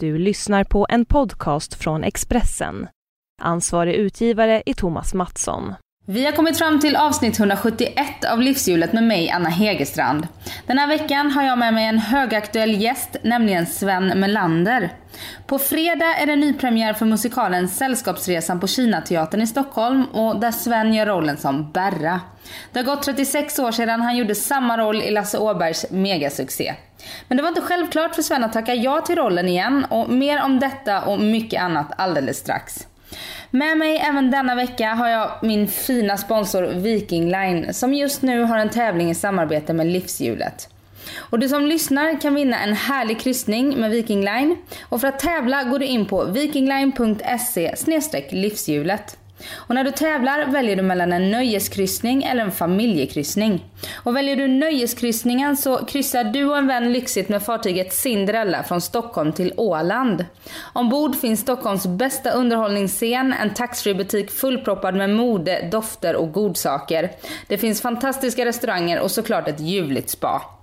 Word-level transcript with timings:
Du 0.00 0.18
lyssnar 0.18 0.64
på 0.64 0.86
en 0.88 1.04
podcast 1.04 1.74
från 1.74 2.04
Expressen. 2.04 2.88
Ansvarig 3.42 3.94
utgivare 3.94 4.62
är 4.66 4.74
Thomas 4.74 5.14
Mattsson. 5.14 5.74
Vi 6.06 6.24
har 6.24 6.32
kommit 6.32 6.58
fram 6.58 6.80
till 6.80 6.96
avsnitt 6.96 7.38
171 7.38 8.24
av 8.32 8.40
Livshjulet 8.40 8.92
med 8.92 9.04
mig, 9.04 9.30
Anna 9.30 9.48
Hegerstrand. 9.48 10.28
Den 10.66 10.78
här 10.78 10.88
veckan 10.88 11.30
har 11.30 11.42
jag 11.42 11.58
med 11.58 11.74
mig 11.74 11.84
en 11.84 11.98
högaktuell 11.98 12.82
gäst, 12.82 13.16
nämligen 13.22 13.66
Sven 13.66 14.06
Melander. 14.06 14.92
På 15.46 15.58
fredag 15.58 16.16
är 16.22 16.26
det 16.26 16.36
nypremiär 16.36 16.94
för 16.94 17.06
musikalen 17.06 17.68
Sällskapsresan 17.68 18.60
på 18.60 18.66
Kinateatern 18.66 19.42
i 19.42 19.46
Stockholm 19.46 20.04
och 20.04 20.40
där 20.40 20.50
Sven 20.50 20.94
gör 20.94 21.06
rollen 21.06 21.36
som 21.36 21.72
Berra. 21.72 22.20
Det 22.72 22.78
har 22.78 22.86
gått 22.86 23.02
36 23.02 23.58
år 23.58 23.72
sedan 23.72 24.00
han 24.00 24.16
gjorde 24.16 24.34
samma 24.34 24.78
roll 24.78 25.02
i 25.02 25.10
Lasse 25.10 25.38
Åbergs 25.38 25.86
megasuccé. 25.90 26.74
Men 27.28 27.36
det 27.36 27.42
var 27.42 27.48
inte 27.48 27.60
självklart 27.60 28.14
för 28.14 28.22
Sven 28.22 28.44
att 28.44 28.52
tacka 28.52 28.74
ja 28.74 29.00
till 29.00 29.16
rollen 29.16 29.48
igen 29.48 29.86
och 29.90 30.10
mer 30.10 30.42
om 30.42 30.60
detta 30.60 31.02
och 31.02 31.20
mycket 31.20 31.62
annat 31.62 31.92
alldeles 31.96 32.38
strax. 32.38 32.86
Med 33.50 33.78
mig 33.78 33.98
även 33.98 34.30
denna 34.30 34.54
vecka 34.54 34.94
har 34.94 35.08
jag 35.08 35.30
min 35.42 35.68
fina 35.68 36.16
sponsor 36.16 36.62
Viking 36.62 37.30
Line 37.30 37.74
som 37.74 37.94
just 37.94 38.22
nu 38.22 38.42
har 38.42 38.58
en 38.58 38.70
tävling 38.70 39.10
i 39.10 39.14
samarbete 39.14 39.72
med 39.72 39.86
Livshjulet. 39.86 40.68
Och 41.16 41.38
du 41.38 41.48
som 41.48 41.66
lyssnar 41.66 42.20
kan 42.20 42.34
vinna 42.34 42.58
en 42.60 42.72
härlig 42.72 43.20
kryssning 43.20 43.80
med 43.80 43.90
Viking 43.90 44.24
Line. 44.24 44.56
Och 44.82 45.00
för 45.00 45.08
att 45.08 45.18
tävla 45.18 45.64
går 45.64 45.78
du 45.78 45.86
in 45.86 46.06
på 46.06 46.24
vikingline.se 46.24 47.74
livshjulet. 48.30 49.18
Och 49.54 49.74
när 49.74 49.84
du 49.84 49.90
tävlar 49.90 50.46
väljer 50.46 50.76
du 50.76 50.82
mellan 50.82 51.12
en 51.12 51.30
nöjeskryssning 51.30 52.22
eller 52.22 52.42
en 52.42 52.52
familjekryssning. 52.52 53.64
Och 53.94 54.16
väljer 54.16 54.36
du 54.36 54.48
nöjeskryssningen 54.48 55.56
så 55.56 55.84
kryssar 55.84 56.24
du 56.24 56.44
och 56.44 56.58
en 56.58 56.66
vän 56.66 56.92
lyxigt 56.92 57.28
med 57.28 57.42
fartyget 57.42 57.94
Cinderella 57.94 58.62
från 58.62 58.80
Stockholm 58.80 59.32
till 59.32 59.52
Åland. 59.56 60.24
Ombord 60.72 61.16
finns 61.16 61.40
Stockholms 61.40 61.86
bästa 61.86 62.30
underhållningsscen, 62.30 63.34
en 63.42 63.54
taxfree-butik 63.54 64.30
fullproppad 64.30 64.94
med 64.94 65.10
mode, 65.10 65.68
dofter 65.72 66.16
och 66.16 66.32
godsaker. 66.32 67.10
Det 67.46 67.58
finns 67.58 67.82
fantastiska 67.82 68.44
restauranger 68.44 69.00
och 69.00 69.10
såklart 69.10 69.48
ett 69.48 69.60
ljuvligt 69.60 70.10
spa. 70.10 70.57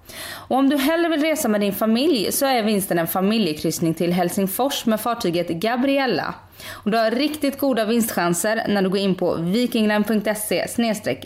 Och 0.48 0.58
om 0.58 0.70
du 0.70 0.78
hellre 0.78 1.10
vill 1.10 1.22
resa 1.22 1.48
med 1.48 1.62
din 1.62 1.74
familj 1.74 2.32
så 2.32 2.46
är 2.46 2.64
vinsten 2.64 3.00
en 3.00 3.08
familjekryssning 3.08 3.94
till 3.94 4.14
Helsingfors 4.14 4.86
med 4.86 5.02
fartyget 5.02 5.48
Gabriella. 5.48 6.34
Och 6.70 6.92
du 6.92 6.98
har 6.98 7.12
riktigt 7.12 7.60
goda 7.60 7.86
vinstchanser 7.86 8.64
när 8.68 8.82
du 8.82 8.90
går 8.90 9.00
in 9.00 9.16
på 9.16 9.36
vikingline.se 9.36 10.68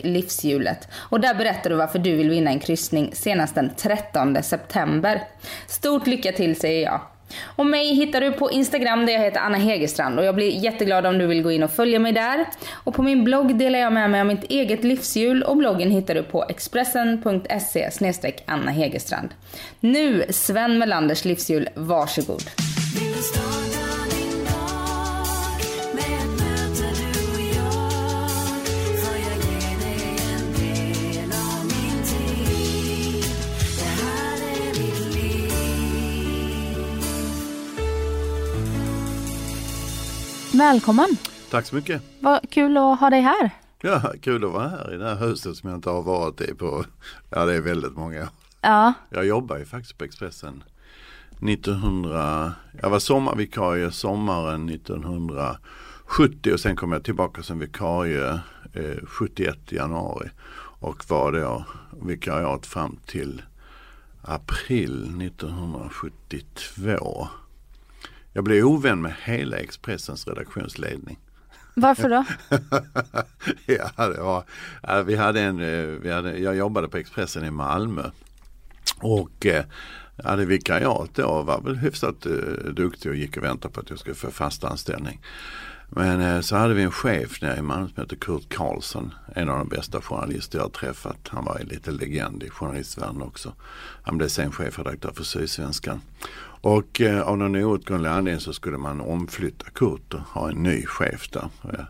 livshjulet. 0.02 0.88
Och 0.94 1.20
där 1.20 1.34
berättar 1.34 1.70
du 1.70 1.76
varför 1.76 1.98
du 1.98 2.16
vill 2.16 2.30
vinna 2.30 2.50
en 2.50 2.60
kryssning 2.60 3.10
senast 3.14 3.54
den 3.54 3.70
13 3.76 4.42
september. 4.42 5.22
Stort 5.66 6.06
lycka 6.06 6.32
till 6.32 6.60
säger 6.60 6.82
jag. 6.84 7.00
Och 7.42 7.66
mig 7.66 7.94
hittar 7.94 8.20
du 8.20 8.32
på 8.32 8.50
Instagram 8.50 9.06
där 9.06 9.12
jag 9.12 9.20
heter 9.20 9.40
Anna 9.40 9.58
Hegerstrand 9.58 10.18
och 10.18 10.24
jag 10.24 10.34
blir 10.34 10.50
jätteglad 10.50 11.06
om 11.06 11.18
du 11.18 11.26
vill 11.26 11.42
gå 11.42 11.52
in 11.52 11.62
och 11.62 11.70
följa 11.70 11.98
mig 11.98 12.12
där. 12.12 12.46
Och 12.72 12.94
på 12.94 13.02
min 13.02 13.24
blogg 13.24 13.58
delar 13.58 13.78
jag 13.78 13.92
med 13.92 14.10
mig 14.10 14.20
av 14.20 14.26
mitt 14.26 14.44
eget 14.44 14.84
livshjul 14.84 15.42
och 15.42 15.56
bloggen 15.56 15.90
hittar 15.90 16.14
du 16.14 16.22
på 16.22 16.44
expressen.se 16.48 17.90
Anna 18.46 18.70
Hegerstrand. 18.70 19.28
Nu 19.80 20.24
Sven 20.30 20.78
Melanders 20.78 21.24
livshjul, 21.24 21.68
varsågod. 21.74 22.42
Välkommen! 40.60 41.16
Tack 41.50 41.66
så 41.66 41.74
mycket! 41.74 42.02
Vad 42.20 42.50
kul 42.50 42.76
att 42.76 43.00
ha 43.00 43.10
dig 43.10 43.20
här. 43.20 43.50
Ja, 43.82 44.12
kul 44.22 44.44
att 44.44 44.52
vara 44.52 44.68
här 44.68 44.94
i 44.94 44.96
det 44.96 45.04
här 45.04 45.26
huset 45.26 45.56
som 45.56 45.70
jag 45.70 45.76
inte 45.76 45.90
har 45.90 46.02
varit 46.02 46.40
i 46.40 46.54
på, 46.54 46.84
ja 47.30 47.44
det 47.44 47.54
är 47.54 47.60
väldigt 47.60 47.96
många 47.96 48.22
år. 48.22 48.28
Ja. 48.60 48.92
Jag 49.10 49.26
jobbar 49.26 49.58
ju 49.58 49.64
faktiskt 49.64 49.98
på 49.98 50.04
Expressen 50.04 50.64
1900, 51.48 52.52
jag 52.82 52.90
var 52.90 52.98
sommarvikarie 52.98 53.90
sommaren 53.90 54.68
1970 54.68 56.52
och 56.52 56.60
sen 56.60 56.76
kom 56.76 56.92
jag 56.92 57.04
tillbaka 57.04 57.42
som 57.42 57.58
vikarie 57.58 58.40
eh, 58.72 59.06
71 59.06 59.72
januari 59.72 60.30
och 60.80 61.04
var 61.08 61.32
då 61.32 61.64
vikariat 62.02 62.66
fram 62.66 62.96
till 63.06 63.42
april 64.22 65.22
1972. 65.22 67.28
Jag 68.32 68.44
blev 68.44 68.66
ovän 68.66 69.02
med 69.02 69.14
hela 69.24 69.56
Expressens 69.56 70.26
redaktionsledning. 70.26 71.18
Varför 71.74 72.08
då? 72.08 72.24
ja, 73.66 74.08
det 74.08 74.20
var, 74.20 74.44
vi 75.02 75.16
hade 75.16 75.40
en, 75.40 75.60
eh, 75.60 75.86
vi 75.86 76.12
hade, 76.12 76.38
jag 76.38 76.56
jobbade 76.56 76.88
på 76.88 76.96
Expressen 76.96 77.44
i 77.44 77.50
Malmö. 77.50 78.10
Och 79.00 79.46
eh, 79.46 79.64
hade 80.24 80.44
vikariat 80.44 81.10
då 81.14 81.26
och 81.26 81.46
var 81.46 81.60
väl 81.60 81.76
hyfsat 81.76 82.26
eh, 82.26 82.32
duktig 82.72 83.10
och 83.10 83.16
gick 83.16 83.36
och 83.36 83.42
väntade 83.42 83.74
på 83.74 83.80
att 83.80 83.90
jag 83.90 83.98
skulle 83.98 84.14
få 84.14 84.30
fast 84.30 84.64
anställning. 84.64 85.20
Men 85.92 86.20
eh, 86.20 86.40
så 86.40 86.56
hade 86.56 86.74
vi 86.74 86.82
en 86.82 86.90
chef 86.90 87.42
nere 87.42 87.58
i 87.58 87.62
Malmö 87.62 87.88
som 87.88 88.02
hette 88.02 88.16
Kurt 88.16 88.48
Karlsson. 88.48 89.14
En 89.34 89.48
av 89.48 89.58
de 89.58 89.68
bästa 89.68 90.00
journalister 90.00 90.58
jag 90.58 90.64
har 90.64 90.70
träffat. 90.70 91.28
Han 91.28 91.44
var 91.44 91.60
lite 91.64 91.90
legend 91.90 92.42
i 92.42 92.50
journalistvärlden 92.50 93.22
också. 93.22 93.52
Han 94.02 94.18
blev 94.18 94.28
sen 94.28 94.52
chefredaktör 94.52 95.12
för 95.16 95.24
Sydsvenskan. 95.24 96.00
Och 96.62 97.00
eh, 97.00 97.20
av 97.20 97.38
någon 97.38 97.56
outgrundlig 97.56 98.10
anledning 98.10 98.40
så 98.40 98.52
skulle 98.52 98.78
man 98.78 99.00
omflytta 99.00 99.70
Kurt 99.74 100.14
och 100.14 100.20
ha 100.20 100.50
en 100.50 100.62
ny 100.62 100.86
chef 100.86 101.30
där. 101.30 101.48
Eh, 101.64 101.80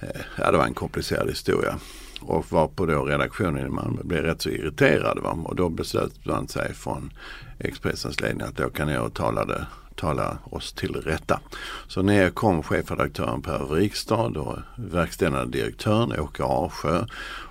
eh 0.00 0.20
ja, 0.36 0.50
det 0.50 0.58
var 0.58 0.64
en 0.64 0.74
komplicerad 0.74 1.28
historia. 1.28 1.78
Och 2.20 2.52
var 2.52 2.68
på 2.68 2.86
då 2.86 3.04
redaktionen 3.04 3.66
i 3.66 3.70
Malmö 3.70 4.02
blev 4.04 4.22
rätt 4.22 4.42
så 4.42 4.48
irriterad. 4.48 5.18
Va? 5.18 5.30
Och 5.30 5.56
då 5.56 5.68
beslöt 5.68 6.26
man 6.26 6.48
sig 6.48 6.74
från 6.74 7.12
Expressens 7.58 8.20
ledning 8.20 8.46
att 8.46 8.56
då 8.56 8.70
kan 8.70 8.88
jag 8.88 9.04
åtala 9.04 9.44
talade 9.44 9.66
tala 9.98 10.38
oss 10.50 10.72
till 10.72 10.94
rätta. 10.94 11.40
Så 11.88 12.02
ner 12.02 12.30
kom 12.30 12.62
chefredaktören 12.62 13.42
Per 13.42 13.58
Wrigstad 13.58 14.40
och 14.40 14.58
verkställande 14.76 15.58
direktören 15.58 16.20
Åke 16.20 16.44
Arsjö 16.44 17.04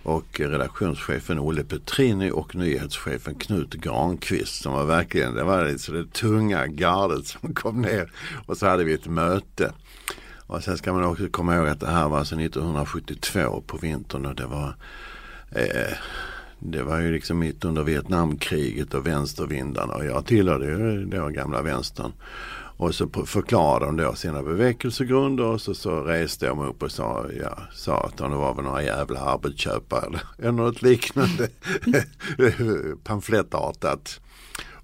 och 0.03 0.39
redaktionschefen 0.39 1.39
Olle 1.39 1.63
Petrini 1.63 2.31
och 2.31 2.55
nyhetschefen 2.55 3.35
Knut 3.35 3.73
Granqvist 3.73 4.63
som 4.63 4.73
var 4.73 4.85
verkligen, 4.85 5.35
det 5.35 5.43
var 5.43 5.65
liksom 5.65 5.95
det 5.95 6.13
tunga 6.13 6.67
gardet 6.67 7.27
som 7.27 7.53
kom 7.53 7.81
ner 7.81 8.11
och 8.45 8.57
så 8.57 8.67
hade 8.67 8.83
vi 8.83 8.93
ett 8.93 9.07
möte. 9.07 9.71
Och 10.47 10.63
sen 10.63 10.77
ska 10.77 10.93
man 10.93 11.03
också 11.03 11.27
komma 11.29 11.55
ihåg 11.55 11.67
att 11.67 11.79
det 11.79 11.91
här 11.91 12.09
var 12.09 12.19
alltså 12.19 12.35
1972 12.35 13.63
på 13.67 13.77
vintern 13.77 14.25
och 14.25 14.35
det 14.35 14.45
var 14.45 14.75
eh, 15.51 15.97
det 16.59 16.83
var 16.83 16.99
ju 16.99 17.11
liksom 17.11 17.39
mitt 17.39 17.65
under 17.65 17.83
Vietnamkriget 17.83 18.93
och 18.93 19.07
vänstervindarna 19.07 19.93
och 19.93 20.05
jag 20.05 20.25
tillhörde 20.25 20.65
ju 20.65 21.05
då 21.05 21.27
gamla 21.27 21.61
vänstern. 21.61 22.11
Och 22.79 22.95
så 22.95 23.09
förklarade 23.25 23.85
de 23.85 23.97
då 23.97 24.15
sina 24.15 24.43
bevekelsegrunder 24.43 25.43
och 25.43 25.61
så, 25.61 25.73
så 25.73 26.01
reste 26.01 26.45
jag 26.45 26.57
mig 26.57 26.67
upp 26.67 26.83
och 26.83 26.91
sa, 26.91 27.25
ja, 27.41 27.57
sa 27.73 28.03
att 28.03 28.17
det 28.17 28.27
var 28.27 28.53
väl 28.53 28.65
några 28.65 28.83
jävla 28.83 29.19
arbetsköpare 29.19 30.19
eller 30.37 30.51
något 30.51 30.81
liknande 30.81 31.49
pamflettartat. 33.03 34.19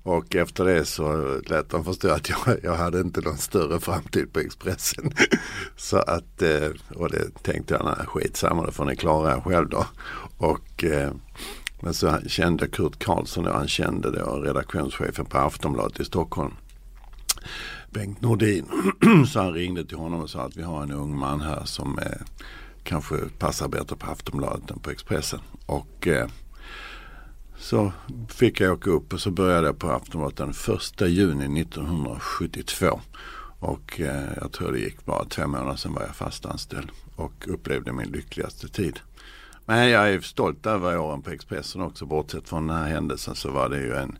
Och 0.03 0.35
efter 0.35 0.65
det 0.65 0.85
så 0.85 1.39
lät 1.45 1.69
de 1.69 1.85
förstå 1.85 2.09
att 2.09 2.29
jag, 2.29 2.39
jag 2.63 2.75
hade 2.75 2.99
inte 2.99 3.21
någon 3.21 3.37
större 3.37 3.79
framtid 3.79 4.33
på 4.33 4.39
Expressen. 4.39 5.11
så 5.77 5.97
att, 5.97 6.41
eh, 6.41 6.69
och 6.95 7.09
det 7.09 7.43
tänkte 7.43 7.73
jag, 7.73 7.85
nej 7.85 8.05
skitsamma, 8.07 8.65
det 8.65 8.71
får 8.71 8.85
ni 8.85 8.95
klara 8.95 9.35
er 9.35 9.41
själv 9.41 9.69
då. 9.69 9.85
Och 10.37 10.83
eh, 10.83 11.11
men 11.83 11.93
så 11.93 12.19
kände 12.27 12.67
Kurt 12.67 13.03
Karlsson, 13.03 13.47
och 13.47 13.53
han 13.53 13.67
kände 13.67 14.11
då 14.11 14.35
redaktionschefen 14.35 15.25
på 15.25 15.37
Aftonbladet 15.37 15.99
i 15.99 16.05
Stockholm. 16.05 16.53
Bengt 17.89 18.21
Nordin. 18.21 18.65
så 19.27 19.39
han 19.39 19.53
ringde 19.53 19.85
till 19.85 19.97
honom 19.97 20.21
och 20.21 20.29
sa 20.29 20.41
att 20.41 20.57
vi 20.57 20.61
har 20.61 20.83
en 20.83 20.91
ung 20.91 21.17
man 21.17 21.41
här 21.41 21.61
som 21.65 21.99
eh, 21.99 22.21
kanske 22.83 23.15
passar 23.39 23.67
bättre 23.67 23.95
på 23.95 24.11
Aftonbladet 24.11 24.71
än 24.71 24.79
på 24.79 24.89
Expressen. 24.89 25.39
Och 25.65 26.07
eh, 26.07 26.27
så 27.57 27.91
fick 28.29 28.61
jag 28.61 28.73
åka 28.73 28.89
upp 28.89 29.13
och 29.13 29.19
så 29.19 29.31
började 29.31 29.67
jag 29.67 29.79
på 29.79 29.91
Aftonbladet 29.91 30.37
den 30.37 30.75
1 30.75 31.11
juni 31.11 31.61
1972. 31.61 33.01
Och 33.59 33.99
eh, 33.99 34.29
jag 34.41 34.51
tror 34.51 34.71
det 34.71 34.79
gick 34.79 35.05
bara 35.05 35.25
två 35.25 35.47
månader 35.47 35.75
sen 35.75 35.93
var 35.93 36.01
jag 36.01 36.15
fastanställd 36.15 36.91
och 37.15 37.47
upplevde 37.47 37.91
min 37.91 38.11
lyckligaste 38.11 38.67
tid. 38.67 38.99
Men 39.65 39.89
jag 39.89 40.09
är 40.09 40.21
stolt 40.21 40.65
över 40.65 40.97
åren 40.97 41.21
på 41.21 41.29
Expressen 41.29 41.81
också. 41.81 42.05
Bortsett 42.05 42.49
från 42.49 42.67
den 42.67 42.77
här 42.77 42.87
händelsen 42.87 43.35
så 43.35 43.51
var 43.51 43.69
det 43.69 43.77
ju 43.77 43.95
en 43.95 44.17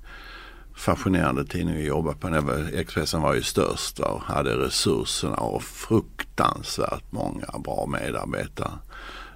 fascinerande 0.76 1.46
tidning 1.46 1.78
att 1.78 1.84
jobba 1.84 2.14
på. 2.14 2.52
Expressen 2.74 3.22
var 3.22 3.34
ju 3.34 3.42
störst 3.42 4.00
och 4.00 4.22
hade 4.22 4.58
resurserna 4.58 5.36
och 5.36 5.64
fruktansvärt 5.64 7.12
många 7.12 7.60
bra 7.64 7.86
medarbetare. 7.86 8.72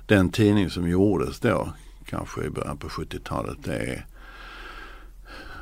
Den 0.05 0.29
tidning 0.29 0.69
som 0.69 0.89
gjordes 0.89 1.39
då, 1.39 1.69
kanske 2.05 2.43
i 2.43 2.49
början 2.49 2.77
på 2.77 2.87
70-talet, 2.87 3.57
det 3.63 3.77
är 3.77 4.05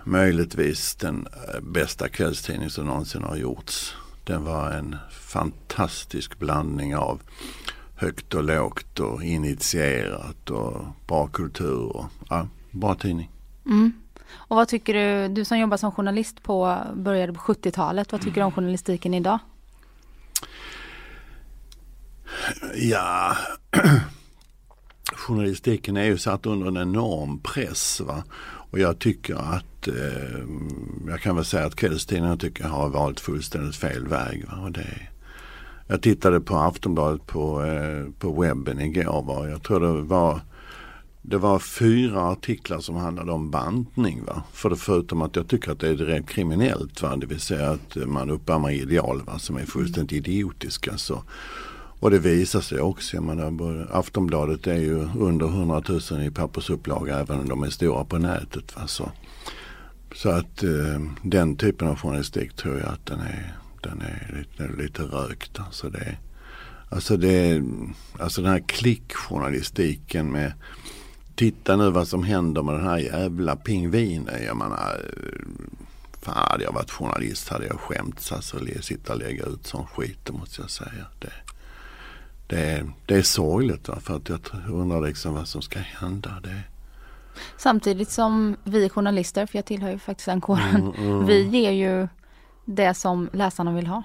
möjligtvis 0.03 0.95
den 0.95 1.27
eh, 1.53 1.59
bästa 1.61 2.09
kvällstidning 2.09 2.69
som 2.69 2.85
någonsin 2.85 3.23
har 3.23 3.35
gjorts. 3.35 3.95
Den 4.23 4.43
var 4.43 4.71
en 4.71 4.95
fantastisk 5.11 6.39
blandning 6.39 6.95
av 6.95 7.21
högt 7.95 8.33
och 8.33 8.43
lågt 8.43 8.99
och 8.99 9.23
initierat 9.23 10.49
och 10.49 10.85
bra 11.07 11.27
kultur. 11.27 11.97
Och, 11.97 12.05
ja, 12.29 12.47
bra 12.71 12.95
tidning. 12.95 13.31
Mm. 13.65 13.93
Och 14.31 14.55
vad 14.55 14.67
tycker 14.67 14.93
du, 14.93 15.33
du 15.33 15.45
som 15.45 15.59
jobbar 15.59 15.77
som 15.77 15.91
journalist 15.91 16.43
på, 16.43 16.77
började 16.95 17.33
på 17.33 17.39
70-talet, 17.39 18.11
vad 18.11 18.21
tycker 18.21 18.41
du 18.41 18.45
om 18.45 18.51
journalistiken 18.51 19.13
idag? 19.13 19.39
Ja, 22.75 23.37
journalistiken 25.13 25.97
är 25.97 26.03
ju 26.03 26.17
satt 26.17 26.45
under 26.45 26.67
en 26.67 26.77
enorm 26.77 27.39
press. 27.39 28.01
Va? 28.01 28.23
Och 28.71 28.79
jag 28.79 28.99
tycker 28.99 29.35
att, 29.35 29.87
eh, 29.87 30.43
jag 31.07 31.21
kan 31.21 31.35
väl 31.35 31.45
säga 31.45 31.65
att 31.65 31.75
kvällstidningarna 31.75 32.37
tycker 32.37 32.63
jag 32.63 32.71
har 32.71 32.89
valt 32.89 33.19
fullständigt 33.19 33.75
fel 33.75 34.07
väg. 34.07 34.45
Va? 34.47 34.57
Och 34.57 34.71
det, 34.71 35.07
jag 35.87 36.01
tittade 36.01 36.41
på 36.41 36.55
Aftonbladet 36.55 37.25
på, 37.27 37.63
eh, 37.63 38.11
på 38.19 38.41
webben 38.41 38.81
igår. 38.81 39.23
Va? 39.23 39.49
Jag 39.49 39.63
tror 39.63 39.79
det 39.79 40.01
var 40.01 40.41
det 41.27 41.37
var 41.37 41.59
fyra 41.59 42.21
artiklar 42.21 42.79
som 42.79 42.95
handlade 42.95 43.31
om 43.31 43.51
bantning. 43.51 44.23
Va? 44.25 44.43
För 44.53 44.69
det 44.69 44.75
förutom 44.75 45.21
att 45.21 45.35
jag 45.35 45.47
tycker 45.47 45.71
att 45.71 45.79
det 45.79 45.89
är 45.89 45.95
direkt 45.95 46.29
kriminellt. 46.29 47.01
Va? 47.01 47.15
Det 47.15 47.25
vill 47.25 47.39
säga 47.39 47.69
att 47.69 47.95
man 47.95 48.29
uppammar 48.29 48.71
ideal 48.71 49.21
va? 49.21 49.39
som 49.39 49.57
är 49.57 49.65
fullständigt 49.65 50.27
idiotiska. 50.27 50.97
Så. 50.97 51.23
Och 51.99 52.11
det 52.11 52.19
visar 52.19 52.61
sig 52.61 52.79
också. 52.79 53.17
Jag 53.17 53.23
menar, 53.23 53.87
Aftonbladet 53.91 54.67
är 54.67 54.77
ju 54.77 55.09
under 55.19 55.45
100 55.45 55.83
000 56.11 56.23
i 56.23 56.31
pappersupplaga 56.31 57.19
även 57.19 57.39
om 57.39 57.49
de 57.49 57.63
är 57.63 57.69
stora 57.69 58.05
på 58.05 58.17
nätet. 58.17 58.75
Va? 58.75 58.87
Så, 58.87 59.11
så 60.15 60.29
att 60.29 60.63
eh, 60.63 61.01
den 61.21 61.55
typen 61.55 61.87
av 61.87 61.95
journalistik 61.95 62.53
tror 62.53 62.79
jag 62.79 62.87
att 62.87 63.05
den 63.05 63.19
är, 63.19 63.55
den 63.89 64.01
är 64.01 64.35
lite, 64.37 64.81
lite 64.81 65.01
rökt. 65.03 65.59
Alltså 65.59 65.89
det, 65.89 66.17
alltså 66.89 67.17
det, 67.17 67.63
alltså 68.19 68.41
den 68.41 68.51
här 68.51 68.63
klickjournalistiken 68.67 70.31
med 70.31 70.53
titta 71.35 71.75
nu 71.75 71.89
vad 71.89 72.07
som 72.07 72.23
händer 72.23 72.63
med 72.63 72.75
den 72.75 72.87
här 72.87 72.97
jävla 72.97 73.55
pingvinen. 73.55 74.43
Jag 74.45 74.57
menar, 74.57 75.01
fan 76.21 76.51
hade 76.51 76.63
jag 76.63 76.71
varit 76.71 76.91
journalist 76.91 77.49
hade 77.49 77.65
jag 77.65 77.79
skämts 77.79 78.31
alltså 78.31 78.57
sitta 78.81 79.13
och 79.13 79.19
lägga 79.19 79.45
ut 79.45 79.67
sån 79.67 79.87
skit, 79.87 80.19
det 80.23 80.33
måste 80.33 80.61
jag 80.61 80.69
säga. 80.69 81.05
Det, 81.19 81.33
det, 82.47 82.59
är, 82.59 82.91
det 83.05 83.15
är 83.15 83.21
sorgligt 83.21 83.87
va? 83.87 83.99
för 83.99 84.15
att 84.15 84.29
jag 84.29 84.39
undrar 84.69 85.01
liksom 85.01 85.33
vad 85.33 85.47
som 85.47 85.61
ska 85.61 85.79
hända. 85.79 86.39
Det, 86.43 86.61
Samtidigt 87.57 88.09
som 88.09 88.55
vi 88.63 88.89
journalister, 88.89 89.45
för 89.45 89.57
jag 89.57 89.65
tillhör 89.65 89.91
ju 89.91 89.99
faktiskt 89.99 90.25
den 90.25 90.41
kåren, 90.41 90.75
mm, 90.75 91.11
mm. 91.11 91.25
vi 91.25 91.43
ger 91.43 91.71
ju 91.71 92.07
det 92.65 92.93
som 92.93 93.29
läsarna 93.33 93.73
vill 93.73 93.87
ha. 93.87 94.03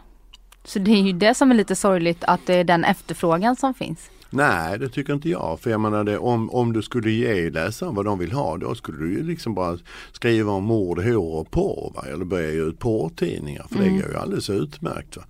Så 0.64 0.78
det 0.78 0.90
är 0.90 1.02
ju 1.02 1.12
det 1.12 1.34
som 1.34 1.50
är 1.50 1.54
lite 1.54 1.76
sorgligt 1.76 2.24
att 2.24 2.40
det 2.46 2.54
är 2.54 2.64
den 2.64 2.84
efterfrågan 2.84 3.56
som 3.56 3.74
finns. 3.74 4.10
Nej, 4.30 4.78
det 4.78 4.88
tycker 4.88 5.12
inte 5.12 5.28
jag. 5.28 5.60
För 5.60 5.70
jag 5.70 5.80
menar 5.80 6.04
det, 6.04 6.18
om, 6.18 6.50
om 6.50 6.72
du 6.72 6.82
skulle 6.82 7.10
ge 7.10 7.50
läsaren 7.50 7.94
vad 7.94 8.04
de 8.04 8.18
vill 8.18 8.32
ha 8.32 8.56
då 8.56 8.74
skulle 8.74 8.98
du 8.98 9.12
ju 9.12 9.22
liksom 9.22 9.54
bara 9.54 9.78
skriva 10.12 10.52
om 10.52 10.64
mord, 10.64 11.02
hår 11.02 11.40
och 11.40 11.50
porr. 11.50 11.92
Va? 11.94 12.04
Eller 12.12 12.24
börja 12.24 12.50
ge 12.50 12.60
ut 12.60 12.78
porrtidningar. 12.78 13.66
För 13.68 13.76
mm. 13.76 13.94
det 13.94 14.02
går 14.02 14.10
ju 14.10 14.16
alldeles 14.16 14.50
utmärkt. 14.50 15.16
Va? 15.16 15.22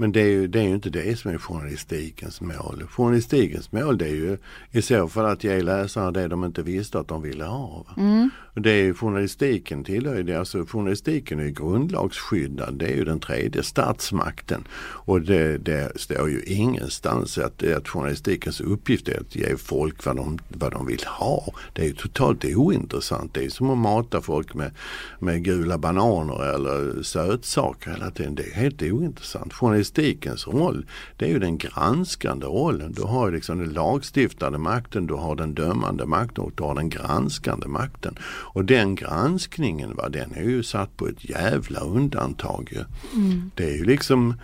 Men 0.00 0.12
det 0.12 0.20
är, 0.20 0.26
ju, 0.26 0.46
det 0.46 0.60
är 0.60 0.62
ju 0.62 0.74
inte 0.74 0.90
det 0.90 1.18
som 1.18 1.30
är 1.30 1.38
journalistikens 1.38 2.40
mål. 2.40 2.84
Journalistikens 2.90 3.72
mål 3.72 3.98
det 3.98 4.04
är 4.04 4.14
ju 4.14 4.38
i 4.70 4.82
så 4.82 5.08
fall 5.08 5.26
att 5.26 5.44
ge 5.44 5.62
läsarna 5.62 6.10
det 6.10 6.28
de 6.28 6.44
inte 6.44 6.62
visste 6.62 6.98
att 6.98 7.08
de 7.08 7.22
ville 7.22 7.44
ha. 7.44 7.86
Mm. 7.96 8.30
Och 8.58 8.62
det 8.62 8.70
är 8.70 8.92
journalistiken 8.92 9.84
tillhör 9.84 10.22
det. 10.22 10.34
Alltså 10.34 10.64
journalistiken 10.66 11.40
är 11.40 11.48
grundlagsskyddad. 11.48 12.74
Det 12.74 12.86
är 12.86 12.96
ju 12.96 13.04
den 13.04 13.20
tredje 13.20 13.62
statsmakten. 13.62 14.64
Och 14.80 15.20
det, 15.20 15.58
det 15.58 16.00
står 16.00 16.30
ju 16.30 16.42
ingenstans 16.42 17.38
att, 17.38 17.62
att 17.62 17.88
journalistikens 17.88 18.60
uppgift 18.60 19.08
är 19.08 19.20
att 19.20 19.36
ge 19.36 19.56
folk 19.56 20.06
vad 20.06 20.16
de, 20.16 20.38
vad 20.48 20.72
de 20.72 20.86
vill 20.86 21.04
ha. 21.06 21.52
Det 21.72 21.82
är 21.82 21.86
ju 21.86 21.94
totalt 21.94 22.44
ointressant. 22.44 23.34
Det 23.34 23.44
är 23.44 23.48
som 23.48 23.70
att 23.70 23.78
mata 23.78 24.20
folk 24.20 24.54
med, 24.54 24.70
med 25.18 25.44
gula 25.44 25.78
bananer 25.78 26.54
eller 26.54 27.02
sötsaker 27.02 27.90
hela 27.90 28.10
tiden. 28.10 28.34
Det 28.34 28.42
är 28.42 28.54
helt 28.54 28.82
ointressant. 28.82 29.52
Journalistikens 29.88 30.46
roll 30.46 30.86
det 31.16 31.24
är 31.24 31.28
ju 31.28 31.38
den 31.38 31.58
granskande 31.58 32.46
rollen. 32.46 32.92
Du 32.92 33.02
har 33.02 33.30
liksom 33.30 33.58
den 33.58 33.72
lagstiftande 33.72 34.58
makten, 34.58 35.06
du 35.06 35.14
har 35.14 35.36
den 35.36 35.54
dömande 35.54 36.06
makten 36.06 36.44
och 36.44 36.52
du 36.54 36.62
har 36.62 36.74
den 36.74 36.88
granskande 36.88 37.68
makten. 37.68 38.16
Och 38.54 38.64
den 38.64 38.94
granskningen 38.94 39.94
va, 39.94 40.08
den 40.08 40.34
är 40.34 40.42
ju 40.42 40.62
satt 40.62 40.96
på 40.96 41.06
ett 41.06 41.30
jävla 41.30 41.80
undantag. 41.80 42.84
Mm. 43.14 43.50
Det 43.54 43.64
är 43.64 43.76
ju 43.76 43.84
liksom 43.84 44.34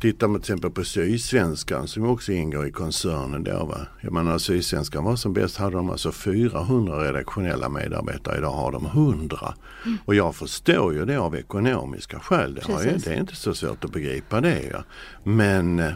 Tittar 0.00 0.28
man 0.28 0.40
till 0.40 0.52
exempel 0.52 0.70
på 0.70 0.84
Sydsvenskan 0.84 1.88
som 1.88 2.04
också 2.04 2.32
ingår 2.32 2.66
i 2.66 2.70
koncernen 2.70 3.44
då. 3.44 3.64
Va? 3.64 3.78
Jag 4.00 4.12
menar 4.12 4.38
Sydsvenskan 4.38 5.04
var 5.04 5.16
som 5.16 5.32
bäst 5.32 5.56
hade 5.56 5.76
de 5.76 5.90
alltså 5.90 6.12
400 6.12 7.04
redaktionella 7.04 7.68
medarbetare. 7.68 8.38
Idag 8.38 8.52
har 8.52 8.72
de 8.72 8.86
100. 8.86 9.54
Mm. 9.84 9.98
Och 10.04 10.14
jag 10.14 10.34
förstår 10.34 10.94
ju 10.94 11.04
det 11.04 11.16
av 11.16 11.36
ekonomiska 11.36 12.20
skäl. 12.20 12.54
Det, 12.54 12.84
ju, 12.84 12.96
det 12.96 13.10
är 13.10 13.20
inte 13.20 13.36
så 13.36 13.54
svårt 13.54 13.84
att 13.84 13.92
begripa 13.92 14.40
det. 14.40 14.62
Ja. 14.72 14.84
Men 15.24 15.78
eh, 15.78 15.92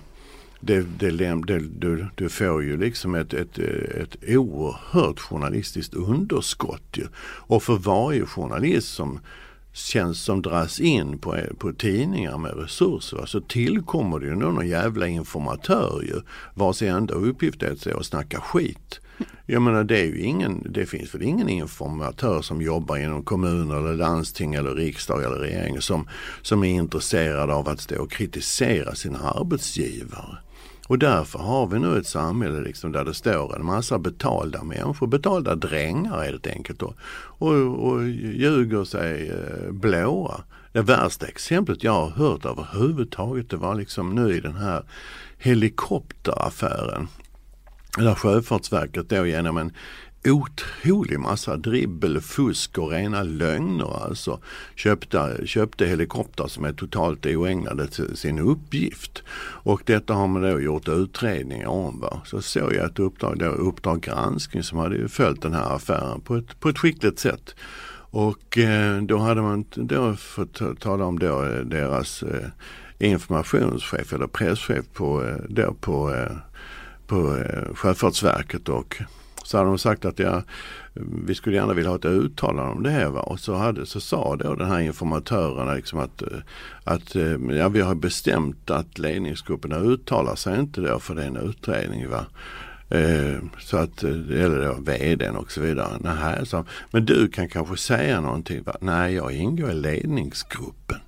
det, 0.60 0.80
det, 0.98 1.10
det, 1.10 1.58
du, 1.58 2.06
du 2.14 2.28
får 2.28 2.62
ju 2.62 2.76
liksom 2.76 3.14
ett, 3.14 3.34
ett, 3.34 3.58
ett 3.58 4.16
oerhört 4.28 5.20
journalistiskt 5.20 5.94
underskott. 5.94 6.82
Ju. 6.92 7.06
Och 7.22 7.62
för 7.62 7.76
varje 7.76 8.26
journalist 8.26 8.94
som 8.94 9.20
tjänst 9.74 10.24
som 10.24 10.42
dras 10.42 10.80
in 10.80 11.18
på, 11.18 11.36
på 11.58 11.72
tidningar 11.72 12.38
med 12.38 12.58
resurser 12.58 13.26
så 13.26 13.40
tillkommer 13.40 14.18
det 14.18 14.26
ju 14.26 14.34
någon 14.34 14.68
jävla 14.68 15.06
informatör 15.06 16.02
ju 16.02 16.20
vars 16.54 16.82
enda 16.82 17.14
uppgift 17.14 17.62
är 17.62 17.98
att 17.98 18.06
snacka 18.06 18.40
skit. 18.40 19.00
Jag 19.46 19.62
menar 19.62 19.84
det 19.84 20.00
är 20.00 20.04
ju 20.04 20.20
ingen, 20.20 20.66
det 20.70 20.86
finns 20.86 21.14
väl 21.14 21.22
ingen 21.22 21.48
informatör 21.48 22.42
som 22.42 22.62
jobbar 22.62 22.96
inom 22.96 23.24
kommuner 23.24 23.76
eller 23.76 23.94
landsting 23.94 24.54
eller 24.54 24.74
riksdag 24.74 25.24
eller 25.24 25.36
regering 25.36 25.80
som, 25.80 26.08
som 26.42 26.64
är 26.64 26.68
intresserad 26.68 27.50
av 27.50 27.68
att 27.68 27.80
stå 27.80 28.02
och 28.02 28.10
kritisera 28.10 28.94
sina 28.94 29.18
arbetsgivare. 29.18 30.38
Och 30.88 30.98
därför 30.98 31.38
har 31.38 31.66
vi 31.66 31.78
nu 31.78 31.98
ett 31.98 32.06
samhälle 32.06 32.60
liksom 32.60 32.92
där 32.92 33.04
det 33.04 33.14
står 33.14 33.56
en 33.56 33.64
massa 33.64 33.98
betalda 33.98 34.64
människor, 34.64 35.06
betalda 35.06 35.54
drängar 35.54 36.22
helt 36.22 36.46
enkelt 36.46 36.82
och, 36.82 36.94
och, 37.18 37.88
och 37.88 38.08
ljuger 38.08 38.84
sig 38.84 39.30
eh, 39.30 39.72
blåa. 39.72 40.40
Det 40.72 40.82
värsta 40.82 41.26
exemplet 41.26 41.84
jag 41.84 41.92
har 41.92 42.10
hört 42.10 42.44
överhuvudtaget 42.44 43.50
det 43.50 43.56
var 43.56 43.74
liksom 43.74 44.14
nu 44.14 44.36
i 44.36 44.40
den 44.40 44.56
här 44.56 44.84
helikopteraffären. 45.38 47.08
Där 47.96 48.14
Sjöfartsverket 48.14 49.08
då 49.08 49.26
genom 49.26 49.56
en 49.56 49.72
otrolig 50.24 51.20
massa 51.20 51.56
dribbel, 51.56 52.20
fusk 52.20 52.78
och 52.78 52.90
rena 52.90 53.22
lögner. 53.22 54.04
Alltså 54.04 54.40
köpte, 54.74 55.46
köpte 55.46 55.86
helikoptrar 55.86 56.48
som 56.48 56.64
är 56.64 56.72
totalt 56.72 57.26
oägnade 57.26 57.86
till 57.86 58.16
sin 58.16 58.38
uppgift. 58.38 59.22
Och 59.64 59.82
detta 59.84 60.14
har 60.14 60.26
man 60.26 60.42
då 60.42 60.60
gjort 60.60 60.88
utredningar 60.88 61.68
om. 61.68 62.00
Va? 62.00 62.20
Så 62.24 62.42
såg 62.42 62.72
jag 62.74 62.86
ett 62.86 62.98
uppdrag, 62.98 63.38
då, 63.38 63.46
Uppdrag 63.46 64.00
granskning 64.00 64.62
som 64.62 64.78
hade 64.78 65.08
följt 65.08 65.42
den 65.42 65.54
här 65.54 65.74
affären 65.74 66.20
på 66.20 66.36
ett, 66.36 66.60
på 66.60 66.68
ett 66.68 66.78
skickligt 66.78 67.18
sätt. 67.18 67.54
Och 68.10 68.58
eh, 68.58 69.02
då 69.02 69.18
hade 69.18 69.42
man 69.42 69.64
då 69.74 70.14
fått 70.16 70.80
tala 70.80 71.04
om 71.04 71.18
då 71.18 71.44
eh, 71.44 71.60
deras 71.60 72.22
eh, 72.22 72.48
informationschef 72.98 74.12
eller 74.12 74.26
presschef 74.26 74.84
på, 74.92 75.24
eh, 75.24 75.36
då 75.48 75.74
på, 75.74 76.14
eh, 76.14 76.36
på 77.06 77.36
eh, 77.36 77.74
Sjöfartsverket 77.74 78.68
och 78.68 79.02
så 79.44 79.58
hade 79.58 79.68
de 79.68 79.78
sagt 79.78 80.04
att 80.04 80.18
ja, 80.18 80.42
vi 81.26 81.34
skulle 81.34 81.56
gärna 81.56 81.74
vilja 81.74 81.90
ha 81.90 81.96
ett 81.96 82.04
uttalande 82.04 82.72
om 82.72 82.82
det 82.82 82.90
här. 82.90 83.08
Va? 83.08 83.20
Och 83.20 83.40
så, 83.40 83.54
hade, 83.54 83.86
så 83.86 84.00
sa 84.00 84.36
då 84.36 84.54
den 84.54 84.68
här 84.68 84.80
informatören 84.80 85.76
liksom 85.76 85.98
att, 85.98 86.22
eh, 86.22 86.38
att 86.84 87.16
eh, 87.16 87.36
ja, 87.50 87.68
vi 87.68 87.80
har 87.80 87.94
bestämt 87.94 88.70
att 88.70 88.98
ledningsgrupperna 88.98 89.78
uttalar 89.78 90.34
sig 90.34 90.60
inte 90.60 90.80
då 90.80 90.98
för 90.98 91.14
det 91.14 91.22
är 91.22 91.26
en 91.26 91.36
utredning. 91.36 92.08
Va? 92.08 92.26
Eh, 92.88 93.38
så 93.60 93.76
att, 93.76 94.04
eh, 94.04 94.10
eller 94.10 94.64
då 94.64 94.74
vdn 94.74 95.36
och 95.36 95.52
så 95.52 95.60
vidare. 95.60 95.98
Nähä, 96.00 96.46
så, 96.46 96.64
men 96.90 97.04
du 97.04 97.28
kan 97.28 97.48
kanske 97.48 97.76
säga 97.76 98.20
någonting? 98.20 98.62
Va? 98.62 98.76
Nej, 98.80 99.14
jag 99.14 99.32
ingår 99.32 99.70
i 99.70 99.74
ledningsgruppen. 99.74 100.98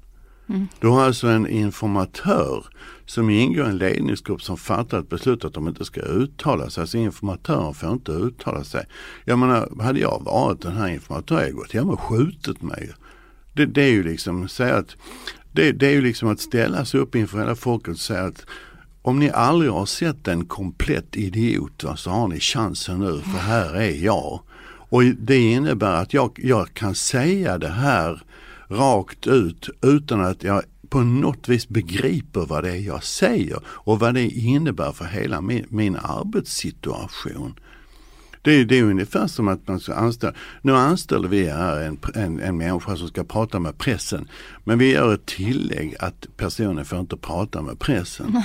Mm. 0.48 0.68
Du 0.80 0.88
har 0.88 1.04
alltså 1.04 1.26
en 1.26 1.46
informatör 1.48 2.66
som 3.06 3.30
ingår 3.30 3.66
i 3.66 3.68
en 3.68 3.78
ledningsgrupp 3.78 4.42
som 4.42 4.56
fattar 4.56 4.98
ett 4.98 5.08
beslut 5.08 5.44
att 5.44 5.54
de 5.54 5.68
inte 5.68 5.84
ska 5.84 6.00
uttala 6.00 6.70
sig. 6.70 6.80
Alltså 6.80 6.98
informatören 6.98 7.74
får 7.74 7.92
inte 7.92 8.12
uttala 8.12 8.64
sig. 8.64 8.84
Jag 9.24 9.38
menar, 9.38 9.82
hade 9.82 10.00
jag 10.00 10.22
varit 10.24 10.62
den 10.62 10.76
här 10.76 10.88
informatören, 10.88 11.42
jag 11.42 11.54
gått 11.54 11.72
hem 11.72 11.90
och 11.90 12.00
skjutit 12.00 12.62
mig. 12.62 12.92
Det, 13.52 13.66
det 13.66 13.82
är 13.82 13.90
ju 13.90 14.02
liksom, 14.02 14.48
säga 14.48 14.76
att, 14.76 14.96
det, 15.52 15.72
det, 15.72 15.86
är 15.86 15.92
ju 15.92 16.02
liksom 16.02 16.28
att 16.28 16.40
ställa 16.40 16.84
sig 16.84 17.00
upp 17.00 17.14
inför 17.14 17.38
hela 17.38 17.56
folket 17.56 17.94
och 17.94 18.00
säga 18.00 18.24
att 18.24 18.46
om 19.02 19.18
ni 19.18 19.30
aldrig 19.30 19.70
har 19.70 19.86
sett 19.86 20.28
en 20.28 20.44
komplett 20.44 21.16
idiot 21.16 21.84
va, 21.84 21.96
så 21.96 22.10
har 22.10 22.28
ni 22.28 22.40
chansen 22.40 23.00
nu 23.00 23.20
för 23.20 23.38
här 23.38 23.74
är 23.74 24.04
jag. 24.04 24.40
Och 24.88 25.04
det 25.04 25.38
innebär 25.38 26.02
att 26.02 26.14
jag, 26.14 26.30
jag 26.42 26.74
kan 26.74 26.94
säga 26.94 27.58
det 27.58 27.68
här 27.68 28.22
rakt 28.68 29.26
ut 29.26 29.68
utan 29.82 30.20
att 30.20 30.42
jag 30.42 30.62
på 30.88 31.00
något 31.00 31.49
vis 31.49 31.68
begriper 31.68 32.46
vad 32.46 32.64
det 32.64 32.70
är 32.70 32.80
jag 32.80 33.04
säger 33.04 33.58
och 33.66 34.00
vad 34.00 34.14
det 34.14 34.28
innebär 34.28 34.92
för 34.92 35.04
hela 35.04 35.40
min, 35.40 35.66
min 35.68 35.96
arbetssituation. 35.96 37.54
Det 38.42 38.52
är, 38.52 38.64
det 38.64 38.78
är 38.78 38.82
ungefär 38.82 39.26
som 39.26 39.49
att 39.49 39.68
man 39.68 39.80
ska 39.80 39.94
anställa, 39.94 40.32
nu 40.62 40.73
anställer 40.73 41.28
vi 41.28 41.49
här 41.49 41.80
en, 41.80 41.99
en, 42.14 42.40
en 42.40 42.56
människa 42.56 42.96
som 42.96 43.08
ska 43.08 43.25
prata 43.25 43.58
med 43.58 43.78
pressen. 43.78 44.28
Men 44.64 44.78
vi 44.78 44.92
gör 44.92 45.14
ett 45.14 45.26
tillägg 45.26 45.96
att 46.00 46.26
personen 46.37 46.85
får 46.85 47.00
inte 47.00 47.16
prata 47.16 47.62
med 47.62 47.78
pressen. 47.78 48.42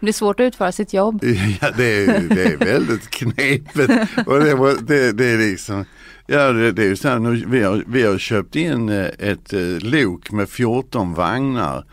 Det 0.00 0.08
är 0.08 0.12
svårt 0.12 0.40
att 0.40 0.44
utföra 0.44 0.72
sitt 0.72 0.92
jobb. 0.92 1.24
Ja, 1.60 1.70
det 1.76 2.04
är, 2.04 2.20
det 2.28 2.44
är 2.44 2.56
väldigt 2.56 3.10
knepigt. 3.10 3.92
Och 4.26 4.40
det, 4.40 4.76
det, 4.80 5.12
det 5.12 5.24
är 5.24 5.38
liksom, 5.38 5.84
ja 6.28 6.52
det, 6.52 6.72
det 6.72 6.84
är 6.84 6.94
så 6.94 7.08
här, 7.08 7.18
nu, 7.18 7.44
vi, 7.46 7.62
har, 7.62 7.84
vi 7.86 8.02
har 8.02 8.18
köpt 8.18 8.56
in 8.56 8.88
eh, 8.88 9.10
ett 9.18 9.52
eh, 9.52 9.78
lok 9.80 10.30
med 10.30 10.48
14 10.48 11.14
vagnar. 11.14 11.84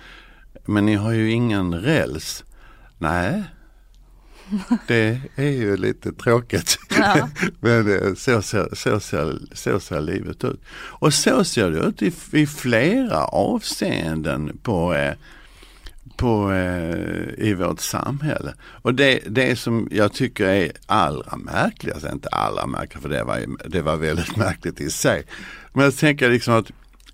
Men 0.66 0.86
ni 0.86 0.96
har 0.96 1.12
ju 1.12 1.32
ingen 1.32 1.82
räls. 1.82 2.44
Nej, 2.98 3.44
det 4.88 5.22
är 5.36 5.52
ju 5.52 5.78
lite 5.78 6.12
tråkigt. 6.12 6.78
Ja. 6.98 7.30
Men 7.60 7.92
eh, 7.92 8.14
så 8.14 8.42
ser, 8.42 8.76
så, 8.76 9.00
ser, 9.00 9.40
så 9.54 9.80
ser 9.80 10.02
livet 10.02 10.44
ut. 10.44 10.62
Och 10.74 11.14
så 11.14 11.44
ser 11.44 11.72
det 11.72 11.80
ut 11.80 12.02
i, 12.02 12.14
i 12.32 12.48
flera 12.48 13.26
avseenden 13.26 14.58
på, 14.64 14.94
på, 16.18 16.52
eh, 16.52 17.46
i 17.46 17.54
vårt 17.54 17.80
samhälle. 17.80 18.54
Och 18.82 18.94
det, 18.94 19.20
det 19.28 19.56
som 19.56 19.88
jag 19.92 20.14
tycker 20.14 20.46
är 20.46 20.72
allra 20.86 21.38
märkligast, 21.38 22.06
inte 22.14 22.30
allra 22.30 22.68
märkligast 22.68 23.02
för 23.02 23.10
det 23.10 23.24
var, 23.24 23.70
det 23.70 23.82
var 23.82 23.96
väldigt 23.96 24.38
märkligt 24.38 24.82
i 24.82 24.90
sig. 24.90 25.24
Men 25.74 25.84
jag 25.84 25.98
tänker 25.98 26.30
liksom 26.30 26.54
att 26.54 26.72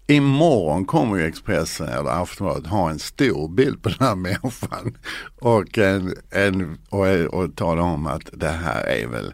Imorgon 0.08 0.86
kommer 0.86 1.18
ju 1.18 1.26
Expressen 1.26 1.88
eller 1.88 2.22
Aftonbladet 2.22 2.68
ha 2.68 2.90
en 2.90 3.00
stor 3.00 3.50
bild 3.50 3.84
på 3.84 3.90
den 3.90 4.08
här 4.08 4.16
människan 4.16 4.98
och, 5.40 5.78
en, 5.78 6.16
en, 6.30 6.78
och, 6.90 7.08
och 7.08 7.56
tala 7.56 7.82
om 7.82 8.08
att 8.08 8.30
det 8.34 8.50
här 8.50 8.84
är 8.84 9.08
väl 9.08 9.34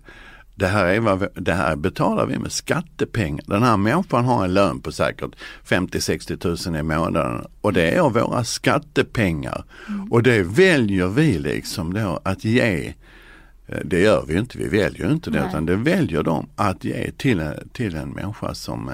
det 0.57 0.67
här, 0.67 0.85
är 0.85 0.99
vad 0.99 1.19
vi, 1.19 1.27
det 1.35 1.53
här 1.53 1.75
betalar 1.75 2.25
vi 2.25 2.39
med 2.39 2.51
skattepengar. 2.51 3.43
Den 3.47 3.63
här 3.63 3.77
människan 3.77 4.25
har 4.25 4.45
en 4.45 4.53
lön 4.53 4.79
på 4.79 4.91
säkert 4.91 5.31
50-60 5.67 6.37
tusen 6.37 6.75
i 6.75 6.83
månaden 6.83 7.45
och 7.61 7.73
det 7.73 7.91
är 7.91 7.99
av 7.99 8.13
våra 8.13 8.43
skattepengar. 8.43 9.63
Och 10.09 10.23
det 10.23 10.43
väljer 10.43 11.07
vi 11.07 11.39
liksom 11.39 11.93
då 11.93 12.19
att 12.23 12.43
ge 12.45 12.93
Eh, 13.69 13.79
det 13.85 13.99
gör 13.99 14.25
vi 14.27 14.37
inte, 14.37 14.57
vi 14.57 14.67
väljer 14.67 15.11
inte 15.11 15.29
det 15.29 15.39
Nej. 15.39 15.49
utan 15.49 15.65
det 15.65 15.75
väljer 15.75 16.23
de 16.23 16.49
att 16.55 16.83
ge 16.83 17.11
till, 17.11 17.39
en- 17.39 17.69
till 17.73 17.95
en 17.95 18.09
människa 18.09 18.53
som 18.53 18.91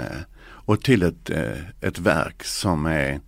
och 0.65 0.81
till 0.81 1.03
ett, 1.03 1.29
eh, 1.29 1.87
ett 1.87 1.99
verk 1.99 2.43
som 2.43 2.85
är 2.85 3.19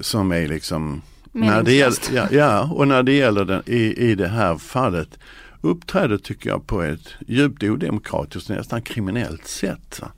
som 0.00 0.32
är 0.32 0.48
liksom 0.48 1.02
när 1.32 1.62
det 1.62 1.72
gäller, 1.72 1.96
ja, 2.14 2.26
ja, 2.30 2.70
och 2.72 2.88
när 2.88 3.02
det 3.02 3.12
gäller 3.12 3.44
den, 3.44 3.62
i, 3.66 4.10
i 4.10 4.14
det 4.14 4.28
här 4.28 4.56
fallet 4.56 5.18
uppträder 5.64 6.18
tycker 6.18 6.50
jag 6.50 6.66
på 6.66 6.82
ett 6.82 7.08
djupt 7.26 7.62
odemokratiskt, 7.62 8.48
nästan 8.48 8.82
kriminellt 8.82 9.46
sätt. 9.46 10.00
va. 10.02 10.08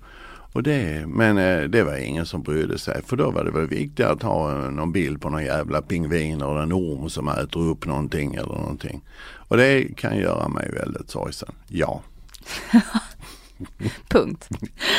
Och 0.56 0.62
det, 0.62 1.06
men 1.06 1.38
eh, 1.38 1.62
det 1.62 1.82
var 1.82 1.96
ingen 1.96 2.26
som 2.26 2.42
brydde 2.42 2.78
sig 2.78 3.02
för 3.06 3.16
då 3.16 3.30
var 3.30 3.44
det 3.44 3.50
väl 3.50 3.66
viktigare 3.66 4.12
att 4.12 4.22
ha 4.22 4.50
eh, 4.50 4.70
någon 4.70 4.92
bild 4.92 5.20
på 5.20 5.30
någon 5.30 5.44
jävla 5.44 5.82
pingvin 5.82 6.42
eller 6.42 6.62
en 6.62 6.72
orm 6.72 7.10
som 7.10 7.28
äter 7.28 7.60
upp 7.60 7.86
någonting 7.86 8.34
eller 8.34 8.54
någonting. 8.54 9.04
Och 9.48 9.56
det 9.56 9.96
kan 9.96 10.16
göra 10.18 10.48
mig 10.48 10.70
väldigt 10.72 11.10
sorgsen. 11.10 11.54
Ja, 11.68 12.02
Punkt. 14.08 14.48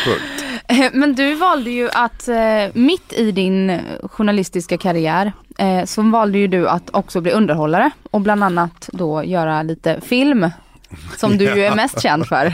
punkt. 0.06 0.94
Men 0.94 1.16
du 1.16 1.36
valde 1.36 1.70
ju 1.72 1.90
att 1.90 2.28
eh, 2.28 2.36
mitt 2.74 3.14
i 3.14 3.32
din 3.32 3.82
journalistiska 4.04 4.78
karriär 4.78 5.34
eh, 5.58 5.86
så 5.86 6.02
valde 6.02 6.38
ju 6.38 6.48
du 6.48 6.68
att 6.68 6.90
också 6.94 7.22
bli 7.22 7.32
underhållare 7.32 7.92
och 8.12 8.22
bland 8.22 8.44
annat 8.44 8.90
då 8.94 9.24
göra 9.24 9.64
lite 9.64 10.02
film. 10.02 10.50
Som 11.18 11.38
du 11.38 11.46
ju 11.46 11.66
är 11.66 11.76
mest 11.76 12.02
känd 12.02 12.28
för. 12.28 12.54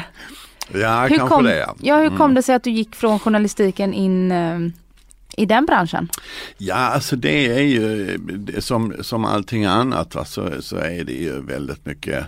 Ja, 0.74 1.02
Hur 1.02 1.18
kanske 1.18 1.36
kom, 1.36 1.44
det. 1.44 1.58
ja. 1.58 1.76
ja, 1.80 1.98
hur 1.98 2.18
kom 2.18 2.34
det 2.34 2.44
sig 2.44 2.56
att 2.56 2.64
du 2.64 2.72
gick 2.72 2.96
från 2.96 3.20
journalistiken 3.20 3.94
in 3.94 4.32
eh, 4.32 4.60
i 5.38 5.46
den 5.46 5.66
branschen? 5.66 6.10
Ja, 6.58 6.76
alltså 6.76 7.16
det 7.16 7.48
är 7.48 7.62
ju 7.62 8.18
som, 8.60 8.94
som 9.02 9.26
allting 9.26 9.66
annat 9.66 10.16
va, 10.16 10.26
så, 10.26 10.62
så 10.62 10.78
är 10.78 11.04
det 11.04 11.14
ju 11.14 11.42
väldigt 11.42 11.86
mycket 11.86 12.26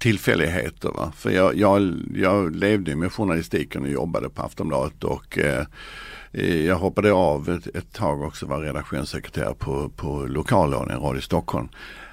tillfälligheter. 0.00 0.88
Va? 0.88 1.12
För 1.16 1.30
jag, 1.30 1.56
jag, 1.56 1.94
jag 2.14 2.56
levde 2.56 2.96
med 2.96 3.12
journalistiken 3.12 3.82
och 3.82 3.88
jobbade 3.88 4.30
på 4.30 4.42
Aftonbladet 4.42 5.04
och 5.04 5.38
eh, 5.38 5.66
eh, 6.32 6.66
jag 6.66 6.76
hoppade 6.76 7.12
av 7.12 7.48
ett, 7.48 7.76
ett 7.76 7.92
tag 7.92 8.22
också, 8.22 8.46
var 8.46 8.60
redaktionssekreterare 8.60 9.54
på, 9.54 9.88
på 9.88 10.26
lokalradion, 10.26 11.02
Radio 11.02 11.20
Stockholm. 11.20 11.68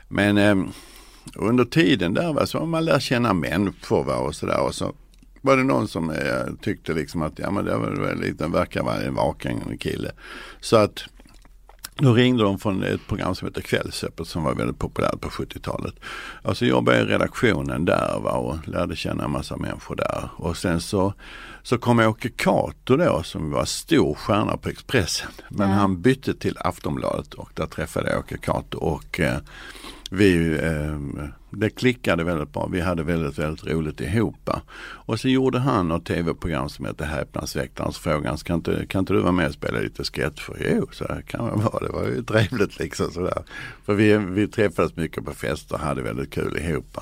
Men 0.07 0.37
eh, 0.37 0.55
under 1.35 1.65
tiden 1.65 2.13
där 2.13 2.33
va, 2.33 2.45
så 2.45 2.59
har 2.59 2.65
man 2.65 2.85
lär 2.85 2.99
känna 2.99 3.33
människor 3.33 4.03
va, 4.03 4.15
och 4.15 4.35
sådär. 4.35 4.59
Och 4.59 4.75
så 4.75 4.93
var 5.41 5.57
det 5.57 5.63
någon 5.63 5.87
som 5.87 6.09
eh, 6.09 6.53
tyckte 6.61 6.93
liksom 6.93 7.21
att 7.21 7.39
ja 7.39 7.51
men 7.51 7.65
det 7.65 7.77
var 7.77 7.91
väl 7.91 8.19
lite, 8.19 8.47
verkar 8.47 8.83
vara 8.83 9.01
en 9.01 9.15
vaken 9.15 9.77
kille. 9.77 10.11
Så 10.59 10.77
att 10.77 11.05
då 11.97 12.13
ringde 12.13 12.43
de 12.43 12.59
från 12.59 12.83
ett 12.83 13.07
program 13.07 13.35
som 13.35 13.47
heter 13.47 13.61
Kvällsöppet 13.61 14.27
som 14.27 14.43
var 14.43 14.55
väldigt 14.55 14.79
populärt 14.79 15.21
på 15.21 15.29
70-talet. 15.29 15.93
Och 16.43 16.57
så 16.57 16.65
jobbade 16.65 16.97
jag 16.97 17.07
i 17.07 17.11
redaktionen 17.11 17.85
där 17.85 18.19
va, 18.23 18.31
och 18.31 18.67
lärde 18.67 18.95
känna 18.95 19.23
en 19.23 19.31
massa 19.31 19.57
människor 19.57 19.95
där. 19.95 20.29
Och 20.35 20.57
sen 20.57 20.81
så, 20.81 21.13
så 21.63 21.77
kom 21.77 21.99
Åke 21.99 22.29
Cato 22.29 22.97
då 22.97 23.23
som 23.23 23.51
var 23.51 23.65
stor 23.65 24.13
stjärna 24.15 24.57
på 24.57 24.69
Expressen. 24.69 25.31
Men 25.49 25.69
Ja. 25.69 25.75
han 25.75 26.01
bytte 26.01 26.33
till 26.33 26.57
Aftonbladet 26.59 27.33
och 27.33 27.49
där 27.53 27.65
träffade 27.65 28.09
jag 28.09 28.19
Åke 28.19 28.37
Cato 28.37 28.77
och 28.77 29.19
eh, 29.19 29.37
vi, 30.11 30.57
eh, 30.63 31.27
det 31.49 31.69
klickade 31.69 32.23
väldigt 32.23 32.53
bra. 32.53 32.69
Vi 32.71 32.81
hade 32.81 33.03
väldigt, 33.03 33.39
väldigt 33.39 33.67
roligt 33.67 34.01
ihop. 34.01 34.49
Och 34.79 35.19
så 35.19 35.29
gjorde 35.29 35.59
han 35.59 35.87
något 35.87 36.05
tv-program 36.05 36.69
som 36.69 36.85
hette 36.85 37.05
Häpnadsväktaren. 37.05 37.91
Så 37.91 38.01
frågade 38.01 38.29
han, 38.29 38.37
kan 38.37 38.55
inte, 38.55 38.85
kan 38.89 38.99
inte 38.99 39.13
du 39.13 39.19
vara 39.19 39.31
med 39.31 39.47
och 39.47 39.53
spela 39.53 39.79
lite 39.79 40.03
sketcher? 40.03 40.73
Jo, 40.75 40.87
så 40.91 41.05
här 41.09 41.21
kan 41.21 41.45
man 41.45 41.63
vara. 41.63 41.85
Det 41.85 41.91
var 41.91 42.03
ju 42.03 42.23
trevligt 42.23 42.79
liksom 42.79 43.11
sådär. 43.11 43.43
För 43.85 43.93
vi, 43.93 44.17
vi 44.17 44.47
träffades 44.47 44.95
mycket 44.95 45.25
på 45.25 45.33
fester 45.33 45.75
och 45.75 45.81
hade 45.81 46.01
väldigt 46.01 46.33
kul 46.33 46.57
ihop. 46.57 46.97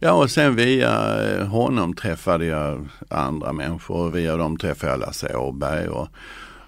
Ja 0.00 0.12
och 0.12 0.30
sen 0.30 0.56
via 0.56 1.44
honom 1.44 1.94
träffade 1.94 2.44
jag 2.44 2.88
andra 3.08 3.52
människor 3.52 3.96
och 3.96 4.16
via 4.16 4.36
dem 4.36 4.56
träffade 4.56 4.92
jag 4.92 5.00
Lasse 5.00 5.36
Åberg 5.36 5.88
och, 5.88 6.08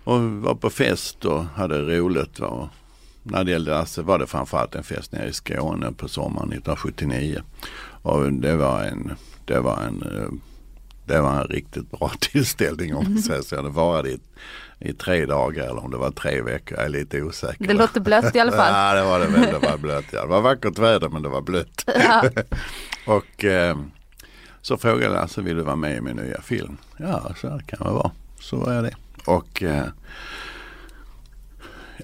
och 0.04 0.20
var 0.20 0.54
på 0.54 0.70
fest 0.70 1.24
och 1.24 1.44
hade 1.44 1.98
roligt. 1.98 2.38
Och 2.38 2.68
när 3.22 3.44
det 3.44 3.50
gällde 3.50 3.70
Lasse 3.70 4.02
var 4.02 4.18
det 4.18 4.26
framförallt 4.26 4.74
en 4.74 4.82
fest 4.84 5.12
nere 5.12 5.28
i 5.28 5.32
Skåne 5.32 5.92
på 5.92 6.08
sommaren 6.08 6.52
1979. 6.52 7.42
Och 8.02 8.32
det 8.32 8.56
var 8.56 8.82
en, 8.82 9.12
det 9.44 9.60
var 9.60 9.82
en, 9.82 10.02
eh, 10.02 10.28
det 11.04 11.20
var 11.20 11.40
en 11.40 11.46
riktigt 11.48 11.90
bra 11.90 12.10
tillställning 12.20 12.94
om 12.94 13.04
man 13.04 13.22
säger 13.22 13.42
så. 13.42 13.62
Det 13.62 13.68
varade 13.68 14.10
i, 14.10 14.20
i 14.78 14.92
tre 14.92 15.26
dagar 15.26 15.64
eller 15.64 15.84
om 15.84 15.90
det 15.90 15.96
var 15.96 16.10
tre 16.10 16.42
veckor. 16.42 16.76
Jag 16.78 16.86
är 16.86 16.90
lite 16.90 17.22
osäker. 17.22 17.66
Det 17.66 17.74
låter 17.74 18.00
blött 18.00 18.36
i 18.36 18.40
alla 18.40 18.52
fall. 18.52 18.72
Ja 18.74 18.94
det 18.94 19.04
var 19.04 19.20
det 19.20 19.26
väl, 19.26 19.60
det 19.60 19.68
var 19.68 19.78
blött. 19.78 20.04
Ja. 20.12 20.20
Det 20.22 20.26
var 20.28 20.40
vackert 20.40 20.78
väder 20.78 21.08
men 21.08 21.22
det 21.22 21.28
var 21.28 21.40
blött. 21.42 21.84
Ja. 21.94 22.24
Och 23.06 23.44
eh, 23.44 23.78
så 24.62 24.78
frågade 24.78 25.14
Lasse, 25.14 25.42
vill 25.42 25.56
du 25.56 25.62
vara 25.62 25.76
med 25.76 25.96
i 25.96 26.00
min 26.00 26.16
nya 26.16 26.40
film? 26.42 26.76
Ja, 26.96 27.34
så 27.40 27.48
här 27.48 27.58
kan 27.58 27.86
det 27.86 27.92
vara. 27.94 28.10
Så 28.40 28.56
var 28.56 28.72
jag 28.72 28.84
det. 28.84 28.94
Och 29.24 29.62
eh, 29.62 29.84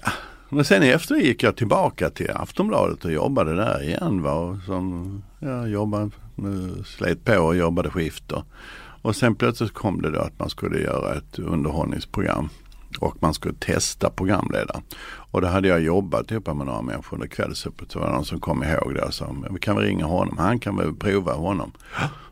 ja. 0.03 0.11
Men 0.49 0.65
sen 0.65 0.83
efter 0.83 1.15
gick 1.15 1.43
jag 1.43 1.55
tillbaka 1.55 2.09
till 2.09 2.31
Aftonbladet 2.31 3.05
och 3.05 3.11
jobbade 3.11 3.55
där 3.55 3.83
igen. 3.83 4.21
Va? 4.21 4.59
Som, 4.65 5.23
ja, 5.39 5.67
jobbade, 5.67 6.09
eh, 6.37 6.83
slet 6.85 7.25
på 7.25 7.37
och 7.37 7.55
jobbade 7.55 7.89
skift. 7.89 8.31
Och, 8.31 8.43
och 9.01 9.15
sen 9.15 9.35
plötsligt 9.35 9.73
kom 9.73 10.01
det 10.01 10.11
då 10.11 10.19
att 10.19 10.39
man 10.39 10.49
skulle 10.49 10.79
göra 10.79 11.15
ett 11.15 11.39
underhållningsprogram. 11.39 12.49
Och 12.99 13.15
man 13.19 13.33
skulle 13.33 13.53
testa 13.53 14.09
programledaren. 14.09 14.81
Och 15.31 15.41
då 15.41 15.47
hade 15.47 15.67
jag 15.67 15.81
jobbat 15.81 16.31
ihop 16.31 16.47
med 16.47 16.57
några 16.57 16.81
människor 16.81 17.17
under 17.17 17.27
kvällsöppet. 17.27 17.91
Så 17.91 17.99
var 17.99 18.07
det 18.07 18.13
någon 18.13 18.25
som 18.25 18.39
kom 18.39 18.63
ihåg 18.63 18.93
det 18.93 19.01
och 19.01 19.13
sa, 19.13 19.35
vi 19.51 19.59
kan 19.59 19.75
väl 19.75 19.85
ringa 19.85 20.05
honom, 20.05 20.37
han 20.37 20.59
kan 20.59 20.77
väl 20.77 20.93
prova 20.93 21.33
honom. 21.33 21.71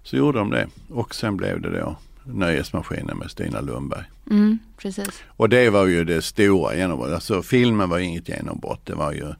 Så 0.04 0.16
gjorde 0.18 0.40
de 0.40 0.50
det. 0.50 0.68
Och 0.90 1.16
sen 1.16 1.38
blev 1.38 1.62
det 1.62 1.80
då 1.80 1.96
Nöjesmaskinen 2.26 3.18
med 3.18 3.32
Stina 3.32 3.62
Lundberg. 3.62 4.04
Mm, 4.30 4.60
precis. 4.78 5.24
Och 5.28 5.50
det 5.50 5.70
var 5.70 5.86
ju 5.86 6.04
det 6.04 6.22
stora 6.22 6.76
genombrottet. 6.76 7.16
Alltså 7.16 7.42
filmen 7.42 7.90
var 7.90 8.00
inget 8.00 8.30
genombrott. 8.30 8.86
Det 8.86 8.96
var 8.96 9.12
ju 9.12 9.34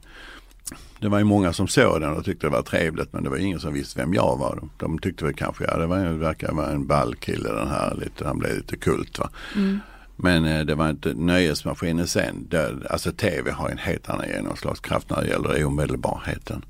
det 1.00 1.08
var 1.08 1.18
ju 1.18 1.24
många 1.24 1.52
som 1.52 1.68
såg 1.68 2.00
den 2.00 2.12
och 2.12 2.24
tyckte 2.24 2.46
det 2.46 2.50
var 2.50 2.62
trevligt 2.62 3.12
men 3.12 3.24
det 3.24 3.30
var 3.30 3.36
ingen 3.36 3.60
som 3.60 3.72
visste 3.72 4.00
vem 4.00 4.14
jag 4.14 4.38
var. 4.38 4.68
De 4.76 4.98
tyckte 4.98 5.24
väl 5.24 5.34
kanske, 5.34 5.64
ja 5.64 5.76
det, 5.76 5.86
var, 5.86 5.98
det 5.98 6.12
verkar 6.12 6.52
vara 6.52 6.70
en 6.70 6.86
ball 6.86 7.14
kille 7.14 7.52
den 7.52 7.68
här, 7.68 7.94
lite, 7.94 8.26
han 8.26 8.38
blev 8.38 8.56
lite 8.56 8.76
kult 8.76 9.18
va. 9.18 9.30
Mm. 9.56 9.80
Men 10.16 10.44
eh, 10.44 10.64
det 10.64 10.74
var 10.74 10.90
inte 10.90 11.14
nöjesmaskinen 11.14 12.08
sen. 12.08 12.46
Det, 12.48 12.74
alltså 12.90 13.12
tv 13.12 13.50
har 13.50 13.68
en 13.68 13.78
helt 13.78 14.08
annan 14.10 14.28
genomslagskraft 14.28 15.10
när 15.10 15.22
det 15.22 15.28
gäller 15.28 15.64
omedelbarheten. 15.64 16.64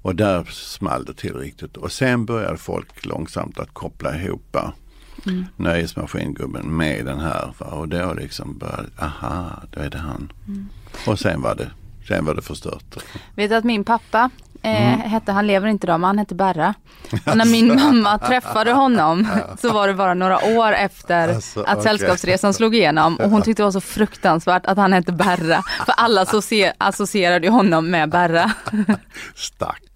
Och 0.00 0.14
där 0.14 0.44
small 0.44 1.04
det 1.04 1.14
till 1.14 1.34
riktigt. 1.34 1.76
Och 1.76 1.92
sen 1.92 2.26
började 2.26 2.56
folk 2.56 3.06
långsamt 3.06 3.58
att 3.58 3.74
koppla 3.74 4.16
ihop 4.16 4.56
Mm. 5.28 5.46
Nöjesmaskingubben 5.56 6.76
med 6.76 7.04
den 7.06 7.20
här. 7.20 7.52
Va? 7.58 7.66
Och 7.66 7.88
då 7.88 8.12
liksom 8.14 8.58
började, 8.58 8.88
aha, 9.00 9.62
då 9.70 9.80
är 9.80 9.90
det 9.90 9.98
han. 9.98 10.32
Mm. 10.46 10.68
Och 11.06 11.18
sen 11.18 11.42
var 11.42 11.54
det, 11.54 11.70
sen 12.08 12.24
var 12.24 12.34
det 12.34 12.42
förstört. 12.42 12.96
Vet 13.34 13.50
du 13.50 13.56
att 13.56 13.64
min 13.64 13.84
pappa 13.84 14.30
eh, 14.62 14.94
Mm. 14.94 15.10
hette, 15.10 15.32
han 15.32 15.46
lever 15.46 15.68
inte 15.68 15.86
idag 15.86 16.00
men 16.00 16.06
han 16.06 16.18
hette 16.18 16.34
Berra. 16.34 16.74
Och 17.26 17.36
när 17.36 17.44
min 17.44 17.74
mamma 17.74 18.18
träffade 18.18 18.72
honom 18.72 19.28
så 19.60 19.72
var 19.72 19.88
det 19.88 19.94
bara 19.94 20.14
några 20.14 20.44
år 20.58 20.72
efter 20.72 21.28
Alltså, 21.34 21.62
att. 21.62 21.82
Sällskapsresan 21.82 22.54
slog 22.54 22.74
igenom 22.74 23.16
och 23.16 23.30
hon 23.30 23.42
tyckte 23.42 23.62
det 23.62 23.64
var 23.64 23.72
så 23.72 23.80
fruktansvärt 23.80 24.66
att 24.66 24.76
han 24.78 24.92
hette 24.92 25.12
Berra. 25.12 25.62
För 25.86 25.92
alla 25.96 26.24
associ- 26.24 26.72
associerade 26.78 27.46
ju 27.46 27.52
honom 27.52 27.90
med 27.90 28.10
Berra. 28.10 28.52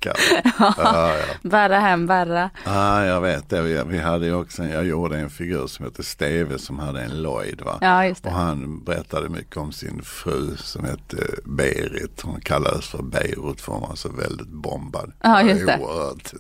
Stackarn. 0.02 0.52
ja, 0.76 1.14
ja. 1.16 1.16
Berra 1.42 1.78
hem, 1.78 2.06
Berra. 2.06 2.50
Ja, 2.64 3.04
jag 3.04 3.20
vet 3.20 3.48
det. 3.50 3.62
Vi, 3.62 3.82
vi 3.86 3.98
hade 3.98 4.34
också, 4.34 4.64
jag 4.64 4.84
gjorde 4.84 5.18
en 5.18 5.30
figur 5.30 5.66
som 5.66 5.84
hette 5.84 6.02
Steve 6.02 6.58
som 6.58 6.78
hade 6.78 7.02
en 7.02 7.22
Lloyd. 7.22 7.60
Va? 7.60 7.78
Ja, 7.80 8.06
just 8.06 8.24
Och 8.24 8.30
det. 8.30 8.36
han 8.38 8.84
berättade 8.84 9.28
mycket 9.28 9.56
om 9.56 9.72
sin 9.72 10.02
fru 10.02 10.56
som 10.56 10.84
hette 10.84 11.16
Berit. 11.44 12.20
Hon 12.22 12.40
kallades 12.40 12.88
för 12.88 13.02
Beirut 13.02 13.60
för 13.60 13.72
hon 13.72 13.80
var 13.88 13.94
så 13.94 14.08
väldigt 14.08 14.48
bombad. 14.48 15.12
Ja, 15.22 15.42
just 15.42 15.66
det. 15.66 15.78
Oerhört 15.80 16.32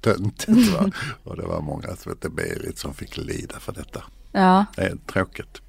töntigt. 0.00 0.72
Va? 0.72 0.90
Och 1.24 1.36
det 1.36 1.46
var 1.46 1.60
många 1.60 1.96
som 1.96 2.12
hette 2.12 2.28
Berit 2.30 2.78
som 2.78 2.94
fick 2.94 3.16
lida 3.16 3.60
för 3.60 3.72
detta. 3.72 4.02
Ja. 4.32 4.64
Det 4.76 4.82
är 4.82 4.96
tråkigt. 5.12 5.62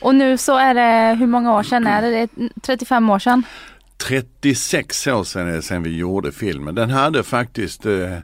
Och 0.00 0.14
nu 0.14 0.38
så 0.38 0.56
är 0.56 0.74
det, 0.74 1.16
hur 1.18 1.26
många 1.26 1.54
år 1.54 1.62
sedan 1.62 1.86
är 1.86 2.02
det? 2.02 2.10
Det 2.10 2.20
är 2.20 2.48
35 2.62 3.10
år 3.10 3.18
sedan. 3.18 3.42
36 4.00 5.06
år 5.06 5.24
sedan 5.24 5.46
det 5.46 5.62
sedan 5.62 5.82
vi 5.82 5.96
gjorde 5.96 6.32
filmen. 6.32 6.74
Den 6.74 6.90
hade 6.90 7.22
faktiskt, 7.22 7.86
eh, 7.86 8.14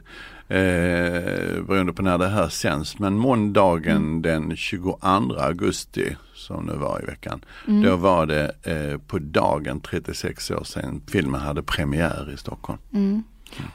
eh, 0.57 1.63
beroende 1.67 1.93
på 1.93 2.01
när 2.01 2.17
det 2.17 2.27
här 2.27 2.49
sänds, 2.49 2.99
men 2.99 3.13
måndagen 3.17 4.21
den 4.21 4.55
22 4.55 4.97
augusti 5.39 6.15
som 6.33 6.65
nu 6.65 6.73
var 6.73 7.01
i 7.03 7.05
veckan. 7.05 7.45
Då 7.83 7.95
var 7.95 8.25
det 8.25 8.51
eh, 8.63 8.97
på 9.07 9.19
dagen 9.19 9.81
36 9.81 10.51
år 10.51 10.63
sedan 10.63 11.01
filmen 11.07 11.41
hade 11.41 11.63
premiär 11.63 12.31
i 12.33 12.37
Stockholm. 12.37 12.79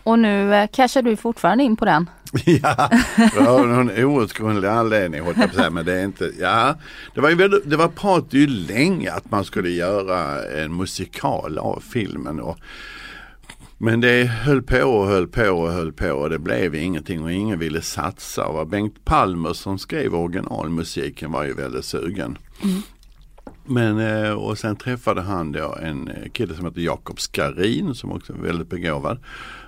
Och 0.02 0.18
nu 0.18 0.54
eh, 0.54 0.68
cashar 0.72 1.02
du 1.02 1.16
fortfarande 1.16 1.64
in 1.64 1.76
på 1.76 1.84
den. 1.84 2.10
ja, 2.44 2.90
var 3.36 3.66
någon 3.66 3.90
outgrundlig 4.04 4.68
anledning 4.68 5.20
håller 5.20 5.40
jag 5.40 5.50
på 5.50 5.56
säga, 5.56 5.70
men 5.70 5.84
det 5.84 6.00
är 6.00 6.04
inte, 6.04 6.32
ja. 6.40 6.74
Det 7.14 7.20
var 7.20 7.28
ju 7.28 7.34
väldigt, 7.34 7.70
det 7.70 7.76
var 7.76 7.88
prat 7.88 8.26
ju 8.30 8.46
länge 8.46 9.12
att 9.12 9.30
man 9.30 9.44
skulle 9.44 9.70
göra 9.70 10.44
en 10.62 10.76
musikal 10.76 11.58
av 11.58 11.82
filmen. 11.92 12.40
Och, 12.40 12.58
men 13.78 14.00
det 14.00 14.24
höll 14.24 14.62
på 14.62 14.82
och 14.82 15.06
höll 15.06 15.28
på 15.28 15.48
och 15.48 15.72
höll 15.72 15.92
på 15.92 16.10
och 16.10 16.30
det 16.30 16.38
blev 16.38 16.74
ingenting 16.74 17.22
och 17.22 17.32
ingen 17.32 17.58
ville 17.58 17.82
satsa. 17.82 18.46
Och 18.46 18.66
Bengt 18.66 19.04
Palmer 19.04 19.52
som 19.52 19.78
skrev 19.78 20.14
originalmusiken 20.14 21.32
var 21.32 21.44
ju 21.44 21.54
väldigt 21.54 21.84
sugen. 21.84 22.38
Men 23.64 23.98
eh, 23.98 24.32
och 24.32 24.58
sen 24.58 24.76
träffade 24.76 25.20
han 25.20 25.52
då 25.52 25.76
en 25.82 26.10
kille 26.32 26.54
som 26.54 26.66
heter 26.66 26.80
Jakob 26.80 27.20
Skarin 27.20 27.94
som 27.94 28.12
också 28.12 28.32
är 28.32 28.36
väldigt 28.36 28.70
begåvad. 28.70 29.18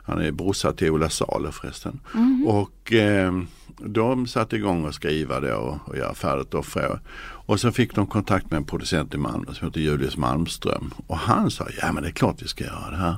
Han 0.07 0.21
är 0.21 0.33
brorsa 0.33 0.73
till 0.73 0.91
Ola 0.91 1.11
Salo 1.11 1.53
förresten. 1.53 2.01
Och 2.47 2.93
eh, 2.93 3.33
de 3.79 4.27
satte 4.27 4.57
igång 4.57 4.85
och 4.85 4.95
skriva 4.95 5.41
det 5.41 5.55
och, 5.55 5.79
och 5.85 5.97
göra 5.97 6.15
färdigt 6.15 6.55
och 6.55 6.67
frå. 6.67 6.99
Och 7.47 7.61
så 7.61 7.73
fick 7.73 7.95
de 7.95 8.07
kontakt 8.07 8.51
med 8.51 8.57
en 8.57 8.65
producent 8.65 9.15
i 9.15 9.19
Malmö 9.19 9.55
som 9.55 9.69
heter 9.69 9.81
Julius 9.81 10.17
Malmström. 10.17 10.91
Och 11.07 11.19
han 11.19 11.51
sa, 11.51 11.67
ja 11.81 11.93
men 11.93 12.03
det 12.03 12.09
är 12.09 12.13
klart 12.13 12.43
vi 12.43 12.49
ska 12.49 12.65
göra 12.65 12.91
det 12.91 12.97
här. 12.97 13.17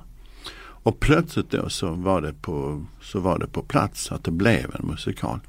Och 0.58 1.00
plötsligt 1.00 1.50
då 1.50 1.68
så 1.68 1.90
var 1.90 2.20
det 2.20 2.32
på, 2.32 2.84
så 3.02 3.20
var 3.20 3.38
det 3.38 3.46
på 3.46 3.62
plats 3.62 4.12
att 4.12 4.24
det 4.24 4.30
blev 4.30 4.76
en 4.78 4.86
musikal. 4.86 5.40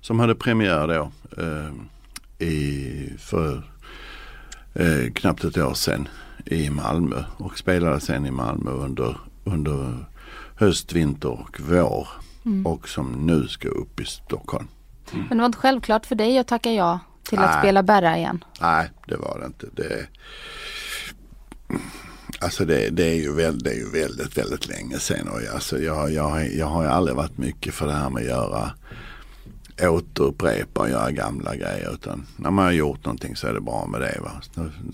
Som 0.00 0.20
hade 0.20 0.34
premiär 0.34 0.88
då 0.88 1.10
eh, 1.42 1.72
i, 2.48 3.12
för 3.18 3.62
eh, 4.74 5.12
knappt 5.14 5.44
ett 5.44 5.58
år 5.58 5.74
sedan 5.74 6.08
i 6.44 6.70
Malmö 6.70 7.24
och 7.36 7.58
spelade 7.58 8.00
sen 8.00 8.26
i 8.26 8.30
Malmö 8.30 8.70
under, 8.70 9.16
under 9.44 10.04
höst, 10.60 10.92
vinter 10.92 11.28
och 11.28 11.60
vår. 11.60 12.08
Och 12.64 12.88
som 12.88 13.26
nu 13.26 13.48
ska 13.48 13.68
upp 13.68 14.00
i 14.00 14.04
Stockholm. 14.04 14.68
Men 15.12 15.28
det 15.28 15.36
var 15.36 15.46
inte 15.46 15.58
självklart 15.58 16.06
för 16.06 16.14
dig 16.14 16.38
att 16.38 16.48
tacka 16.48 16.72
ja 16.72 17.00
till 17.22 17.38
att 17.38 17.50
Nej. 17.50 17.58
spela 17.58 17.82
Berra 17.82 18.16
igen. 18.18 18.44
Nej, 18.60 18.90
det 19.06 19.16
var 19.16 19.38
det 19.40 19.46
inte. 19.46 19.66
Det, 19.72 20.06
alltså 22.40 22.64
det, 22.64 22.90
det, 22.90 23.04
är 23.04 23.14
ju 23.14 23.32
väldigt, 23.32 23.64
det 23.64 23.70
är 23.70 23.74
ju 23.74 23.90
väldigt, 23.90 24.38
väldigt 24.38 24.68
länge 24.68 24.98
sedan. 24.98 25.28
Och 25.28 25.42
jag, 25.42 25.54
alltså 25.54 25.78
jag, 25.78 26.12
jag, 26.12 26.54
jag 26.54 26.66
har 26.66 26.82
ju 26.82 26.88
aldrig 26.88 27.16
varit 27.16 27.38
mycket 27.38 27.74
för 27.74 27.86
det 27.86 27.92
här 27.92 28.10
med 28.10 28.22
att 28.22 28.28
göra 28.28 28.70
återupprepa 29.82 30.80
och 30.80 30.90
göra 30.90 31.10
gamla 31.10 31.56
grejer. 31.56 31.94
Utan 31.94 32.26
när 32.36 32.50
man 32.50 32.64
har 32.64 32.72
gjort 32.72 33.04
någonting 33.04 33.36
så 33.36 33.46
är 33.46 33.54
det 33.54 33.60
bra 33.60 33.86
med 33.86 34.00
det. 34.00 34.20
Va? 34.20 34.30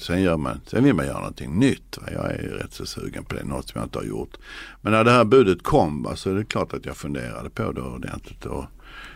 Sen, 0.01 0.23
gör 0.23 0.37
man, 0.37 0.61
sen 0.67 0.85
vill 0.85 0.95
man 0.95 1.07
göra 1.07 1.19
någonting 1.19 1.59
nytt. 1.59 1.99
Va? 1.99 2.09
Jag 2.13 2.31
är 2.31 2.39
rätt 2.39 2.73
så 2.73 2.87
sugen 2.87 3.25
på 3.25 3.35
det, 3.35 3.45
något 3.45 3.69
som 3.69 3.79
jag 3.79 3.87
inte 3.87 3.99
har 3.99 4.05
gjort. 4.05 4.37
Men 4.81 4.93
när 4.93 5.05
det 5.05 5.11
här 5.11 5.25
budet 5.25 5.63
kom 5.63 6.03
va, 6.03 6.17
så 6.17 6.31
är 6.31 6.35
det 6.35 6.45
klart 6.45 6.73
att 6.73 6.87
jag 6.87 6.97
funderade 6.97 7.51
på 7.51 7.73
det 7.73 7.81
ordentligt. 7.81 8.45
Och 8.45 8.65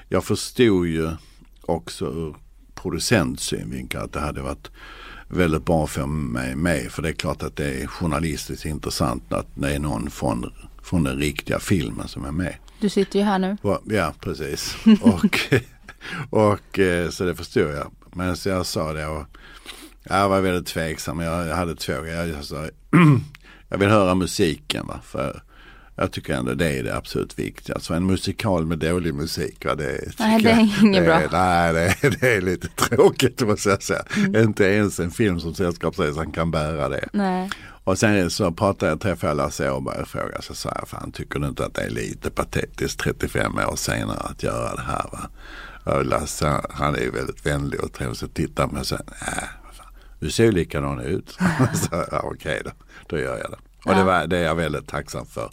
jag 0.08 0.24
förstod 0.24 0.86
ju 0.86 1.10
också 1.62 2.04
ur 2.04 2.36
producentsynvinkel 2.74 4.00
att 4.00 4.12
det 4.12 4.20
hade 4.20 4.42
varit 4.42 4.70
väldigt 5.28 5.64
bra 5.64 5.86
för 5.86 6.06
mig 6.06 6.56
med. 6.56 6.92
För 6.92 7.02
det 7.02 7.08
är 7.08 7.12
klart 7.12 7.42
att 7.42 7.56
det 7.56 7.82
är 7.82 7.86
journalistiskt 7.86 8.64
intressant 8.64 9.32
att 9.32 9.46
det 9.54 9.74
är 9.74 9.78
någon 9.78 10.10
från, 10.10 10.52
från 10.82 11.04
den 11.04 11.18
riktiga 11.18 11.58
filmen 11.58 12.08
som 12.08 12.24
är 12.24 12.32
med. 12.32 12.54
Du 12.80 12.88
sitter 12.88 13.18
ju 13.18 13.24
här 13.24 13.38
nu. 13.38 13.56
Ja, 13.84 14.14
precis. 14.20 14.76
och, 15.00 15.38
och 16.30 16.78
eh, 16.78 17.10
så 17.10 17.24
det 17.24 17.34
förstår 17.34 17.70
jag. 17.70 17.92
Men 18.12 18.36
så 18.36 18.48
jag 18.48 18.66
sa 18.66 18.92
det 18.92 19.06
och 19.06 19.24
jag 20.02 20.28
var 20.28 20.40
väldigt 20.40 20.66
tveksam. 20.66 21.20
Jag, 21.20 21.56
hade 21.56 21.74
två 21.74 22.02
grejer. 22.02 22.26
Jag 22.26 22.44
sa, 22.44 22.68
jag 23.68 23.78
vill 23.78 23.88
höra 23.88 24.14
musiken. 24.14 24.86
Va? 24.86 25.00
För 25.04 25.42
jag 25.96 26.12
tycker 26.12 26.34
ändå 26.34 26.54
det 26.54 26.78
är 26.78 26.82
det 26.82 26.96
absolut 26.96 27.38
viktigaste. 27.38 27.84
Så 27.84 27.94
en 27.94 28.06
musikal 28.06 28.66
med 28.66 28.78
dålig 28.78 29.14
musik. 29.14 29.64
Va? 29.64 29.74
Det, 29.74 30.00
Nej, 30.18 30.42
det 30.42 30.50
är 30.50 30.82
inget 30.82 31.04
det, 31.04 31.06
bra. 31.06 31.40
Nej, 31.40 31.72
det, 31.72 32.20
det 32.20 32.34
är 32.34 32.40
lite 32.40 32.68
tråkigt 32.68 33.40
måste 33.40 33.68
jag 33.68 33.82
säga. 33.82 34.02
Inte 34.36 34.64
ens 34.64 35.00
en 35.00 35.10
film 35.10 35.40
som 35.40 35.54
Sällskapsresan 35.54 36.32
kan 36.32 36.50
bära 36.50 36.88
det. 36.88 37.08
Nej. 37.12 37.50
Och 37.84 37.98
sen 37.98 38.30
så 38.30 38.52
pratade 38.52 38.92
jag, 38.92 39.00
träffade 39.00 39.30
jag 39.30 39.36
Lasse 39.36 39.70
Åberg 39.70 40.00
och 40.02 40.08
frågade 40.08 40.42
så 40.42 40.54
sa 40.54 40.72
jag, 40.78 40.88
fan 40.88 41.12
tycker 41.12 41.38
du 41.38 41.48
inte 41.48 41.64
att 41.66 41.74
det 41.74 41.82
är 41.82 41.90
lite 41.90 42.30
patetiskt 42.30 43.00
35 43.00 43.58
år 43.58 43.76
senare 43.76 44.18
att 44.18 44.42
göra 44.42 44.74
det 44.74 44.82
här 44.82 45.06
va? 45.12 45.28
Och 45.84 46.04
Lasse 46.04 46.60
han 46.70 46.94
är 46.94 47.00
ju 47.00 47.10
väldigt 47.10 47.46
vänlig 47.46 47.80
och 47.80 47.92
trevlig 47.92 48.24
att 48.24 48.34
titta 48.34 48.66
med 48.66 48.86
sen, 48.86 49.02
nej, 49.06 49.48
vad 49.64 49.74
fan, 49.74 49.92
du 50.18 50.30
ser 50.30 50.44
ju 50.44 50.52
likadan 50.52 51.00
ut. 51.00 51.30
så, 51.74 52.04
ja, 52.10 52.20
Okej 52.24 52.62
då, 52.64 52.70
då 53.06 53.18
gör 53.18 53.38
jag 53.38 53.50
det. 53.50 53.58
Och 53.84 53.94
det, 53.94 54.00
Ja. 54.00 54.04
var, 54.04 54.26
det 54.26 54.38
är 54.38 54.42
jag 54.44 54.54
väldigt 54.54 54.88
tacksam 54.88 55.26
för. 55.26 55.50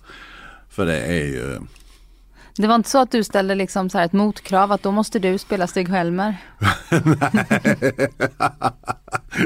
För 0.70 0.86
det 0.86 1.00
är 1.00 1.26
ju, 1.26 1.60
Det 2.58 2.68
var 2.68 2.76
inte 2.76 2.90
så 2.90 3.02
att 3.02 3.12
du 3.12 3.24
ställde 3.24 3.56
liksom 3.56 3.90
så 3.90 3.98
här 3.98 4.06
ett 4.06 4.14
motkrav 4.14 4.72
att 4.72 4.84
då 4.84 4.92
måste 4.92 5.20
du 5.20 5.38
spela 5.38 5.68
Stig-Helmer? 5.68 6.36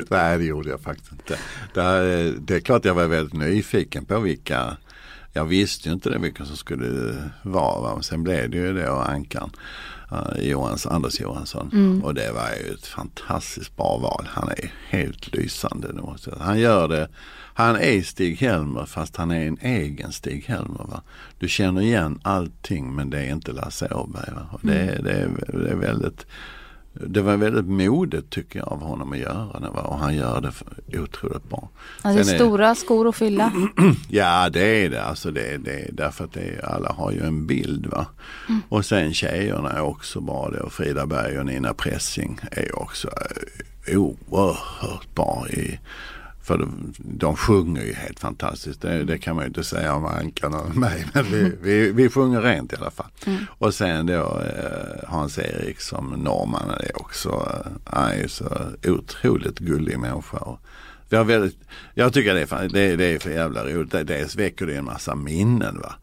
Nej 0.09 0.37
det 0.37 0.43
gjorde 0.45 0.69
jag 0.69 0.81
faktiskt 0.81 1.11
inte. 1.11 1.37
Det, 1.73 1.81
är- 1.81 2.33
det 2.39 2.55
är 2.55 2.59
klart 2.59 2.85
jag 2.85 2.93
var 2.93 3.05
väldigt 3.07 3.33
nyfiken 3.33 4.05
på 4.05 4.19
vilka, 4.19 4.77
jag 5.33 5.45
visste 5.45 5.89
ju 5.89 5.93
inte 5.93 6.09
det 6.09 6.17
vilka 6.17 6.45
som 6.45 6.57
skulle 6.57 7.15
vara. 7.43 7.81
Va? 7.81 7.93
Men 7.93 8.03
sen 8.03 8.23
blev 8.23 8.49
det 8.49 8.57
ju 8.57 8.73
det 8.73 8.89
och 8.89 9.09
Ankan, 9.09 9.51
uh, 10.11 10.43
Johans, 10.43 10.85
Anders 10.87 11.19
Johansson. 11.19 12.01
Och 12.03 12.13
det 12.13 12.31
var 12.31 12.49
ju 12.65 12.73
ett 12.73 12.85
fantastiskt 12.87 13.75
bra 13.77 13.97
val. 13.97 14.27
Han 14.29 14.49
är 14.49 14.73
helt 14.89 15.33
lysande. 15.33 15.87
Han 16.39 16.59
gör 16.59 16.87
det, 16.87 17.07
han 17.61 17.75
är 17.75 18.01
Stig-Helmer 18.01 18.85
fast 18.85 19.15
han 19.17 19.31
är 19.31 19.47
en 19.47 19.57
egen 19.61 20.11
Stig-Helmer. 20.11 20.85
Va? 20.89 21.01
Du 21.39 21.47
känner 21.47 21.81
igen 21.81 22.19
allting 22.23 22.95
men 22.95 23.09
det 23.09 23.19
är 23.19 23.31
inte 23.31 23.51
Lasse 23.51 23.87
Åberg. 23.93 24.31
Va? 24.35 24.47
Och 24.51 24.59
det, 24.63 25.01
det, 25.03 25.11
är, 25.11 25.29
det 25.63 25.69
är 25.69 25.75
väldigt 25.75 26.25
det 26.93 27.21
var 27.21 27.37
väldigt 27.37 27.65
modigt 27.65 28.29
tycker 28.29 28.59
jag 28.59 28.67
av 28.67 28.81
honom 28.81 29.11
att 29.11 29.17
göra 29.17 29.59
det. 29.59 29.69
Va? 29.69 29.81
Och 29.81 29.97
han 29.97 30.15
gör 30.15 30.41
det 30.41 30.99
otroligt 30.99 31.49
bra. 31.49 31.69
Alltså 32.01 32.17
det 32.19 32.25
Sen 32.25 32.35
är 32.35 32.39
är- 32.39 32.45
stora 32.47 32.75
skor 32.75 33.09
att 33.09 33.15
fylla. 33.15 33.51
Ja 34.09 34.49
det 34.49 34.85
är 34.85 34.89
det. 34.89 35.03
Alltså 35.03 35.31
det, 35.31 35.57
det 35.57 35.71
är 35.79 35.89
därför 35.91 36.23
att 36.23 36.33
det 36.33 36.41
är, 36.41 36.65
alla 36.65 36.91
har 36.91 37.11
ju 37.11 37.19
en 37.25 37.47
bild. 37.47 37.85
va. 37.85 38.05
Och 38.69 38.85
sen 38.85 39.13
tjejerna 39.13 39.69
är 39.71 39.81
också 39.81 40.21
bra. 40.21 40.49
Det. 40.49 40.59
Och 40.59 40.73
Frida 40.73 41.05
Berg 41.05 41.39
och 41.39 41.45
Nina 41.45 41.73
Pressing 41.73 42.39
är 42.51 42.79
också 42.81 43.09
eh, 43.87 43.97
oerhört 43.99 45.15
bra. 45.15 45.45
I, 45.49 45.79
för 46.43 46.57
de, 46.57 46.93
de 46.97 47.35
sjunger 47.35 47.83
ju 47.83 47.93
helt 47.93 48.19
fantastiskt. 48.19 48.81
Det, 48.81 49.03
det 49.03 49.17
kan 49.17 49.35
man 49.35 49.43
ju 49.45 49.47
inte 49.47 49.63
säga 49.63 49.93
om 49.95 50.05
Ankan 50.05 50.53
och 50.53 50.75
mig. 50.75 51.05
Men 51.13 51.23
vi, 51.23 51.53
vi, 51.61 51.91
vi 51.91 52.09
sjunger 52.09 52.41
rent 52.41 52.73
i 52.73 52.75
alla 52.75 52.91
fall. 52.91 53.07
Och 53.47 53.73
sen 53.73 54.05
då 54.05 54.13
eh, 54.41 55.09
Hans-Erik 55.09 55.81
som 55.81 56.05
norrman 56.09 56.69
är 56.69 57.01
också. 57.01 57.29
Eh, 57.29 57.71
han 57.85 58.11
är 58.11 58.15
ju 58.17 58.27
så 58.27 58.57
otroligt 58.87 59.59
gullig 59.59 59.99
människa. 59.99 60.37
Har 61.11 61.23
väldigt, 61.23 61.57
jag 61.93 62.13
tycker 62.13 62.33
det 62.35 62.41
är, 62.51 62.69
det, 62.69 62.95
det 62.95 63.05
är 63.05 63.19
för 63.19 63.29
jävla 63.29 63.65
roligt. 63.65 63.91
Det- 63.91 64.03
Dels 64.03 64.35
väcker 64.35 64.65
det 64.65 64.75
en 64.75 64.85
massa 64.85 65.15
minnen. 65.15 65.79
Va? 65.79 65.93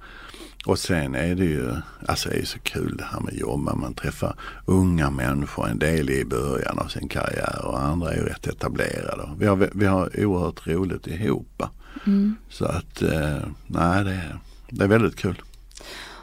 Och 0.67 0.79
sen 0.79 1.15
är 1.15 1.35
det 1.35 1.45
ju, 1.45 1.75
alltså 2.07 2.29
det 2.29 2.37
är 2.37 2.45
så 2.45 2.59
kul 2.59 2.97
det 2.97 3.05
här 3.05 3.21
med 3.21 3.35
jobb. 3.35 3.61
Man 3.61 3.95
träffar 3.95 4.35
unga 4.67 5.11
människor, 5.11 5.69
en 5.69 5.79
del 5.79 6.11
i 6.11 6.25
början 6.25 6.79
av 6.79 6.89
sin 6.89 7.09
karriär 7.09 7.65
och 7.65 7.83
andra 7.83 8.13
är 8.13 8.17
ju 8.17 8.23
rätt 8.23 8.47
etablerade. 8.47 9.31
Vi 9.39 9.47
har, 9.47 9.71
vi 9.73 9.87
har 9.87 10.25
oerhört 10.25 10.67
roligt 10.67 11.07
ihop. 11.07 11.63
Mm. 12.07 12.37
Så 12.49 12.65
att, 12.65 13.03
eh, 13.03 13.39
nej 13.67 14.05
det 14.05 14.11
är, 14.11 14.39
det 14.69 14.85
är 14.85 14.89
väldigt 14.89 15.17
kul. 15.17 15.43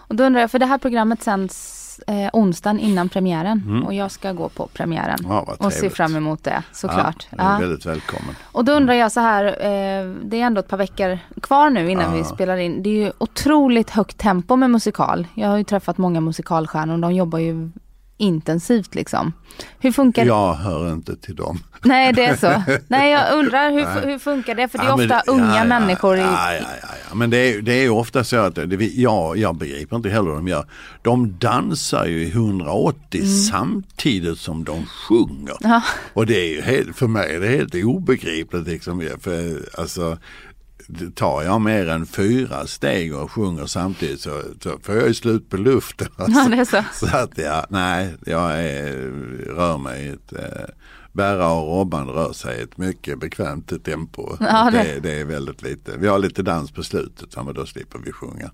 Och 0.07 0.15
då 0.15 0.23
undrar 0.23 0.41
jag, 0.41 0.51
för 0.51 0.59
det 0.59 0.65
här 0.65 0.77
programmet 0.77 1.23
sänds 1.23 1.74
eh, 2.07 2.29
onsdagen 2.33 2.79
innan 2.79 3.09
premiären 3.09 3.63
Mm. 3.67 3.83
och 3.83 3.93
jag 3.93 4.11
ska 4.11 4.31
gå 4.31 4.49
på 4.49 4.67
premiären. 4.67 5.17
Ja, 5.23 5.55
och 5.59 5.73
se 5.73 5.89
fram 5.89 6.15
emot 6.15 6.43
det 6.43 6.63
såklart. 6.71 7.27
Ja, 7.29 7.37
är 7.43 7.53
Ja. 7.53 7.59
väldigt 7.59 7.85
välkommen. 7.85 8.35
Och 8.51 8.65
då 8.65 8.71
undrar 8.71 8.93
jag 8.93 9.11
så 9.11 9.19
här, 9.19 9.45
eh, 9.45 10.05
det 10.23 10.41
är 10.41 10.45
ändå 10.45 10.59
ett 10.59 10.67
par 10.67 10.77
veckor 10.77 11.19
kvar 11.41 11.69
nu 11.69 11.91
innan 11.91 12.11
Ja. 12.11 12.17
vi 12.17 12.23
spelar 12.23 12.57
in. 12.57 12.83
Det 12.83 12.89
är 12.89 13.05
ju 13.05 13.11
otroligt 13.17 13.89
högt 13.89 14.17
tempo 14.17 14.55
med 14.55 14.69
musikal. 14.69 15.27
Jag 15.33 15.49
har 15.49 15.57
ju 15.57 15.63
träffat 15.63 15.97
många 15.97 16.21
musikalstjärnor 16.21 16.93
och 16.93 16.99
de 16.99 17.13
jobbar 17.13 17.39
ju 17.39 17.69
intensivt 18.17 18.95
liksom. 18.95 19.33
Hur 19.79 19.91
funkar? 19.91 20.25
Jag 20.25 20.53
hör 20.53 20.93
inte 20.93 21.15
till 21.15 21.35
dem. 21.35 21.59
Nej 21.83 22.13
det 22.13 22.25
är 22.25 22.35
så. 22.35 22.63
Nej 22.87 23.11
jag 23.11 23.33
undrar 23.39 23.71
hur, 23.71 24.07
hur 24.11 24.19
funkar 24.19 24.55
det? 24.55 24.67
För 24.67 24.77
det 24.77 24.83
är 24.83 24.87
Ja, 24.87 24.95
men 24.97 25.05
ofta 25.11 25.21
det- 25.25 25.31
unga 25.31 25.45
ja, 25.55 25.57
ja, 25.57 25.63
människor 25.63 26.17
i... 26.17 26.21
Ja, 26.21 26.53
ja, 26.53 26.61
ja. 27.09 27.15
Men 27.15 27.29
det 27.29 27.37
är, 27.37 27.61
det 27.61 27.73
är 27.73 27.89
ofta 27.89 28.23
så 28.23 28.37
att, 28.37 28.55
det, 28.55 28.65
vi- 28.65 29.01
ja, 29.01 29.35
jag 29.35 29.55
begriper 29.57 29.95
inte 29.95 30.09
heller 30.09 30.29
hur 30.29 30.35
de 30.35 30.47
gör. 30.47 30.65
De 31.01 31.37
dansar 31.37 32.05
ju 32.05 32.23
i 32.23 32.29
180 32.31 33.25
samtidigt 33.51 34.39
som 34.39 34.63
de 34.63 34.85
sjunger. 34.85 35.55
Och 36.13 36.25
det 36.25 36.39
är 36.39 36.53
ju 36.55 36.61
helt, 36.61 36.95
för 36.95 37.07
mig 37.07 37.35
är 37.35 37.39
det 37.39 37.47
helt 37.47 37.75
obegripligt 37.75 38.67
liksom. 38.67 39.09
För, 39.21 39.59
alltså, 39.79 40.17
tar 41.15 41.43
jag 41.43 41.61
mer 41.61 41.89
än 41.89 42.05
fyra 42.05 42.67
steg 42.67 43.15
och 43.15 43.31
sjunger 43.31 43.65
samtidigt 43.65 44.21
så, 44.21 44.41
så 44.63 44.79
får 44.83 44.95
jag 44.95 45.07
ju 45.07 45.13
slut 45.13 45.49
på 45.49 45.57
luften. 45.57 46.07
Ja, 46.57 46.65
så. 46.65 46.83
Så 46.93 47.17
att 47.17 47.37
ja, 47.37 47.65
nej, 47.69 48.13
jag 48.25 48.51
är, 48.63 48.91
rör 49.55 49.77
mig 49.77 50.05
i 50.05 50.09
ett, 50.09 50.33
eh, 50.33 50.65
Berra 51.13 51.51
och 51.51 51.77
Robban 51.77 52.07
rör 52.07 52.33
sig 52.33 52.59
i 52.59 52.61
ett 52.61 52.77
mycket 52.77 53.19
bekvämt 53.19 53.83
tempo. 53.85 54.37
Ja, 54.39 54.69
det- 54.71 54.83
det, 54.83 54.99
det 54.99 55.19
är 55.19 55.25
väldigt 55.25 55.61
lite, 55.61 55.91
vi 55.97 56.07
har 56.07 56.19
lite 56.19 56.41
dans 56.43 56.71
på 56.71 56.83
slutet, 56.83 57.35
men 57.45 57.53
då 57.53 57.65
slipper 57.65 57.99
vi 57.99 58.11
sjunga. 58.11 58.51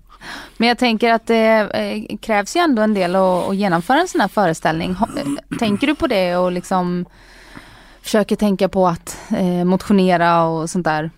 Men 0.56 0.68
jag 0.68 0.78
tänker 0.78 1.12
att 1.12 1.26
det 1.26 1.70
eh, 1.74 2.16
krävs 2.18 2.56
ju 2.56 2.60
ändå 2.60 2.82
en 2.82 2.94
del 2.94 3.16
att, 3.16 3.48
att 3.48 3.56
genomföra 3.56 4.00
en 4.00 4.08
sån 4.08 4.20
här 4.20 4.28
föreställning. 4.28 4.90
Eh, 4.90 5.56
Tänker 5.58 5.86
du 5.86 5.94
på 5.94 6.06
det 6.06 6.36
och 6.36 6.52
liksom 6.52 7.06
försöker 8.02 8.36
tänka 8.36 8.68
på 8.68 8.88
att 8.88 9.16
eh, 9.30 9.64
motionera 9.64 10.44
och 10.44 10.70
sånt 10.70 10.84
där 10.84 11.10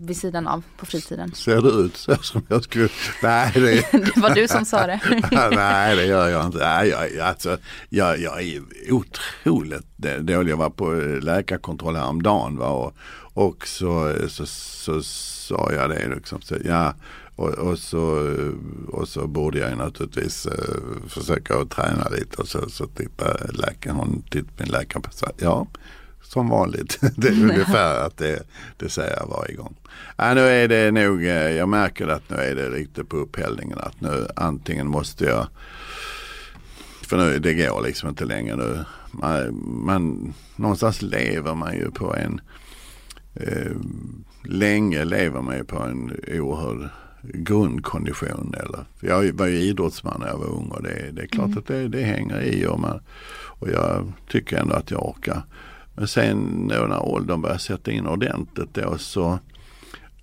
vid 0.00 0.16
sidan 0.16 0.46
av 0.46 0.62
på 0.76 0.86
fritiden? 0.86 1.34
Ser 1.34 1.62
det 1.62 1.68
ut 1.68 1.96
så 1.96 2.16
som 2.16 2.42
jag 2.48 2.64
skulle? 2.64 2.88
Nej, 3.22 3.52
det, 3.54 3.92
Det 3.92 4.16
var 4.16 4.34
du 4.34 4.48
som 4.48 4.64
sa 4.64 4.86
det. 4.86 5.00
nej 5.50 5.96
det 5.96 6.06
gör 6.06 6.28
jag 6.28 6.46
inte. 6.46 6.58
Nej, 6.58 6.88
jag, 6.88 7.18
alltså, 7.18 7.58
jag, 7.88 8.18
jag 8.18 8.42
är 8.42 8.62
otroligt 8.90 9.86
dålig. 9.96 10.52
Jag 10.52 10.56
var 10.56 10.70
på 10.70 10.90
läkarkontroll 11.22 11.96
häromdagen 11.96 12.56
va? 12.56 12.68
och, 12.68 12.94
och 13.34 13.66
så, 13.66 14.14
så, 14.28 14.46
så 14.46 15.02
sa 15.02 15.72
jag 15.72 15.90
det 15.90 16.08
liksom. 16.14 16.40
Så, 16.40 16.56
ja, 16.64 16.94
och, 17.36 17.48
och, 17.48 17.78
så, 17.78 18.34
och 18.88 19.08
så 19.08 19.26
borde 19.26 19.58
jag 19.58 19.78
naturligtvis 19.78 20.46
uh, 20.46 21.08
försöka 21.08 21.58
att 21.58 21.70
träna 21.70 22.08
lite 22.08 22.42
och 22.42 22.48
så, 22.48 22.70
så 22.70 22.86
tippade 22.86 23.52
läkaren, 23.52 23.96
hon 23.96 24.22
tittade 24.22 24.52
min 24.58 24.68
läkare 24.68 25.02
på 25.02 25.10
ja 25.38 25.66
som 26.28 26.48
vanligt. 26.48 26.98
Det 27.16 27.28
är 27.28 27.42
ungefär 27.42 28.06
att 28.06 28.16
det, 28.16 28.42
det 28.76 28.88
säger 28.88 29.16
jag 29.16 29.26
varje 29.26 29.54
gång. 29.54 29.76
Ja, 30.16 30.34
nu 30.34 30.40
är 30.40 30.68
det 30.68 30.90
nog, 30.90 31.24
eh, 31.24 31.50
jag 31.50 31.68
märker 31.68 32.08
att 32.08 32.30
nu 32.30 32.36
är 32.36 32.54
det 32.54 32.70
lite 32.70 33.04
på 33.04 33.16
upphällningen 33.16 33.78
att 33.78 34.00
nu 34.00 34.28
antingen 34.36 34.86
måste 34.86 35.24
jag 35.24 35.46
för 37.08 37.16
nu, 37.16 37.38
det 37.38 37.54
går 37.54 37.82
liksom 37.82 38.08
inte 38.08 38.24
längre 38.24 38.56
nu. 38.56 38.84
Man, 39.10 39.60
man, 39.84 40.34
någonstans 40.56 41.02
lever 41.02 41.54
man 41.54 41.74
ju 41.74 41.90
på 41.90 42.14
en, 42.14 42.40
eh, 43.34 43.72
länge 44.44 45.04
lever 45.04 45.42
man 45.42 45.56
ju 45.56 45.64
på 45.64 45.78
en 45.82 46.12
oerhörd 46.28 46.88
grundkondition. 47.22 48.54
Eller, 48.58 48.84
jag 49.00 49.32
var 49.32 49.46
ju 49.46 49.58
idrottsman 49.58 50.20
när 50.20 50.28
jag 50.28 50.38
var 50.38 50.46
ung 50.46 50.68
och 50.68 50.82
det, 50.82 51.10
det 51.12 51.22
är 51.22 51.26
klart 51.26 51.56
att 51.56 51.66
det, 51.66 51.88
det 51.88 52.02
hänger 52.02 52.40
i 52.40 52.66
och, 52.66 52.80
man, 52.80 53.00
och 53.60 53.68
jag 53.68 54.12
tycker 54.28 54.56
ändå 54.56 54.74
att 54.74 54.90
jag 54.90 55.08
orkar. 55.08 55.42
Men 55.98 56.08
sen 56.08 56.68
då 56.68 56.86
när 56.86 57.08
åldern 57.08 57.42
börjar 57.42 57.58
sätta 57.58 57.90
in 57.90 58.06
ordentligt 58.06 58.74
då 58.74 58.98
så 58.98 59.38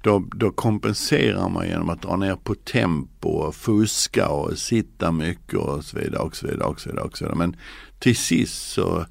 då, 0.01 0.23
då 0.35 0.51
kompenserar 0.51 1.49
man 1.49 1.67
genom 1.67 1.89
att 1.89 2.01
dra 2.01 2.15
ner 2.15 2.35
på 2.35 2.55
tempo 2.55 3.29
och 3.29 3.55
fuska 3.55 4.27
och 4.29 4.57
sitta 4.57 5.11
mycket 5.11 5.59
och 5.59 5.83
så 5.83 5.99
vidare. 5.99 6.21
Och 6.21 6.35
så 6.35 6.47
vidare, 6.47 6.67
och 6.67 6.79
så 6.79 6.89
vidare, 6.89 7.05
och 7.05 7.17
så 7.17 7.25
vidare. 7.25 7.38
Men 7.38 7.55
till 7.99 8.15
sist 8.15 8.71
så 8.71 9.05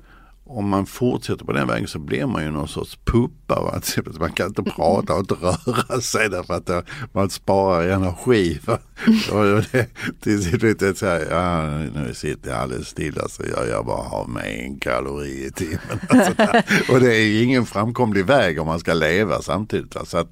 om 0.47 0.69
man 0.69 0.87
fortsätter 0.87 1.45
på 1.45 1.53
den 1.53 1.69
vägen 1.69 1.89
så 1.89 1.99
blir 1.99 2.27
man 2.27 2.43
ju 2.45 2.51
någon 2.51 2.69
sorts 2.69 2.99
puppa. 3.05 3.61
Va? 3.63 3.75
Exempel, 3.79 4.13
Man 4.21 4.33
kan 4.33 4.47
inte 4.47 4.63
prata 4.63 5.13
och 5.15 5.21
inte 5.21 5.35
röra 5.35 6.01
sig 6.01 6.29
därför 6.29 6.55
att 6.55 6.67
det- 6.67 6.83
man 7.13 7.31
sparar 7.31 7.89
energi. 7.89 8.61
Va? 8.67 8.79
Och 9.33 9.45
det, 9.73 9.87
till 10.21 10.43
slut 10.45 10.83
är 10.83 10.87
det 10.87 10.95
så 10.99 11.07
här, 11.07 11.27
ja, 11.31 11.63
nu 12.03 12.15
sitter 12.15 12.51
jag 12.51 12.59
alldeles 12.61 12.89
stilla 12.89 13.29
så 13.29 13.43
jag, 13.57 13.69
jag 13.69 13.87
bara 13.87 14.03
har 14.09 14.27
med 14.27 14.61
en 14.65 14.79
kalori 14.79 15.47
i 15.47 15.51
timmen. 15.51 16.01
Och, 16.11 16.89
och 16.95 17.01
det 17.01 17.17
är 17.17 17.25
ju 17.27 17.43
ingen 17.43 17.67
framkomlig 17.67 18.27
väg 18.27 18.61
om 18.61 18.67
man 18.67 18.79
ska 18.81 18.95
leva 18.95 19.43
samtidigt. 19.43 19.95
Va? 19.95 20.05
Så 20.05 20.19
att 20.19 20.31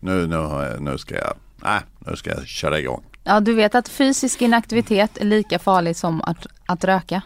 nu, 0.00 0.26
nu, 0.26 0.76
nu, 0.80 0.98
ska 0.98 1.14
jag, 1.14 1.34
nej, 1.62 1.80
nu 2.06 2.16
ska 2.16 2.30
jag 2.30 2.46
köra 2.46 2.78
igång. 2.78 3.02
Ja, 3.24 3.40
du 3.40 3.54
vet 3.54 3.74
att 3.74 3.88
fysisk 3.88 4.42
inaktivitet 4.42 5.16
är 5.18 5.24
lika 5.24 5.58
farligt 5.58 5.96
som 5.96 6.22
att, 6.22 6.46
att 6.66 6.84
röka. 6.84 7.22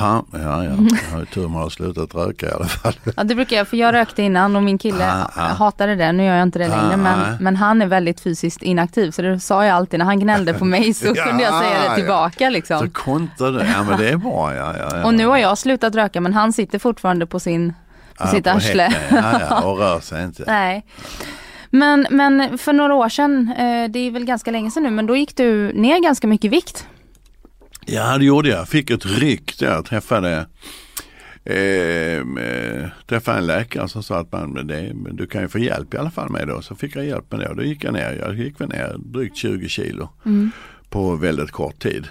Ja, 0.00 0.24
ja, 0.32 0.38
ja. 0.64 0.64
Jag 0.64 1.12
har 1.12 1.20
ju 1.20 1.26
tur 1.26 1.48
med 1.48 1.56
att 1.56 1.62
ha 1.62 1.70
slutat 1.70 2.14
röka 2.14 2.46
i 2.46 2.50
alla 2.52 2.66
fall. 2.66 2.92
Ja 3.16 3.24
det 3.24 3.34
brukar 3.34 3.56
jag, 3.56 3.68
för 3.68 3.76
jag 3.76 3.94
rökte 3.94 4.22
innan 4.22 4.56
och 4.56 4.62
min 4.62 4.78
kille 4.78 5.12
Ah, 5.12 5.30
ah. 5.34 5.40
hatade 5.54 5.94
det. 5.94 6.12
Nu 6.12 6.24
gör 6.24 6.34
jag 6.34 6.42
inte 6.42 6.58
det 6.58 6.68
längre 6.68 6.94
Ah, 6.94 6.96
men, 6.96 7.18
nej. 7.18 7.36
men 7.40 7.56
han 7.56 7.82
är 7.82 7.86
väldigt 7.86 8.20
fysiskt 8.20 8.62
inaktiv. 8.62 9.10
Så 9.10 9.22
det 9.22 9.40
sa 9.40 9.64
jag 9.64 9.76
alltid 9.76 9.98
när 9.98 10.06
han 10.06 10.20
gnällde 10.20 10.54
på 10.54 10.64
mig 10.64 10.94
så 10.94 11.06
Ja, 11.14 11.24
kunde 11.28 11.42
jag 11.42 11.62
säga 11.62 11.84
ja. 11.84 11.90
det 11.90 11.96
tillbaka 11.96 12.44
Så 12.46 12.50
liksom. 12.50 12.90
kontrar 12.90 13.52
du, 13.52 13.58
ja 13.58 13.82
men 13.88 13.98
det 13.98 14.08
är 14.08 14.16
bra. 14.16 14.54
Ja, 14.54 14.74
ja, 14.78 14.88
ja. 14.96 15.04
Och 15.04 15.14
nu 15.14 15.26
har 15.26 15.36
jag 15.36 15.58
slutat 15.58 15.94
röka 15.94 16.20
men 16.20 16.34
han 16.34 16.52
sitter 16.52 16.78
fortfarande 16.78 17.26
på 17.26 17.40
sin 17.40 17.72
på 18.18 18.24
Ja, 18.24 18.26
sitt 18.26 18.46
arsle. 18.46 18.94
Ja, 19.10 19.40
ja, 19.50 19.60
och 19.64 19.78
rör 19.78 20.00
sig 20.00 20.24
inte. 20.24 20.44
Nej. 20.46 20.84
Men, 21.70 22.06
men 22.10 22.58
för 22.58 22.72
några 22.72 22.94
år 22.94 23.08
sedan, 23.08 23.52
eh, 23.58 23.90
det 23.90 23.98
är 23.98 24.10
väl 24.10 24.24
ganska 24.24 24.50
länge 24.50 24.70
sedan 24.70 24.82
nu, 24.82 24.90
men 24.90 25.06
då 25.06 25.16
gick 25.16 25.36
du 25.36 25.72
ner 25.72 26.02
ganska 26.02 26.26
mycket 26.26 26.50
vikt. 26.52 26.86
Ja 27.88 28.18
det 28.18 28.24
gjorde 28.24 28.48
jag. 28.48 28.68
Fick 28.68 28.90
ett 28.90 29.06
ryck 29.06 29.58
där. 29.58 29.66
Jag 29.66 29.84
träffade, 29.84 30.46
eh, 31.44 32.18
eh, 32.44 32.88
träffade 33.06 33.38
en 33.38 33.46
läkare 33.46 33.88
som 33.88 34.02
sa 34.02 34.18
att 34.18 34.32
man, 34.32 34.66
det, 34.66 34.92
du 35.12 35.26
kan 35.26 35.42
ju 35.42 35.48
få 35.48 35.58
hjälp 35.58 35.94
i 35.94 35.96
alla 35.96 36.10
fall 36.10 36.30
med 36.30 36.48
det. 36.48 36.62
Så 36.62 36.74
fick 36.74 36.96
jag 36.96 37.06
hjälp 37.06 37.32
med 37.32 37.40
det 37.40 37.48
och 37.48 37.56
då 37.56 37.62
gick 37.62 37.84
jag 37.84 37.92
ner. 37.92 38.18
Jag 38.20 38.34
gick 38.34 38.60
väl 38.60 38.68
ner 38.68 38.96
drygt 38.98 39.36
20 39.36 39.68
kilo 39.68 40.08
på 40.90 41.16
väldigt 41.16 41.50
kort 41.50 41.78
tid. 41.78 42.06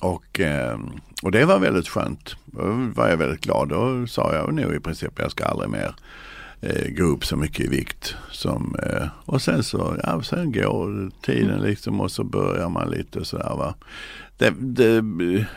Och, 0.00 0.40
eh, 0.40 0.78
och 1.22 1.32
det 1.32 1.44
var 1.44 1.58
väldigt 1.58 1.88
skönt. 1.88 2.36
Då 2.44 2.90
var 2.94 3.08
jag 3.08 3.16
väldigt 3.16 3.40
glad. 3.40 3.68
Då 3.68 4.06
sa 4.06 4.34
jag 4.34 4.54
nu 4.54 4.76
i 4.76 4.80
princip 4.80 5.12
jag 5.18 5.30
ska 5.30 5.44
aldrig 5.44 5.70
mer 5.70 5.94
eh, 6.62 6.90
gå 6.90 7.04
upp 7.04 7.24
så 7.24 7.36
mycket 7.36 7.66
i 7.66 7.68
vikt. 7.68 8.14
Som, 8.30 8.76
eh, 8.82 9.06
och 9.24 9.42
sen 9.42 9.62
så 9.62 9.96
ja, 10.02 10.22
sen 10.22 10.52
går 10.52 11.10
tiden 11.20 11.60
liksom 11.60 12.00
och 12.00 12.10
så 12.10 12.24
börjar 12.24 12.68
man 12.68 12.90
lite 12.90 13.24
sådär 13.24 13.54
va. 13.56 13.74
Det, 14.36 14.54
det, 14.58 15.02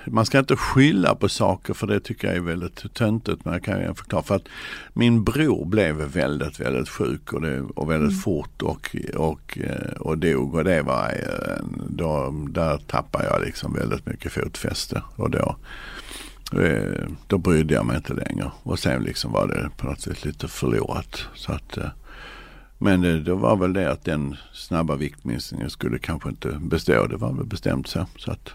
man 0.06 0.26
ska 0.26 0.39
inte 0.39 0.56
skylla 0.56 1.15
på 1.15 1.30
saker 1.30 1.74
för 1.74 1.88
det 1.88 2.00
tycker 2.00 2.28
jag 2.28 2.38
är 2.38 2.41
väldigt 2.41 2.94
töntigt. 2.94 3.46
Men 3.46 3.54
jag 3.54 3.63
kan 3.63 3.82
ju 3.82 3.94
förklara. 3.94 4.24
För 4.24 4.36
att 4.36 4.48
min 4.94 5.24
bror 5.24 5.65
blev 5.65 5.96
väldigt, 5.96 6.60
väldigt 6.60 6.89
sjuk 6.89 7.34
och, 7.34 7.41
det, 7.41 7.62
och 7.62 7.91
väldigt 7.91 8.24
fort 8.24 8.62
och, 8.62 8.96
och, 9.15 9.58
eh, 9.58 9.94
och 10.00 10.18
dog. 10.18 10.56
Och 10.56 10.63
det 10.63 10.82
var, 10.82 11.08
eh, 11.08 11.65
då, 11.89 12.46
där 12.50 12.78
tappade 12.78 13.26
jag 13.26 13.41
liksom 13.41 13.74
väldigt 13.74 14.06
mycket 14.06 14.32
fotfäste. 14.32 15.02
Och 15.15 15.30
då, 15.30 15.56
då 17.27 17.38
brydde 17.38 17.73
jag 17.73 17.86
mig 17.86 17.97
inte 17.97 18.13
längre. 18.13 18.51
Och 18.63 18.79
sen 18.79 19.03
liksom 19.03 19.31
var 19.31 19.47
det 19.47 19.69
på 19.77 19.88
något 19.88 20.01
sätt 20.01 20.25
lite 20.25 20.47
förlorat. 20.47 21.27
Så 21.36 21.51
att, 21.51 21.77
eh, 21.77 21.89
men 22.77 23.01
det, 23.01 23.21
det 23.21 23.34
var 23.34 23.55
väl 23.55 23.73
det 23.73 23.91
att 23.91 24.03
den 24.03 24.36
snabba 24.53 24.95
viktminskningen 24.95 25.69
skulle 25.69 25.99
kanske 25.99 26.29
inte 26.29 26.47
bestå. 26.62 27.08
Det 27.08 27.17
var 27.17 27.34
väl 27.34 27.45
bestämt 27.45 27.88
så. 27.88 28.05
så 28.17 28.31
att 28.31 28.49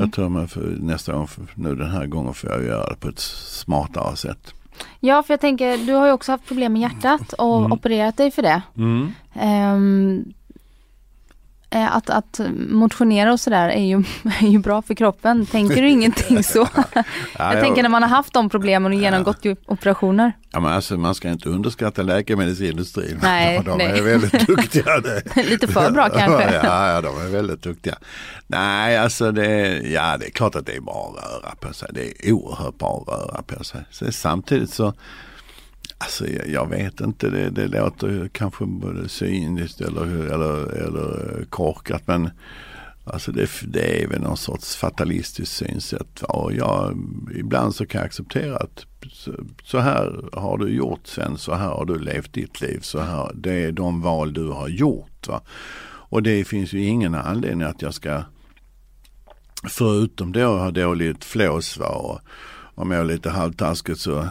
Jag 0.00 0.12
tror 0.12 0.28
man 0.28 0.48
för 0.48 0.76
nästa 0.80 1.12
gång, 1.12 1.26
för 1.26 1.44
nu 1.54 1.74
den 1.74 1.90
här 1.90 2.06
gången 2.06 2.34
får 2.34 2.50
jag 2.50 2.64
göra 2.64 2.90
det 2.90 2.96
på 2.96 3.08
ett 3.08 3.18
smartare 3.18 4.16
sätt. 4.16 4.54
Ja, 5.00 5.22
för 5.22 5.32
jag 5.32 5.40
tänker, 5.40 5.78
du 5.78 5.92
har 5.92 6.06
ju 6.06 6.12
också 6.12 6.32
haft 6.32 6.46
problem 6.48 6.72
med 6.72 6.82
hjärtat 6.82 7.32
och 7.32 7.72
opererat 7.72 8.16
dig 8.16 8.30
för 8.30 8.42
det. 8.42 8.62
Ehm, 8.76 9.12
eh, 9.34 10.34
att, 11.74 12.10
att 12.10 12.40
motionera 12.68 13.32
och 13.32 13.40
sådär 13.40 13.68
är 13.68 13.84
ju, 13.84 14.04
är 14.40 14.46
ju 14.46 14.58
bra 14.58 14.82
för 14.82 14.94
kroppen. 14.94 15.46
Tänker 15.46 15.82
du 15.82 15.88
ingenting 15.88 16.42
så? 16.42 16.68
jag 17.38 17.60
tänker 17.60 17.82
när 17.82 17.88
man 17.88 18.02
har 18.02 18.10
haft 18.10 18.32
de 18.32 18.50
problemen 18.50 18.92
och 18.92 18.98
genomgått 18.98 19.44
ju 19.44 19.56
operationer. 19.66 20.32
Ja, 20.50 20.60
men 20.60 20.72
alltså, 20.72 20.96
man 20.96 21.14
ska 21.14 21.30
inte 21.30 21.48
underskatta 21.48 22.02
läkemedelsindustrin. 22.02 23.18
Nej, 23.22 23.62
de 23.66 23.78
nej. 23.78 23.98
är 23.98 24.02
väldigt 24.02 24.46
duktiga. 24.46 25.02
Lite 25.36 25.66
för 25.66 25.90
bra 25.90 26.08
kanske. 26.08 26.54
ja, 26.54 26.92
ja, 26.92 27.00
de 27.00 27.20
är 27.20 27.28
väldigt 27.28 27.62
duktiga. 27.62 27.94
Nej, 28.46 28.98
alltså 28.98 29.32
det, 29.32 29.78
ja, 29.78 30.16
det 30.16 30.26
är 30.26 30.30
klart 30.30 30.54
att 30.54 30.66
det 30.66 30.76
är 30.76 30.80
bra 30.80 31.14
att 31.16 31.24
röra 31.24 31.54
på 31.54 31.74
sig. 31.74 31.88
Det 31.92 32.28
är 32.28 32.32
oerhört 32.32 32.78
bra 32.78 33.04
att 33.06 33.08
röra 33.08 33.42
på 33.42 33.64
sig. 33.64 33.80
Så 33.90 34.12
samtidigt 34.12 34.70
så 34.70 34.94
Alltså 35.98 36.28
jag, 36.28 36.48
jag, 36.48 36.68
vet 36.68 37.00
inte, 37.00 37.30
det, 37.30 37.50
det 37.50 37.66
låter 37.66 38.28
kanske 38.32 38.64
både 38.66 39.08
cyniskt 39.08 39.80
eller, 39.80 40.32
eller, 40.32 40.66
eller 40.66 41.44
korkat 41.50 42.02
men 42.06 42.30
Alltså 43.06 43.32
det, 43.32 43.50
det 43.62 44.02
är 44.02 44.08
väl 44.08 44.20
någon 44.20 44.36
sorts 44.36 44.76
fatalistiskt 44.76 45.56
synsätt. 45.56 46.22
Och 46.22 46.52
jag, 46.52 46.98
ibland 47.34 47.74
så 47.74 47.86
kan 47.86 47.98
jag 47.98 48.06
acceptera 48.06 48.56
att 48.56 48.86
så, 49.12 49.32
så, 49.64 49.78
här 49.78 50.24
har 50.32 50.58
du 50.58 50.68
gjort 50.68 51.06
Sven, 51.06 51.38
så 51.38 51.54
här 51.54 51.68
har 51.68 51.84
du 51.84 51.98
levt 51.98 52.32
ditt 52.32 52.60
liv. 52.60 52.78
Så 52.82 53.00
här, 53.00 53.30
det 53.34 53.52
är 53.52 53.72
de 53.72 54.00
val 54.00 54.32
du 54.32 54.48
har 54.48 54.68
gjort. 54.68 55.28
Va? 55.28 55.40
Och 55.86 56.22
det 56.22 56.44
finns 56.44 56.72
ju 56.72 56.84
ingen 56.84 57.14
anledning 57.14 57.66
att 57.66 57.82
jag 57.82 57.94
ska 57.94 58.22
förutom 59.68 60.32
då 60.32 60.58
ha 60.58 60.70
dåligt 60.70 61.24
flås 61.24 61.78
va? 61.78 61.88
och 61.88 62.20
om 62.74 62.90
jag 62.90 63.00
är 63.00 63.04
lite 63.04 63.30
halvtaskigt 63.30 64.00
så 64.00 64.28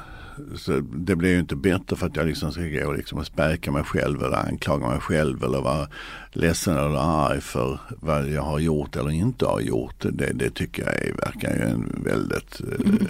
så 0.56 0.80
det 0.80 1.16
blir 1.16 1.30
ju 1.30 1.40
inte 1.40 1.56
bättre 1.56 1.96
för 1.96 2.06
att 2.08 2.16
jag 2.16 2.28
liksom 2.28 2.52
ska 2.52 2.62
gå 2.62 2.92
liksom 2.94 3.18
och 3.18 3.26
späka 3.26 3.72
mig 3.72 3.84
själv 3.84 4.24
eller 4.24 4.48
anklaga 4.48 4.88
mig 4.88 5.00
själv 5.00 5.44
eller 5.44 5.62
vara 5.62 5.88
ledsen 6.34 6.78
eller 6.78 7.26
arg 7.28 7.42
för 7.42 7.80
vad 7.90 8.30
jag 8.30 8.42
har 8.42 8.60
gjort 8.60 8.96
eller 8.96 9.12
inte 9.12 9.46
har 9.46 9.60
gjort. 9.60 9.96
Det, 10.00 10.34
det 10.34 10.50
tycker 10.50 10.84
jag 10.84 10.94
är, 10.94 11.14
verkar 11.14 11.56
ju 11.56 11.62
en 11.62 12.04
väldigt 12.06 12.60
mm. 12.60 13.08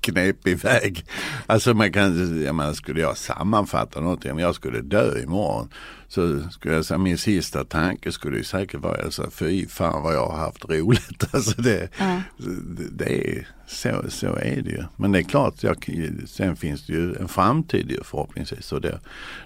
knepig 0.00 0.58
väg. 0.58 1.04
Alltså 1.46 1.74
man 1.74 1.92
kan, 1.92 2.42
jag 2.42 2.54
menar, 2.54 2.72
skulle 2.72 3.00
jag 3.00 3.16
sammanfatta 3.16 4.00
någonting, 4.00 4.32
om 4.32 4.38
jag 4.38 4.54
skulle 4.54 4.80
dö 4.80 5.22
imorgon 5.22 5.68
så 6.08 6.50
skulle 6.50 6.74
jag 6.74 6.84
säga 6.84 6.98
min 6.98 7.18
sista 7.18 7.64
tanke 7.64 8.12
skulle 8.12 8.36
ju 8.36 8.44
säkert 8.44 8.80
vara 8.80 9.04
alltså, 9.04 9.30
fy 9.30 9.66
fan 9.66 10.02
vad 10.02 10.14
jag 10.14 10.26
har 10.26 10.38
haft 10.38 10.64
roligt. 10.64 11.24
Alltså 11.36 11.62
det, 11.62 11.88
mm. 11.98 12.20
det, 12.38 13.04
det, 13.04 13.30
är, 13.30 13.48
så, 13.66 14.02
så 14.08 14.26
är 14.26 14.62
det 14.62 14.70
ju. 14.70 14.84
Men 14.96 15.12
det 15.12 15.18
är 15.18 15.22
klart, 15.22 15.62
jag, 15.62 15.90
sen 16.26 16.56
finns 16.56 16.86
det 16.86 16.92
ju 16.92 17.14
en 17.14 17.28
framtid 17.28 17.90
ju 17.90 18.02
förhoppningsvis. 18.02 18.72
Och 18.72 18.80
det, 18.80 19.00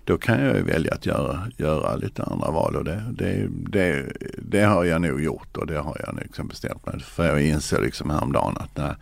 då 0.04 0.18
kan 0.18 0.44
jag 0.44 0.56
ju 0.56 0.62
välja 0.62 0.94
att 0.94 1.06
göra, 1.06 1.48
göra 1.56 1.96
lite 1.96 2.22
andra 2.22 2.50
val 2.50 2.69
och 2.76 2.84
det, 2.84 3.02
det, 3.12 3.48
det, 3.50 4.12
det 4.38 4.62
har 4.62 4.84
jag 4.84 5.02
nog 5.02 5.22
gjort 5.22 5.56
och 5.56 5.66
det 5.66 5.78
har 5.78 5.96
jag 6.06 6.18
liksom 6.22 6.48
bestämt 6.48 6.86
mig 6.86 7.00
för. 7.00 7.26
Jag 7.26 7.42
insåg 7.42 7.82
liksom 7.82 8.10
häromdagen 8.10 8.56
att 8.56 8.76
nej, 8.76 8.94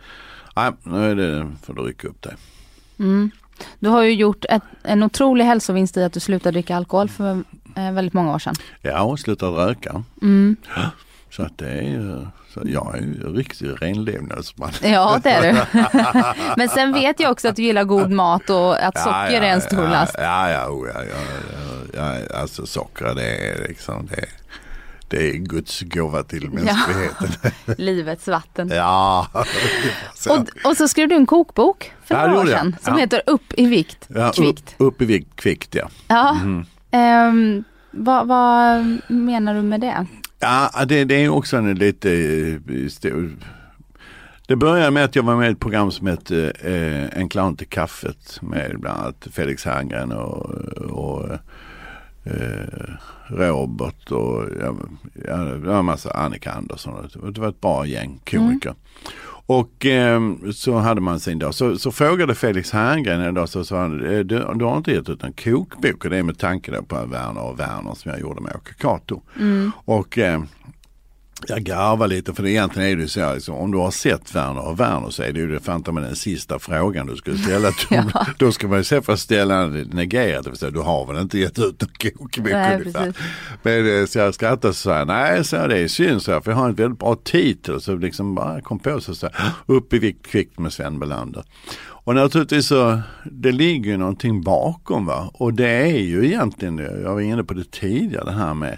nej 0.55 0.71
nu 0.83 1.11
är 1.11 1.15
det, 1.15 1.51
får 1.63 1.73
du 1.73 1.81
rycka 1.81 2.07
upp 2.07 2.21
det. 2.21 2.35
Mm. 2.99 3.31
Du 3.79 3.89
har 3.89 4.03
ju 4.03 4.13
gjort 4.13 4.45
ett, 4.49 4.63
en 4.83 5.03
otrolig 5.03 5.45
hälsovinst 5.45 5.97
i 5.97 6.03
att 6.03 6.13
du 6.13 6.19
slutade 6.19 6.51
dricka 6.51 6.75
alkohol 6.75 7.09
för 7.09 7.43
eh, 7.75 7.91
väldigt 7.91 8.13
många 8.13 8.33
år 8.33 8.39
sedan. 8.39 8.55
Ja, 8.81 9.01
och 9.01 9.19
slutade 9.19 9.51
röka. 9.51 10.03
Mm. 10.21 10.55
Så 11.31 11.43
att 11.43 11.57
det 11.57 11.69
är 11.69 12.27
så 12.53 12.61
jag 12.65 12.97
är 12.97 13.01
ju 13.01 13.33
riktig 13.33 13.67
renlevnadsman. 13.81 14.71
Ja 14.81 15.19
det 15.23 15.29
är 15.29 15.53
du. 15.53 15.59
Men 16.57 16.69
sen 16.69 16.93
vet 16.93 17.19
jag 17.19 17.31
också 17.31 17.47
att 17.47 17.55
du 17.55 17.61
gillar 17.61 17.83
god 17.83 18.11
mat 18.11 18.49
och 18.49 18.83
att 18.83 18.97
socker 18.97 19.11
ja, 19.11 19.31
ja, 19.31 19.43
är 19.43 19.53
en 19.53 19.61
stor 19.61 19.83
ja, 19.83 19.89
last. 19.89 20.15
Ja, 20.17 20.49
ja, 20.49 20.69
oh, 20.69 20.87
ja, 20.93 21.03
ja, 21.03 21.15
ja, 21.93 22.15
ja, 22.19 22.37
alltså 22.39 22.65
socker 22.65 23.15
det 23.15 23.49
är 23.49 23.67
liksom 23.67 24.09
det 24.15 24.25
det 25.09 25.29
är 25.29 25.33
Guds 25.33 25.81
gåva 25.81 26.23
till 26.23 26.49
mänskligheten. 26.49 27.29
Ja. 27.65 27.73
Livets 27.77 28.27
vatten. 28.27 28.69
Ja. 28.69 29.27
och, 30.29 30.69
och 30.69 30.77
så 30.77 30.87
skrev 30.87 31.09
du 31.09 31.15
en 31.15 31.25
kokbok 31.25 31.93
för 32.03 32.15
några 32.15 32.39
år 32.39 32.45
sedan 32.45 32.75
som 32.81 32.93
ja. 32.93 32.99
heter 32.99 33.21
Upp 33.25 33.53
i 33.57 33.65
vikt 33.65 34.07
ja, 34.07 34.31
kvickt. 34.31 34.75
Upp, 34.77 34.93
upp, 34.93 35.01
i 35.01 35.05
vikt 35.05 35.35
kvickt 35.35 35.75
ja. 35.75 35.89
Ja. 36.07 36.37
Mm. 36.41 36.65
Um, 36.91 37.63
vad, 37.91 38.27
vad, 38.27 38.97
menar 39.07 39.53
du 39.53 39.61
med 39.61 39.81
det? 39.81 40.05
Ja, 40.39 40.85
det, 40.87 41.03
det 41.03 41.23
är 41.23 41.29
också 41.29 41.57
en 41.57 41.75
lite 41.75 42.11
eh, 42.11 42.87
stor 42.87 43.31
det 44.49 44.55
började 44.55 44.91
med 44.91 45.03
att 45.03 45.15
jag 45.15 45.23
var 45.23 45.35
med 45.35 45.49
i 45.49 45.51
ett 45.51 45.59
program 45.59 45.91
som 45.91 46.07
hette 46.07 46.51
eh, 46.59 47.19
En 47.19 47.29
clown 47.29 47.57
till 47.57 47.67
kaffet 47.67 48.39
med 48.41 48.79
bland 48.79 48.99
annat 48.99 49.27
Felix 49.31 49.65
Herngren 49.65 50.11
och, 50.11 50.45
och 50.91 51.29
eh, 52.23 52.93
Robert 53.27 54.11
och 54.11 54.45
ja, 54.61 54.75
ja, 55.25 55.79
en 55.79 55.85
massa 55.85 56.11
Annika 56.11 56.51
Andersson. 56.51 57.09
Det 57.33 57.41
var 57.41 57.49
ett 57.49 57.61
bra 57.61 57.85
gäng 57.85 58.21
komiker. 58.29 58.69
Mm. 58.69 58.79
Och 59.49 59.85
eh, 59.85 60.21
så 60.53 60.77
hade 60.77 61.01
man 61.01 61.19
sin 61.19 61.39
dag. 61.39 61.53
Så, 61.53 61.77
så 61.77 61.91
frågade 61.91 62.35
Felix 62.35 62.71
Herngren 62.71 63.21
en 63.21 63.33
dag 63.33 63.49
så 63.49 63.63
sa 63.63 63.79
han, 63.79 64.05
eh, 64.05 64.19
du, 64.19 64.53
du 64.55 64.65
har 64.65 64.77
inte 64.77 64.91
gett 64.91 65.09
ut 65.09 65.23
en 65.23 65.33
kokbok 65.33 66.05
och 66.05 66.09
det 66.09 66.17
är 66.17 66.23
med 66.23 66.37
tanke 66.37 66.81
på 66.81 66.95
Werner 66.95 67.43
och 67.43 67.59
Werner 67.59 67.93
som 67.95 68.11
jag 68.11 68.19
gjorde 68.19 68.41
med 68.41 68.55
Åke 68.55 68.73
Cato. 68.73 69.21
Mm. 69.39 69.71
Och 69.85 70.17
eh, 70.17 70.41
jag 71.47 71.63
garvar 71.63 72.07
lite 72.07 72.33
för 72.33 72.43
det 72.43 72.51
egentligen 72.51 72.89
är 72.89 72.95
det 72.95 73.07
så 73.07 73.33
liksom, 73.33 73.55
om 73.55 73.71
du 73.71 73.77
har 73.77 73.91
sett 73.91 74.35
Werner 74.35 74.67
och 74.67 74.79
Werner 74.79 75.09
så 75.09 75.23
är 75.23 75.31
det 75.31 75.39
ju 75.39 75.47
det 75.47 75.59
fanta 75.59 75.91
med 75.91 76.03
den 76.03 76.15
sista 76.15 76.59
frågan 76.59 77.07
du 77.07 77.15
skulle 77.15 77.37
ställa. 77.37 77.71
ja. 77.89 78.25
Då 78.37 78.51
ska 78.51 78.67
man 78.67 78.77
ju 78.77 78.83
se 78.83 79.01
för 79.01 79.13
att 79.13 79.19
ställa 79.19 79.65
negerat, 79.67 80.43
det 80.43 80.49
vill 80.49 80.59
säga 80.59 80.71
du 80.71 80.79
har 80.79 81.05
väl 81.05 81.21
inte 81.21 81.39
gett 81.39 81.59
ut 81.59 81.81
någon 81.81 81.89
kokbok 81.89 82.51
ungefär. 82.51 83.13
Men 83.63 84.07
så 84.07 84.19
jag 84.19 84.33
skrattade 84.33 84.73
så 84.73 84.91
här, 84.91 85.05
nej 85.05 85.43
så 85.43 85.67
det 85.67 85.77
är 85.77 85.87
synd 85.87 86.21
så 86.21 86.31
här, 86.31 86.41
för 86.41 86.51
jag 86.51 86.57
har 86.57 86.69
en 86.69 86.75
väldigt 86.75 86.99
bra 86.99 87.15
titel 87.15 87.81
så 87.81 87.95
liksom 87.95 88.35
bara 88.35 88.61
kom 88.61 88.79
på 88.79 89.01
så, 89.01 89.15
så 89.15 89.29
här, 89.33 89.51
upp 89.65 89.93
i 89.93 89.99
vikt 89.99 90.27
kvickt 90.27 90.59
med 90.59 90.73
Sven 90.73 90.99
Belander. 90.99 91.43
Och 91.81 92.15
naturligtvis 92.15 92.67
så, 92.67 93.01
det 93.23 93.51
ligger 93.51 93.91
ju 93.91 93.97
någonting 93.97 94.41
bakom 94.41 95.05
va. 95.05 95.31
Och 95.33 95.53
det 95.53 95.69
är 95.69 95.99
ju 95.99 96.25
egentligen, 96.25 96.77
jag 96.77 97.13
var 97.13 97.21
inne 97.21 97.43
på 97.43 97.53
det 97.53 97.71
tidigare, 97.71 98.25
det 98.25 98.31
här 98.31 98.53
med 98.53 98.71
Eh, 98.71 98.77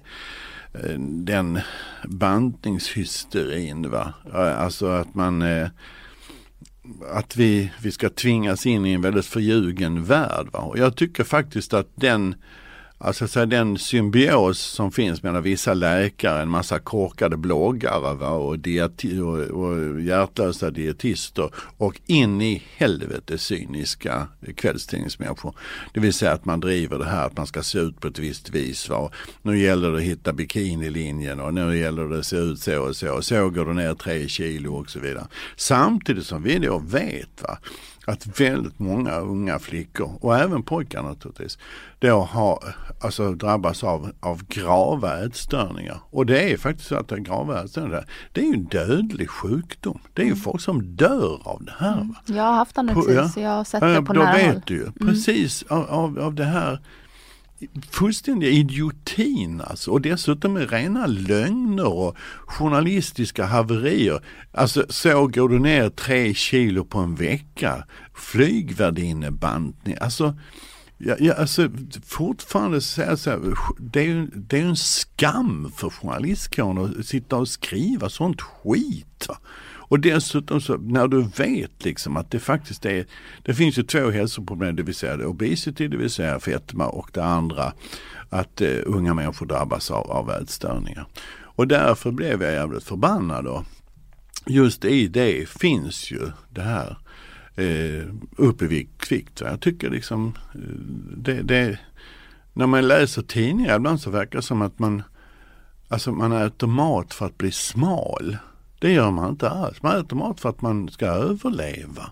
Eh, 0.74 1.00
den 1.00 1.60
bantningshysterin. 2.08 3.90
Va? 3.90 4.14
Eh, 4.34 4.62
alltså 4.62 4.88
att 4.88 5.16
man 5.16 5.42
eh, 5.42 5.68
att 7.12 7.38
vi, 7.38 7.72
vi 7.82 7.92
ska 7.92 8.10
tvingas 8.10 8.66
in 8.66 8.86
i 8.86 8.94
en 8.94 9.02
väldigt 9.02 9.26
förljugen 9.26 10.04
värld. 10.04 10.48
Va? 10.52 10.60
Och 10.60 10.78
jag 10.78 10.96
tycker 10.96 11.24
faktiskt 11.24 11.74
att 11.74 11.90
den 11.96 12.36
Alltså 13.04 13.28
så 13.28 13.46
den 13.46 13.78
symbios 13.78 14.60
som 14.60 14.92
finns 14.92 15.24
mellan 15.24 15.44
vissa 15.44 15.74
läkare, 15.74 16.42
en 16.42 16.50
massa 16.50 16.80
korkade 16.80 17.38
bloggare 17.38 18.16
va? 18.16 18.30
Och, 18.30 18.56
dieti- 18.56 19.20
och, 19.20 19.64
och 19.64 20.02
hjärtlösa 20.02 20.72
dietister 20.72 21.50
och 21.78 22.02
in 22.06 22.42
i 22.42 22.64
helvete 22.76 23.38
cyniska 23.38 24.28
kvällstidningsmänniskor. 24.56 25.56
Det 25.94 26.00
vill 26.00 26.14
säga 26.14 26.32
att 26.32 26.46
man 26.46 26.60
driver 26.60 26.98
det 26.98 27.06
här 27.06 27.26
att 27.26 27.38
man 27.38 27.48
ska 27.48 27.64
se 27.64 27.80
ut 27.80 28.00
på 28.00 28.08
ett 28.08 28.20
visst 28.20 28.50
vis. 28.50 28.90
Va? 28.90 29.10
Nu 29.42 29.60
gäller 29.60 29.92
det 29.92 29.98
att 29.98 30.04
hitta 30.04 30.34
bikinilinjen 30.34 31.40
och 31.40 31.54
nu 31.54 31.78
gäller 31.78 32.08
det 32.08 32.20
att 32.20 32.26
se 32.26 32.36
ut 32.38 32.60
så 32.60 32.82
och 32.82 32.96
så. 32.96 33.16
Och 33.16 33.26
så 33.26 33.50
går 33.50 33.66
du 33.66 33.74
ner 33.74 33.94
tre 33.94 34.28
kilo 34.28 34.74
och 34.74 34.90
så 34.90 35.00
vidare. 35.00 35.28
Samtidigt 35.56 36.26
som 36.26 36.44
vi 36.44 36.60
då 36.60 36.80
vet 36.80 37.42
va? 37.42 37.58
Att 38.12 38.40
väldigt 38.40 38.80
många 38.80 39.16
unga 39.16 39.60
flickor 39.60 40.18
och 40.20 40.38
även 40.38 40.64
pojkar 40.64 41.04
naturligtvis 41.04 41.58
då 42.00 42.20
har, 42.20 42.76
alltså 43.02 43.32
drabbas 43.32 43.84
av, 43.84 44.12
av 44.20 44.46
grava 44.48 45.26
ätstörningar. 45.26 46.00
Och 46.10 46.26
det 46.26 46.54
är 46.54 46.58
faktiskt 46.58 46.90
så 46.90 46.96
att 46.96 47.08
det 47.08 47.20
grava 47.20 47.64
ätstörningar, 47.64 48.06
det 48.32 48.42
är 48.42 48.46
ju 48.46 48.54
en 48.54 48.66
dödlig 48.66 49.30
sjukdom. 49.30 50.00
Det 50.14 50.22
är 50.22 50.26
ju 50.26 50.32
mm. 50.32 50.42
folk 50.42 50.62
som 50.62 50.96
dör 50.96 51.40
av 51.44 51.64
det 51.64 51.74
här. 51.80 51.96
Va? 51.96 52.16
Jag 52.26 52.44
har 52.44 52.54
haft 52.54 52.78
anorexi 52.78 53.14
ja. 53.14 53.30
så 53.30 53.40
jag 53.40 53.50
har 53.50 53.64
sett 53.64 53.82
det 53.82 54.02
på 54.02 54.14
nära 54.14 54.26
håll. 54.26 54.40
Då 54.42 54.54
vet 54.54 54.66
du 54.66 54.74
ju 54.74 54.84
mm. 54.84 54.94
precis 55.00 55.64
av, 55.64 55.90
av, 55.90 56.20
av 56.20 56.34
det 56.36 56.46
här 56.46 56.80
fullständiga 57.90 58.50
idiotin 58.50 59.62
alltså. 59.62 59.92
Och 59.92 60.02
dessutom 60.02 60.54
med 60.54 60.72
rena 60.72 61.06
lögner 61.06 61.88
och 61.88 62.18
journalistiska 62.46 63.46
haverier. 63.46 64.22
Alltså 64.52 64.86
så 64.90 65.28
går 65.28 65.50
du 65.50 65.60
ner 65.60 65.90
tre 65.90 66.34
kilo 66.34 66.86
på 66.86 67.00
en 67.00 67.16
vecka. 67.16 67.86
Flygvärdinnebantning. 68.14 69.96
Alltså, 70.02 70.38
ja, 70.98 71.16
ja, 71.20 71.34
alltså 71.34 71.70
fortfarande 72.06 72.82
så 72.82 73.02
här, 73.02 73.16
så 73.16 73.30
här, 73.30 73.40
det 73.80 74.00
är 74.00 74.06
ju 74.06 74.28
det 74.28 74.60
är 74.60 74.66
en 74.66 74.76
skam 74.76 75.72
för 75.76 75.90
journalistkåren 75.90 77.00
att 77.00 77.06
sitta 77.06 77.38
och 77.38 77.48
skriva 77.48 78.10
sånt 78.10 78.42
skit. 78.42 79.28
Och 79.92 80.00
dessutom 80.00 80.62
så 80.62 80.78
när 80.78 81.08
du 81.08 81.22
vet 81.22 81.86
liksom 81.86 82.18
att 82.18 82.32
det 82.32 82.40
faktiskt 82.40 82.86
är, 82.86 83.06
det 83.44 83.54
finns 83.54 83.78
ju 83.78 83.84
två 83.84 84.10
hälsoproblem, 84.10 84.76
det 84.76 84.84
vill 84.84 84.96
säga 84.96 85.28
obesity, 85.28 85.88
det 85.88 85.98
vill 85.98 86.10
säga 86.10 86.40
fetma 86.40 86.88
och 86.88 87.10
det 87.14 87.24
andra 87.24 87.74
att 88.30 88.62
eh, 88.62 88.78
unga 88.86 89.14
människor 89.14 89.46
drabbas 89.46 89.92
av, 89.92 90.12
av 90.12 90.32
ätstörningar. 90.32 91.08
Och 91.34 91.68
därför 91.68 92.12
blev 92.12 92.44
jag 92.44 92.54
jävligt 92.54 92.84
förbannad 92.84 93.46
då. 93.46 93.66
Just 94.46 94.86
i 94.86 95.08
det 95.08 95.50
finns 95.50 96.12
ju 96.12 96.32
det 96.50 96.62
här 96.62 96.98
eh, 97.56 98.08
upp 98.36 98.62
i 98.62 98.90
kvickt. 98.98 99.42
Jag 99.42 99.62
tycker 99.62 99.90
liksom 99.90 100.34
eh, 100.54 100.60
det, 101.18 101.42
det, 101.42 101.80
när 102.54 102.68
man 102.68 102.88
läser 102.88 103.22
tidningar 103.22 103.76
ibland 103.76 104.02
så 104.02 104.10
verkar 104.10 104.40
det 104.40 104.44
som 104.44 104.62
att 104.62 104.80
man 104.80 105.04
alltså 105.88 106.12
man 106.12 106.32
äter 106.32 106.68
mat 106.68 107.14
för 107.14 107.26
att 107.26 107.38
bli 107.38 107.52
smal. 107.52 108.38
Det 108.82 108.92
gör 108.92 109.12
man 109.12 109.30
inte 109.30 109.50
alls. 109.50 109.84
Man 109.84 110.00
äter 110.00 110.18
mat 110.18 110.40
för 110.40 110.50
att 110.50 110.62
man 110.62 110.90
ska 110.90 111.06
överleva. 111.06 112.12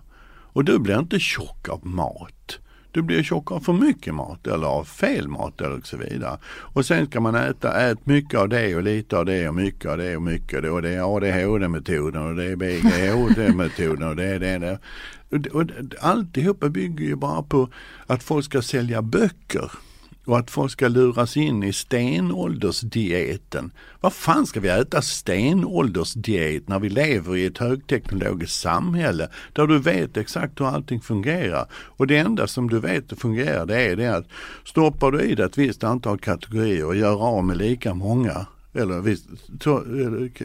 Och 0.52 0.64
du 0.64 0.78
blir 0.78 0.98
inte 0.98 1.20
tjock 1.20 1.68
av 1.68 1.86
mat. 1.86 2.58
Du 2.92 3.02
blir 3.02 3.22
tjock 3.22 3.52
av 3.52 3.60
för 3.60 3.72
mycket 3.72 4.14
mat 4.14 4.46
eller 4.46 4.66
av 4.66 4.84
fel 4.84 5.28
mat 5.28 5.60
eller 5.60 5.80
så 5.84 5.96
vidare. 5.96 6.38
Och 6.46 6.86
sen 6.86 7.06
ska 7.06 7.20
man 7.20 7.34
äta, 7.34 7.80
ät 7.80 8.06
mycket 8.06 8.40
av 8.40 8.48
det 8.48 8.76
och 8.76 8.82
lite 8.82 9.18
av 9.18 9.24
det 9.24 9.48
och 9.48 9.54
mycket 9.54 9.90
av 9.90 9.98
det 9.98 10.16
och 10.16 10.22
mycket 10.22 10.56
av 10.56 10.62
det. 10.62 10.70
Och 10.70 10.82
det 10.82 10.88
är 10.88 11.16
ADHD-metoden 11.16 12.22
och 12.22 12.34
det 12.34 12.44
är 12.44 12.56
BGHD-metoden 12.56 14.08
och 14.08 14.16
det 14.16 14.26
är 14.26 14.38
det. 14.38 14.58
det. 14.58 14.78
Och, 15.30 15.46
och, 15.46 15.66
alltihopa 16.00 16.68
bygger 16.68 17.04
ju 17.04 17.16
bara 17.16 17.42
på 17.42 17.68
att 18.06 18.22
folk 18.22 18.44
ska 18.44 18.62
sälja 18.62 19.02
böcker 19.02 19.70
och 20.30 20.38
att 20.38 20.50
folk 20.50 20.72
ska 20.72 20.88
luras 20.88 21.36
in 21.36 21.62
i 21.62 21.72
stenåldersdieten. 21.72 23.70
Vad 24.00 24.12
fan 24.12 24.46
ska 24.46 24.60
vi 24.60 24.68
äta 24.68 25.02
stenåldersdiet 25.02 26.68
när 26.68 26.78
vi 26.78 26.88
lever 26.88 27.36
i 27.36 27.46
ett 27.46 27.58
högteknologiskt 27.58 28.60
samhälle 28.60 29.28
där 29.52 29.66
du 29.66 29.78
vet 29.78 30.16
exakt 30.16 30.60
hur 30.60 30.66
allting 30.66 31.00
fungerar. 31.00 31.66
Och 31.72 32.06
det 32.06 32.16
enda 32.16 32.46
som 32.46 32.68
du 32.68 32.78
vet 32.78 33.20
fungerar 33.20 33.66
det 33.66 33.82
är 33.82 33.96
det 33.96 34.16
att 34.16 34.26
stoppar 34.64 35.10
du 35.10 35.20
i 35.20 35.34
dig 35.34 35.46
ett 35.46 35.58
visst 35.58 35.84
antal 35.84 36.18
kategorier 36.18 36.86
och 36.86 36.96
gör 36.96 37.22
av 37.22 37.44
med 37.44 37.56
lika 37.56 37.94
många 37.94 38.46
eller 38.72 39.00
visst, 39.00 39.26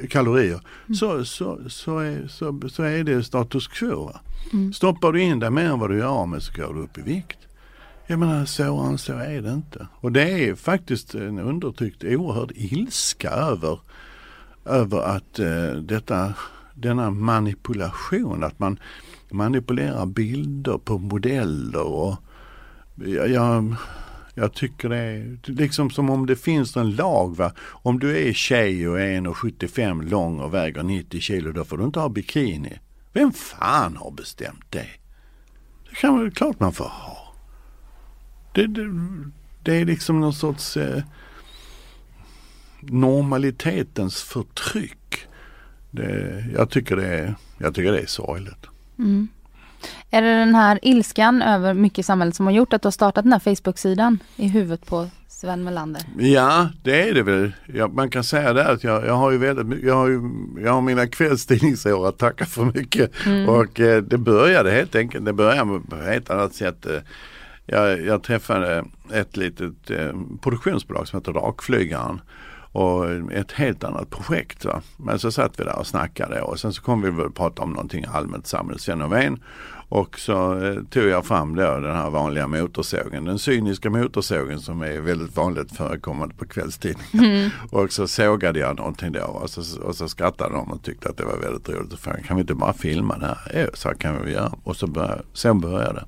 kalorier 0.09 0.59
mm. 0.85 0.95
så, 0.95 1.25
så, 1.25 1.59
så, 1.69 1.99
är, 1.99 2.27
så, 2.27 2.61
så 2.69 2.83
är 2.83 3.03
det 3.03 3.23
status 3.23 3.67
quo. 3.67 4.11
Mm. 4.53 4.73
Stoppar 4.73 5.11
du 5.11 5.21
in 5.21 5.39
dig 5.39 5.49
mer 5.49 5.69
än 5.69 5.79
vad 5.79 5.89
du 5.89 5.97
gör 5.97 6.07
av 6.07 6.27
med 6.27 6.43
så 6.43 6.61
går 6.61 6.73
du 6.73 6.79
upp 6.79 6.97
i 6.97 7.01
vikt. 7.01 7.44
Jag 8.07 8.19
menar 8.19 8.45
svårare 8.45 8.87
än 8.87 8.97
så 8.97 9.13
är 9.13 9.41
det 9.41 9.51
inte. 9.51 9.87
Och 9.93 10.11
det 10.11 10.49
är 10.49 10.55
faktiskt 10.55 11.15
en 11.15 11.39
undertryckt 11.39 12.03
oerhörd 12.03 12.51
ilska 12.55 13.29
över, 13.29 13.79
över 14.65 15.01
att 15.01 15.39
eh, 15.39 15.71
detta, 15.71 16.33
denna 16.73 17.11
manipulation, 17.11 18.43
att 18.43 18.59
man 18.59 18.79
manipulerar 19.29 20.05
bilder 20.05 20.77
på 20.77 20.97
modeller 20.97 21.87
och 21.87 22.15
jag, 22.95 23.29
jag, 23.29 23.75
jag 24.33 24.53
tycker 24.53 24.89
det 24.89 24.97
är 24.97 25.39
liksom 25.43 25.89
som 25.89 26.09
om 26.09 26.25
det 26.25 26.35
finns 26.35 26.77
en 26.77 26.95
lag. 26.95 27.37
Va? 27.37 27.51
Om 27.59 27.99
du 27.99 28.27
är 28.27 28.33
tjej 28.33 28.89
och 28.89 28.99
är 28.99 29.21
1,75 29.21 30.09
lång 30.09 30.39
och 30.39 30.53
väger 30.53 30.83
90 30.83 31.19
kilo 31.19 31.51
då 31.51 31.65
får 31.65 31.77
du 31.77 31.83
inte 31.83 31.99
ha 31.99 32.09
bikini. 32.09 32.79
Vem 33.13 33.31
fan 33.31 33.97
har 33.97 34.11
bestämt 34.11 34.65
det? 34.69 34.87
Det 35.89 35.95
kan 35.95 36.19
väl 36.19 36.31
klart 36.31 36.59
man 36.59 36.73
får 36.73 36.85
ha. 36.85 37.14
Det, 38.55 38.67
det, 38.67 38.91
det 39.63 39.75
är 39.81 39.85
liksom 39.85 40.21
någon 40.21 40.33
sorts 40.33 40.77
eh, 40.77 41.03
normalitetens 42.79 44.23
förtryck. 44.23 45.27
Det, 45.91 46.45
jag, 46.53 46.69
tycker 46.69 46.95
det 46.95 47.07
är, 47.07 47.35
jag 47.57 47.75
tycker 47.75 47.91
det 47.91 47.99
är 47.99 48.05
sorgligt. 48.05 48.65
Mm. 48.99 49.27
Är 50.11 50.21
det 50.21 50.39
den 50.39 50.55
här 50.55 50.79
ilskan 50.81 51.41
över 51.41 51.73
mycket 51.73 51.99
i 51.99 52.03
samhället 52.03 52.35
som 52.35 52.45
har 52.45 52.53
gjort 52.53 52.73
att 52.73 52.81
du 52.81 52.85
har 52.85 52.91
startat 52.91 53.23
den 53.23 53.33
här 53.33 53.39
Facebook-sidan 53.39 54.19
i 54.35 54.47
huvudet 54.47 54.85
på 54.85 55.07
Sven 55.27 55.63
Melander? 55.63 56.01
Ja, 56.19 56.69
det 56.83 57.09
är 57.09 57.13
det 57.13 57.23
väl. 57.23 57.51
Ja, 57.65 57.87
man 57.87 58.09
kan 58.09 58.23
säga 58.23 58.53
det 58.53 58.67
att 58.67 58.83
jag, 58.83 59.05
jag 59.05 59.13
har 59.13 59.31
ju 59.31 59.37
väldigt 59.37 59.83
jag 59.83 59.95
har, 59.95 60.07
ju, 60.07 60.21
jag 60.63 60.73
har 60.73 60.81
mina 60.81 61.07
kvällstidningsår 61.07 62.09
att 62.09 62.17
tacka 62.17 62.45
för 62.45 62.65
mycket. 62.65 63.11
Mm. 63.25 63.49
Och 63.49 63.79
eh, 63.79 64.03
det 64.03 64.17
började 64.17 64.71
helt 64.71 64.95
enkelt, 64.95 65.25
det 65.25 65.33
började 65.33 65.79
på 65.89 65.95
ett 65.95 66.29
annat 66.29 66.53
sätt. 66.53 66.85
Eh, 66.85 66.99
jag, 67.65 68.01
jag 68.01 68.23
träffade 68.23 68.85
ett 69.13 69.37
litet 69.37 69.91
eh, 69.91 70.13
produktionsbolag 70.41 71.07
som 71.07 71.19
heter 71.19 71.33
Rakflygaren 71.33 72.21
och 72.71 73.11
ett 73.31 73.51
helt 73.51 73.83
annat 73.83 74.09
projekt. 74.09 74.65
Va? 74.65 74.81
Men 74.97 75.19
så 75.19 75.31
satt 75.31 75.59
vi 75.59 75.63
där 75.63 75.79
och 75.79 75.87
snackade 75.87 76.41
och 76.41 76.59
sen 76.59 76.73
så 76.73 76.81
kom 76.81 77.01
vi 77.01 77.09
väl 77.09 77.31
prata 77.31 77.61
om 77.61 77.69
någonting 77.69 78.05
allmänt 78.13 78.47
samhällsfenomen. 78.47 79.39
Och 79.89 80.19
så 80.19 80.63
eh, 80.63 80.83
tog 80.89 81.03
jag 81.03 81.25
fram 81.25 81.55
då 81.55 81.79
den 81.79 81.95
här 81.95 82.09
vanliga 82.09 82.47
motorsågen, 82.47 83.25
den 83.25 83.39
cyniska 83.39 83.89
motorsågen 83.89 84.59
som 84.59 84.81
är 84.81 84.99
väldigt 84.99 85.37
vanligt 85.37 85.77
förekommande 85.77 86.35
på 86.35 86.45
kvällstidningar. 86.45 87.09
Mm. 87.13 87.49
Och 87.71 87.91
så 87.91 88.07
sågade 88.07 88.59
jag 88.59 88.77
någonting 88.77 89.11
då 89.11 89.23
och 89.23 89.49
så, 89.49 89.81
och 89.81 89.95
så 89.95 90.09
skrattade 90.09 90.53
de 90.55 90.71
och 90.71 90.83
tyckte 90.83 91.09
att 91.09 91.17
det 91.17 91.25
var 91.25 91.37
väldigt 91.37 91.69
roligt. 91.69 91.93
Och 91.93 91.99
frågade, 91.99 92.23
kan 92.23 92.37
vi 92.37 92.41
inte 92.41 92.55
bara 92.55 92.73
filma 92.73 93.17
det 93.17 93.25
här? 93.25 93.51
Jo, 93.53 93.67
så 93.73 93.89
kan 93.89 94.25
vi 94.25 94.31
göra. 94.31 94.51
Och 94.63 94.75
så 94.75 94.87
började, 94.87 95.21
sen 95.33 95.59
började 95.59 95.93
det. 95.93 96.05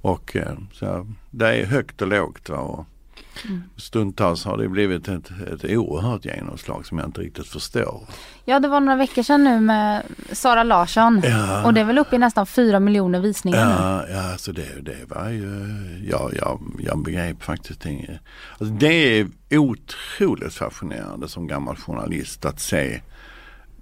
Och 0.00 0.36
eh, 0.36 0.58
så 0.72 1.06
det 1.30 1.48
är 1.48 1.66
högt 1.66 2.02
och 2.02 2.08
lågt. 2.08 2.48
Va? 2.48 2.58
Och 2.58 2.86
mm. 3.44 3.62
Stundtals 3.76 4.44
har 4.44 4.58
det 4.58 4.68
blivit 4.68 5.08
ett, 5.08 5.30
ett 5.52 5.64
oerhört 5.64 6.24
genomslag 6.24 6.86
som 6.86 6.98
jag 6.98 7.08
inte 7.08 7.20
riktigt 7.20 7.46
förstår. 7.46 8.08
Ja 8.44 8.60
det 8.60 8.68
var 8.68 8.80
några 8.80 8.96
veckor 8.96 9.22
sedan 9.22 9.44
nu 9.44 9.60
med 9.60 10.02
Sara 10.32 10.62
Larsson 10.62 11.22
ja. 11.24 11.64
och 11.64 11.74
det 11.74 11.80
är 11.80 11.84
väl 11.84 11.98
uppe 11.98 12.16
i 12.16 12.18
nästan 12.18 12.46
fyra 12.46 12.80
miljoner 12.80 13.20
visningar 13.20 13.58
ja, 13.58 14.02
nu. 14.06 14.12
Ja, 14.12 14.32
alltså 14.32 14.52
det, 14.52 14.80
det 14.82 14.96
var 15.08 15.28
ju, 15.28 15.50
ja, 16.10 16.30
jag, 16.38 16.60
jag 16.78 17.02
begrep 17.02 17.42
faktiskt 17.42 17.86
inget. 17.86 18.20
Alltså 18.58 18.74
det 18.74 19.20
är 19.20 19.28
otroligt 19.50 20.54
fascinerande 20.54 21.28
som 21.28 21.46
gammal 21.46 21.76
journalist 21.76 22.44
att 22.44 22.60
se 22.60 23.00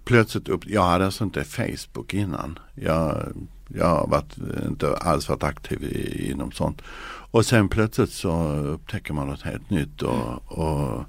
plötsligt 0.04 0.48
upp, 0.48 0.66
jag 0.66 0.82
hade 0.82 1.04
alltså 1.04 1.24
inte 1.24 1.44
Facebook 1.44 2.14
innan. 2.14 2.58
Jag 2.74 3.32
jag 3.68 3.86
har 3.86 4.06
varit, 4.06 4.36
inte 4.66 4.96
alls 4.96 5.28
varit 5.28 5.42
aktiv 5.42 5.82
i, 5.82 6.30
inom 6.30 6.52
sånt. 6.52 6.82
Och 7.30 7.46
sen 7.46 7.68
plötsligt 7.68 8.12
så 8.12 8.32
upptäcker 8.52 9.12
man 9.12 9.28
något 9.28 9.42
helt 9.42 9.70
nytt. 9.70 10.02
Och, 10.02 10.58
och 10.58 11.04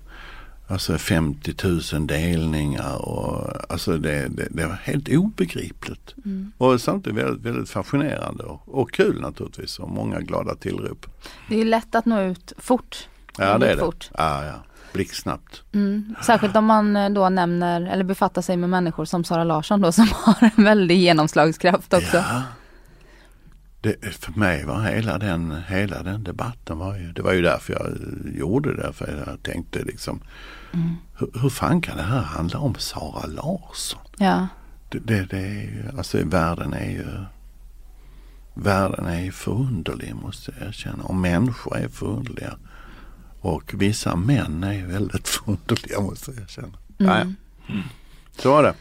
Alltså 0.68 0.98
50 0.98 1.54
000 1.94 2.08
delningar 2.08 3.06
och 3.06 3.72
alltså 3.72 3.98
det, 3.98 4.28
det, 4.28 4.48
det 4.52 4.66
var 4.66 4.74
helt 4.74 5.10
obegripligt. 5.10 6.16
Mm. 6.26 6.52
Och 6.58 6.82
samtidigt 6.82 7.20
väldigt, 7.20 7.46
väldigt 7.46 7.70
fascinerande 7.70 8.44
och, 8.44 8.62
och, 8.66 8.92
kul 8.92 9.22
naturligtvis 9.22 9.80
och 9.80 9.90
många 9.90 10.20
glada 10.20 10.56
tillrop. 10.56 11.06
Det 11.50 11.62
är 11.62 11.66
lätt 11.66 11.96
att 11.96 12.06
nå 12.06 12.22
ut 12.22 12.54
fort. 12.58 13.10
Ja 13.38 13.58
det 13.58 13.72
är 13.72 13.76
det. 13.76 13.82
Fort. 13.82 14.10
Ja, 14.18 14.46
ja. 14.46 14.54
Blixtsnabbt. 14.96 15.64
Mm. 15.74 16.16
Särskilt 16.22 16.56
om 16.56 16.66
man 16.66 16.96
eh, 16.96 17.10
då 17.10 17.30
nämner 17.30 17.82
eller 17.82 18.04
befattar 18.04 18.42
sig 18.42 18.58
med 18.58 18.70
människor 18.70 19.06
som 19.06 19.24
Sara 19.24 19.44
Larsson 19.44 19.82
då 19.82 19.92
som 19.92 20.08
har 20.12 20.52
en 20.56 20.64
väldig 20.64 20.98
genomslagskraft 20.98 21.94
också. 21.94 22.18
Ja. 22.18 22.44
Det, 23.82 24.16
för 24.16 24.40
mig 24.40 24.66
var 24.66 24.82
hela 24.82 25.18
den, 25.18 25.56
hela 25.68 26.04
den 26.04 26.24
debatten 26.24 26.78
var 26.78 26.98
ju, 26.98 27.12
det 27.12 27.22
var 27.22 27.34
ju 27.34 27.42
därför 27.42 27.74
jag 27.74 27.98
gjorde 28.40 28.76
det. 28.76 28.94
För 28.94 29.24
jag 29.28 29.44
tänkte 29.44 29.84
liksom, 29.84 30.20
mm. 30.74 30.96
hur, 31.18 31.42
hur 31.42 31.50
fan 31.50 31.82
kan 31.82 31.98
det 31.98 32.04
här 32.04 32.22
handla 32.22 32.60
om 32.60 32.76
Sara 32.76 33.26
Larsson? 33.26 34.02
Ja. 34.18 34.48
Det, 34.90 35.00
det, 35.00 35.26
det 35.26 35.38
är 35.38 35.62
ju, 35.62 35.84
alltså 35.98 36.18
världen 36.26 36.74
är 36.74 36.90
ju 36.90 37.06
Världen 38.58 39.06
är 39.06 39.32
förunderlig 39.32 40.16
måste 40.16 40.54
jag 40.60 40.68
erkänna 40.68 41.04
och 41.04 41.16
människor 41.16 41.78
är 41.78 41.88
förunderliga. 41.88 42.58
Och 43.46 43.74
vissa 43.74 44.16
män 44.16 44.64
är 44.64 44.86
väldigt 44.86 45.28
förunderliga 45.28 46.02
måste 46.02 46.32
jag 46.32 46.42
erkänna. 46.42 46.78
Mm. 47.00 47.36
Mm. 47.68 47.84
Så 48.38 48.52
var 48.52 48.64
det. 48.64 48.74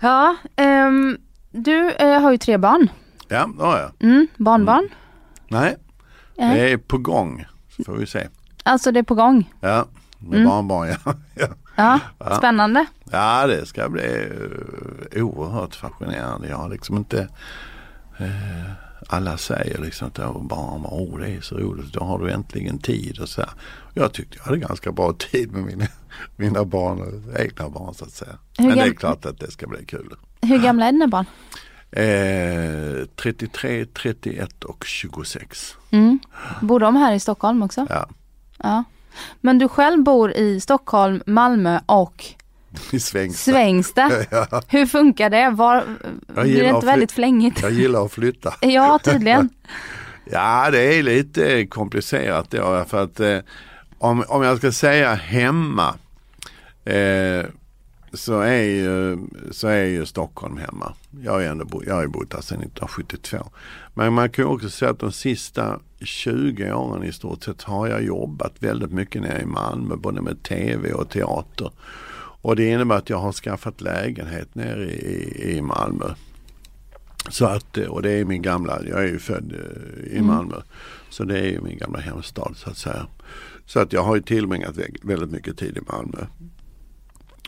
Ja, 0.00 0.36
um, 0.56 1.18
du 1.50 1.90
uh, 2.02 2.20
har 2.20 2.30
ju 2.30 2.38
tre 2.38 2.56
barn. 2.56 2.90
Ja, 3.28 3.50
det 3.58 3.64
har 3.64 3.78
jag. 3.78 4.10
Mm, 4.10 4.26
barnbarn? 4.36 4.84
Mm. 4.84 4.92
Nej, 5.48 5.76
det 6.36 6.72
är 6.72 6.76
på 6.76 6.98
gång. 6.98 7.44
Så 7.76 7.84
får 7.84 7.92
vi 7.92 8.06
se. 8.06 8.28
Alltså 8.62 8.92
det 8.92 8.98
är 8.98 9.02
på 9.02 9.14
gång? 9.14 9.54
Ja, 9.60 9.86
med 10.18 10.40
mm. 10.40 10.48
barnbarn 10.48 10.88
ja. 10.88 11.14
ja. 11.76 12.00
ja. 12.18 12.36
Spännande. 12.36 12.86
Ja, 13.10 13.46
det 13.46 13.66
ska 13.66 13.88
bli 13.88 14.28
uh, 15.16 15.22
oerhört 15.24 15.74
fascinerande. 15.74 16.48
Jag 16.48 16.56
har 16.56 16.68
liksom 16.68 16.96
inte 16.96 17.28
uh, 18.20 18.72
alla 19.08 19.36
säger 19.36 19.78
liksom 19.78 20.08
att 20.08 20.42
barn, 20.42 20.86
oh, 20.86 21.18
det 21.18 21.30
är 21.30 21.40
så 21.40 21.56
roligt, 21.56 21.92
då 21.92 22.00
har 22.00 22.18
du 22.18 22.30
äntligen 22.30 22.78
tid 22.78 23.20
och 23.20 23.28
så 23.28 23.40
här. 23.40 23.50
Jag 23.98 24.12
tyckte 24.12 24.36
jag 24.38 24.44
hade 24.44 24.58
ganska 24.58 24.92
bra 24.92 25.12
tid 25.12 25.52
med 25.52 25.64
mina, 25.64 25.86
mina 26.36 26.64
barn, 26.64 27.24
egna 27.38 27.68
barn 27.68 27.94
så 27.94 28.04
att 28.04 28.12
säga. 28.12 28.38
Men 28.58 28.76
det 28.76 28.82
är 28.82 28.94
klart 28.94 29.26
att 29.26 29.40
det 29.40 29.50
ska 29.50 29.66
bli 29.66 29.84
kul. 29.84 30.14
Hur 30.40 30.58
gamla 30.58 30.86
är 30.86 30.92
dina 30.92 31.06
barn? 31.06 31.26
Eh, 31.90 33.06
33, 33.16 33.86
31 33.86 34.64
och 34.64 34.84
26. 34.84 35.76
Mm. 35.90 36.18
Bor 36.60 36.80
de 36.80 36.96
här 36.96 37.12
i 37.14 37.20
Stockholm 37.20 37.62
också? 37.62 37.86
Ja. 37.90 38.08
ja. 38.56 38.84
Men 39.40 39.58
du 39.58 39.68
själv 39.68 40.02
bor 40.02 40.32
i 40.32 40.60
Stockholm, 40.60 41.22
Malmö 41.26 41.80
och 41.86 42.24
i 42.90 43.00
Svängsta. 43.00 43.50
Svängsta. 43.50 44.10
ja. 44.30 44.62
Hur 44.68 44.86
funkar 44.86 45.30
det? 45.30 45.50
Var, 45.50 45.84
blir 46.26 46.62
det 46.62 46.68
inte 46.68 46.86
väldigt 46.86 47.12
flängigt? 47.12 47.62
Jag 47.62 47.72
gillar 47.72 48.04
att 48.04 48.12
flytta. 48.12 48.54
ja, 48.60 48.98
tydligen. 49.04 49.48
ja, 50.24 50.70
det 50.70 50.98
är 50.98 51.02
lite 51.02 51.66
komplicerat 51.66 52.50
då. 52.50 52.84
För 52.88 53.02
att 53.02 53.20
eh, 53.20 53.38
om, 53.98 54.24
om 54.28 54.42
jag 54.42 54.58
ska 54.58 54.72
säga 54.72 55.14
hemma. 55.14 55.94
Eh, 56.84 57.46
så 58.12 58.40
är 58.40 58.62
ju, 58.62 59.18
så 59.50 59.68
är 59.68 59.84
ju 59.84 60.06
Stockholm 60.06 60.56
hemma. 60.56 60.92
Jag 61.22 61.40
ju 61.40 61.46
ändå 61.46 61.64
bo, 61.64 61.82
jag 61.86 61.94
har 61.94 62.02
ju 62.02 62.08
bott 62.08 62.34
här 62.34 62.40
sedan 62.40 62.58
1972. 62.58 63.50
Men 63.94 64.12
man 64.12 64.30
kan 64.30 64.44
ju 64.44 64.50
också 64.50 64.70
säga 64.70 64.90
att 64.90 64.98
de 64.98 65.12
sista 65.12 65.80
20 66.00 66.72
åren 66.72 67.04
i 67.04 67.12
stort 67.12 67.44
sett 67.44 67.62
har 67.62 67.86
jag 67.86 68.02
jobbat 68.02 68.52
väldigt 68.58 68.92
mycket 68.92 69.22
nere 69.22 69.42
i 69.42 69.46
Malmö. 69.46 69.96
Både 69.96 70.20
med 70.20 70.42
tv 70.42 70.92
och 70.92 71.10
teater. 71.10 71.70
Och 72.40 72.56
det 72.56 72.68
innebär 72.68 72.96
att 72.96 73.10
jag 73.10 73.18
har 73.18 73.32
skaffat 73.32 73.80
lägenhet 73.80 74.54
nere 74.54 74.90
i, 74.90 75.56
i 75.56 75.62
Malmö. 75.62 76.14
Så 77.30 77.46
att, 77.46 77.76
och 77.76 78.02
det 78.02 78.10
är 78.10 78.24
min 78.24 78.42
gamla, 78.42 78.80
jag 78.88 79.00
är 79.00 79.06
ju 79.06 79.18
född 79.18 79.52
eh, 79.52 80.18
i 80.18 80.20
Malmö. 80.22 80.54
Mm. 80.54 80.66
Så 81.08 81.24
det 81.24 81.38
är 81.38 81.50
ju 81.50 81.60
min 81.60 81.78
gamla 81.78 81.98
hemstad 82.00 82.54
så 82.56 82.70
att 82.70 82.76
säga. 82.76 83.06
Så 83.68 83.80
att 83.80 83.92
jag 83.92 84.02
har 84.02 84.16
ju 84.16 84.22
tillbringat 84.22 84.78
väldigt 85.02 85.30
mycket 85.30 85.58
tid 85.58 85.76
i 85.76 85.92
Malmö. 85.92 86.26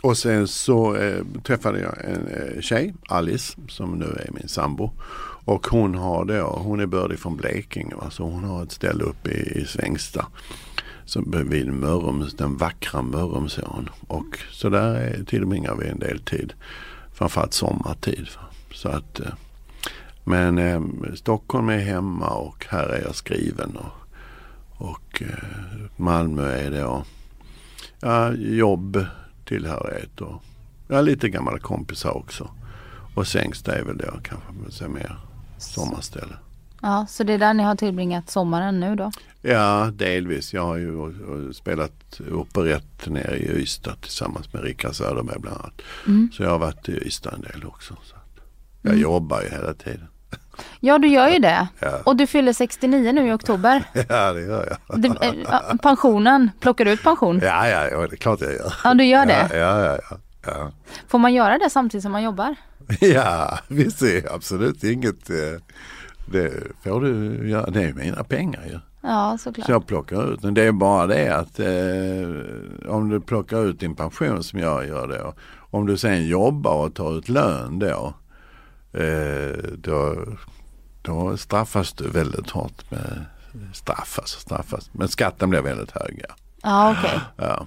Och 0.02 0.18
sen 0.18 0.48
så 0.48 0.96
eh, 0.96 1.24
träffade 1.44 1.80
jag 1.80 2.04
en 2.04 2.26
eh, 2.26 2.60
tjej, 2.60 2.94
Alice, 3.08 3.58
som 3.68 3.98
nu 3.98 4.04
är 4.04 4.30
min 4.32 4.48
sambo. 4.48 4.90
Och 5.44 5.66
hon 5.66 5.94
har 5.94 6.24
då, 6.24 6.42
hon 6.42 6.80
är 6.80 6.86
bördig 6.86 7.18
från 7.18 7.36
Blekinge, 7.36 7.94
va? 7.94 8.10
så 8.10 8.24
hon 8.24 8.44
har 8.44 8.62
ett 8.62 8.72
ställe 8.72 9.04
uppe 9.04 9.30
i, 9.30 9.60
i 9.60 9.64
Svängsta. 9.64 10.26
Som 11.04 11.48
vid 11.50 11.72
Mörrums, 11.72 12.34
den 12.34 12.56
vackra 12.56 13.02
Mörrumsån. 13.02 13.88
Och 14.06 14.38
så 14.50 14.68
där 14.68 15.14
eh, 15.14 15.24
tillbringar 15.24 15.74
vi 15.74 15.88
en 15.88 15.98
del 15.98 16.20
tid. 16.20 16.52
Framförallt 17.14 17.54
sommartid. 17.54 18.28
Så 18.72 18.88
att, 18.88 19.20
eh, 19.20 19.32
men 20.24 20.58
eh, 20.58 20.82
Stockholm 21.14 21.68
är 21.68 21.78
hemma 21.78 22.28
och 22.28 22.66
här 22.68 22.88
är 22.88 23.02
jag 23.02 23.14
skriven. 23.14 23.76
Och, 23.76 23.99
och 25.20 25.26
eh, 25.26 25.90
Malmö 25.96 26.52
är 26.52 26.70
då 26.70 27.04
ja, 28.00 28.32
jobb, 28.32 29.06
tillhörighet 29.44 30.20
och 30.20 30.42
ja, 30.88 31.00
lite 31.00 31.28
gamla 31.28 31.58
kompisar 31.58 32.16
också. 32.16 32.50
Och 33.14 33.26
Sängsta 33.26 33.78
är 33.78 33.82
väl 33.82 33.96
då 33.96 34.20
kanske 34.22 34.88
mer 34.88 35.16
sommarställe. 35.58 36.34
Ja, 36.82 37.06
så 37.08 37.24
det 37.24 37.32
är 37.32 37.38
där 37.38 37.54
ni 37.54 37.62
har 37.62 37.76
tillbringat 37.76 38.30
sommaren 38.30 38.80
nu 38.80 38.96
då? 38.96 39.10
Ja, 39.42 39.90
delvis. 39.94 40.54
Jag 40.54 40.66
har 40.66 40.76
ju 40.76 41.52
spelat 41.52 42.20
operett 42.32 43.06
nere 43.06 43.36
i 43.36 43.62
Ystad 43.62 43.96
tillsammans 44.00 44.52
med 44.52 44.62
Rickard 44.62 44.94
Söderberg 44.94 45.38
bland 45.40 45.56
annat. 45.56 45.82
Mm. 46.06 46.30
Så 46.32 46.42
jag 46.42 46.50
har 46.50 46.58
varit 46.58 46.88
i 46.88 46.92
Ystad 46.92 47.34
en 47.34 47.40
del 47.40 47.64
också. 47.64 47.96
Så 48.04 48.16
jag 48.82 48.92
mm. 48.92 49.02
jobbar 49.02 49.42
ju 49.42 49.48
hela 49.48 49.74
tiden. 49.74 50.06
Ja, 50.80 50.98
du 50.98 51.08
gör 51.08 51.28
ju 51.28 51.38
det. 51.38 51.68
Ja. 51.78 51.98
Och 52.04 52.16
du 52.16 52.26
fyller 52.26 52.52
69 52.52 53.12
nu 53.12 53.28
i 53.28 53.32
oktober. 53.32 53.84
Ja, 54.08 54.32
det 54.32 54.40
gör 54.40 54.76
jag. 54.88 55.00
Du, 55.00 55.08
äh, 55.08 55.76
pensionen, 55.82 56.50
plockar 56.60 56.84
du 56.84 56.90
ut 56.90 57.02
pension? 57.02 57.40
Ja, 57.42 57.68
ja, 57.68 57.88
ja, 57.88 57.98
det 57.98 58.14
är 58.14 58.16
klart 58.16 58.40
jag 58.40 58.52
gör. 58.52 58.74
Ja, 58.84 58.94
du 58.94 59.04
gör 59.04 59.26
det? 59.26 59.48
Ja, 59.52 59.84
ja, 59.84 59.98
ja. 60.10 60.16
ja. 60.46 60.70
Får 61.08 61.18
man 61.18 61.34
göra 61.34 61.58
det 61.58 61.70
samtidigt 61.70 62.02
som 62.02 62.12
man 62.12 62.22
jobbar? 62.22 62.56
Ja, 63.00 63.58
visst 63.68 64.02
är 64.02 64.34
absolut 64.34 64.84
inget. 64.84 65.30
Eh, 65.30 65.36
det 66.32 66.52
får 66.84 67.00
du 67.00 67.48
göra. 67.50 67.70
Det 67.70 67.82
är 67.82 67.92
mina 67.92 68.24
pengar 68.24 68.62
ju. 68.66 68.78
Ja, 69.02 69.38
såklart. 69.40 69.66
Så 69.66 69.72
jag 69.72 69.86
plockar 69.86 70.32
ut 70.34 70.42
den. 70.42 70.54
Det 70.54 70.62
är 70.62 70.72
bara 70.72 71.06
det 71.06 71.28
att 71.36 71.60
eh, 71.60 72.92
om 72.92 73.08
du 73.08 73.20
plockar 73.20 73.64
ut 73.64 73.80
din 73.80 73.94
pension 73.94 74.44
som 74.44 74.58
jag 74.58 74.86
gör 74.86 75.08
då. 75.08 75.34
Om 75.70 75.86
du 75.86 75.96
sen 75.96 76.26
jobbar 76.26 76.86
och 76.86 76.94
tar 76.94 77.18
ut 77.18 77.28
lön 77.28 77.78
då. 77.78 78.14
Eh, 78.92 79.56
då, 79.78 80.16
då 81.02 81.36
straffas 81.36 81.92
du 81.92 82.10
väldigt 82.10 82.50
hårt 82.50 82.90
med 82.90 83.24
straffas 83.72 84.30
straffas. 84.30 84.90
Men 84.92 85.08
skatten 85.08 85.50
blir 85.50 85.60
väldigt 85.62 85.90
hög. 85.90 86.24
Ja, 86.26 86.34
ah. 86.62 86.90
Okay. 86.92 87.18
Ja. 87.36 87.66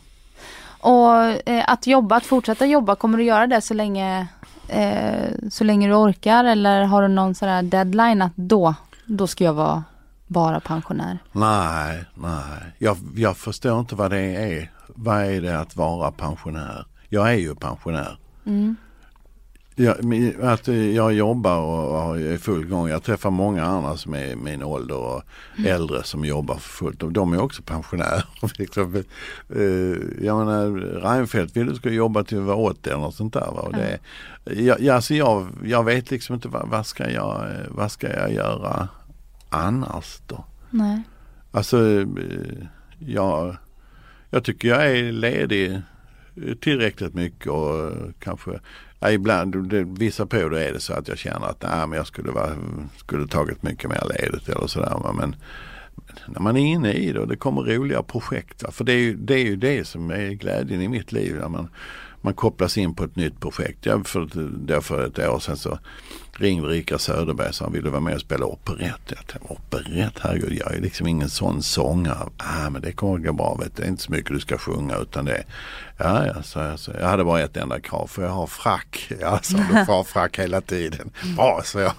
Och 0.79 1.49
eh, 1.49 1.63
att 1.67 1.87
jobba, 1.87 2.15
att 2.15 2.25
fortsätta 2.25 2.65
jobba, 2.65 2.95
kommer 2.95 3.17
du 3.17 3.23
göra 3.23 3.47
det 3.47 3.61
så 3.61 3.73
länge, 3.73 4.27
eh, 4.67 5.29
så 5.51 5.63
länge 5.63 5.87
du 5.87 5.93
orkar 5.93 6.43
eller 6.43 6.83
har 6.83 7.01
du 7.01 7.07
någon 7.07 7.35
sån 7.35 7.49
här 7.49 7.63
deadline 7.63 8.21
att 8.21 8.35
då, 8.35 8.75
då 9.05 9.27
ska 9.27 9.43
jag 9.43 9.53
vara 9.53 9.83
bara 10.27 10.59
pensionär? 10.59 11.19
Nej, 11.31 12.05
nej. 12.15 12.73
Jag, 12.77 12.97
jag 13.15 13.37
förstår 13.37 13.79
inte 13.79 13.95
vad 13.95 14.11
det 14.11 14.35
är. 14.35 14.71
Vad 14.87 15.23
är 15.23 15.41
det 15.41 15.59
att 15.59 15.75
vara 15.75 16.11
pensionär? 16.11 16.85
Jag 17.09 17.29
är 17.29 17.37
ju 17.37 17.55
pensionär. 17.55 18.17
Mm. 18.45 18.75
Ja, 19.75 19.95
att 20.41 20.67
jag 20.67 21.13
jobbar 21.13 21.57
och 21.59 22.19
är 22.19 22.37
full 22.37 22.65
gång. 22.65 22.89
Jag 22.89 23.03
träffar 23.03 23.29
många 23.29 23.65
andra 23.65 23.97
som 23.97 24.13
är 24.13 24.35
min 24.35 24.63
ålder 24.63 24.97
och 24.97 25.23
mm. 25.57 25.71
äldre 25.71 26.03
som 26.03 26.25
jobbar 26.25 26.55
för 26.55 26.69
fullt. 26.69 27.13
De 27.13 27.33
är 27.33 27.41
också 27.41 27.61
pensionärer. 27.61 28.23
Eh, 29.55 30.25
jag 30.25 30.37
menar 30.37 30.71
Reinfeldt 31.01 31.57
ville 31.57 31.75
ska 31.75 31.89
jobba 31.89 32.23
till 32.23 32.37
att 32.37 32.43
vara 32.43 32.57
80 32.57 32.89
eller 32.89 32.99
något 32.99 33.15
sånt 33.15 33.33
där. 33.33 33.51
Va? 33.51 33.61
Och 33.61 33.73
det, 33.73 33.99
jag, 34.61 34.87
alltså 34.87 35.13
jag, 35.13 35.47
jag 35.63 35.83
vet 35.83 36.11
liksom 36.11 36.35
inte 36.35 36.47
vad, 36.47 36.69
vad, 36.69 36.85
ska 36.85 37.09
jag, 37.09 37.47
vad 37.69 37.91
ska 37.91 38.13
jag 38.13 38.33
göra 38.33 38.87
annars 39.49 40.21
då? 40.27 40.45
Nej. 40.69 41.01
Alltså 41.51 41.99
eh, 41.99 42.07
jag, 42.99 43.55
jag 44.29 44.43
tycker 44.43 44.67
jag 44.67 44.89
är 44.89 45.11
ledig 45.11 45.81
tillräckligt 46.61 47.13
mycket 47.13 47.47
och 47.47 47.91
kanske 48.19 48.59
Ja, 49.03 49.11
ibland, 49.11 49.69
det, 49.69 49.83
vissa 49.83 50.25
perioder 50.25 50.57
är 50.57 50.73
det 50.73 50.79
så 50.79 50.93
att 50.93 51.07
jag 51.07 51.17
känner 51.17 51.47
att 51.47 51.61
nej, 51.61 51.87
men 51.87 51.97
jag 51.97 52.07
skulle, 52.07 52.31
vara, 52.31 52.55
skulle 52.97 53.27
tagit 53.27 53.63
mycket 53.63 53.89
mer 53.89 54.03
ledigt 54.19 54.49
eller 54.49 54.67
sådär. 54.67 55.13
Men 55.13 55.35
när 56.27 56.41
man 56.41 56.57
är 56.57 56.65
inne 56.65 56.93
i 56.93 57.11
det 57.11 57.19
och 57.19 57.27
det 57.27 57.35
kommer 57.35 57.61
roliga 57.61 58.03
projekt. 58.03 58.63
Va? 58.63 58.71
För 58.71 58.83
det 58.83 58.93
är, 58.93 58.97
ju, 58.97 59.15
det 59.15 59.33
är 59.33 59.43
ju 59.43 59.55
det 59.55 59.87
som 59.87 60.11
är 60.11 60.29
glädjen 60.29 60.81
i 60.81 60.87
mitt 60.87 61.11
liv. 61.11 61.35
När 61.35 61.49
man, 61.49 61.69
man 62.23 62.33
kopplas 62.33 62.77
in 62.77 62.95
på 62.95 63.03
ett 63.03 63.15
nytt 63.15 63.39
projekt. 63.39 63.85
Jag 63.85 64.07
för, 64.07 64.29
då 64.67 64.81
för 64.81 65.07
ett 65.07 65.19
år 65.19 65.39
sedan 65.39 65.57
så 65.57 65.79
ringde 66.37 66.67
Rika 66.67 66.97
Söderberg 66.97 67.53
så 67.53 67.63
han 67.63 67.73
ville 67.73 67.89
vara 67.89 68.01
med 68.01 68.15
och 68.15 68.21
spela 68.21 68.45
operett. 68.45 69.01
Jag 69.07 69.27
tänkte, 69.27 69.53
operett, 69.53 70.13
herregud 70.21 70.57
jag 70.59 70.75
är 70.75 70.81
liksom 70.81 71.07
ingen 71.07 71.29
sån 71.29 71.63
sångare. 71.63 72.29
Ah, 72.37 72.69
men 72.69 72.81
det 72.81 72.91
kommer 72.91 73.15
att 73.15 73.25
gå 73.25 73.33
bra, 73.33 73.55
vet 73.55 73.75
du. 73.75 73.81
det 73.81 73.87
är 73.87 73.89
inte 73.89 74.03
så 74.03 74.11
mycket 74.11 74.33
du 74.33 74.39
ska 74.39 74.57
sjunga 74.57 74.97
utan 74.97 75.25
det. 75.25 75.43
Ja, 75.97 76.25
ja, 76.25 76.43
så 76.43 76.59
jag, 76.59 76.79
så 76.79 76.91
jag 76.99 77.07
hade 77.07 77.23
bara 77.23 77.41
ett 77.41 77.57
enda 77.57 77.79
krav, 77.79 78.07
för 78.07 78.23
jag 78.23 78.29
har 78.29 78.47
frack. 78.47 79.11
Ja, 79.21 79.39
så 79.41 79.57
du 79.57 79.85
får 79.85 80.03
frack 80.03 80.39
hela 80.39 80.61
tiden. 80.61 81.11
Bra, 81.35 81.61
så 81.63 81.79
jag. 81.79 81.93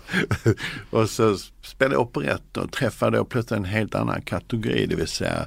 och 0.90 1.10
så 1.10 1.36
spelade 1.62 1.94
jag 1.94 2.02
operett 2.02 2.56
och 2.56 2.72
träffade 2.72 3.16
då 3.16 3.24
plötsligt 3.24 3.58
en 3.58 3.64
helt 3.64 3.94
annan 3.94 4.22
kategori, 4.22 4.86
det 4.86 4.96
vill 4.96 5.08
säga 5.08 5.46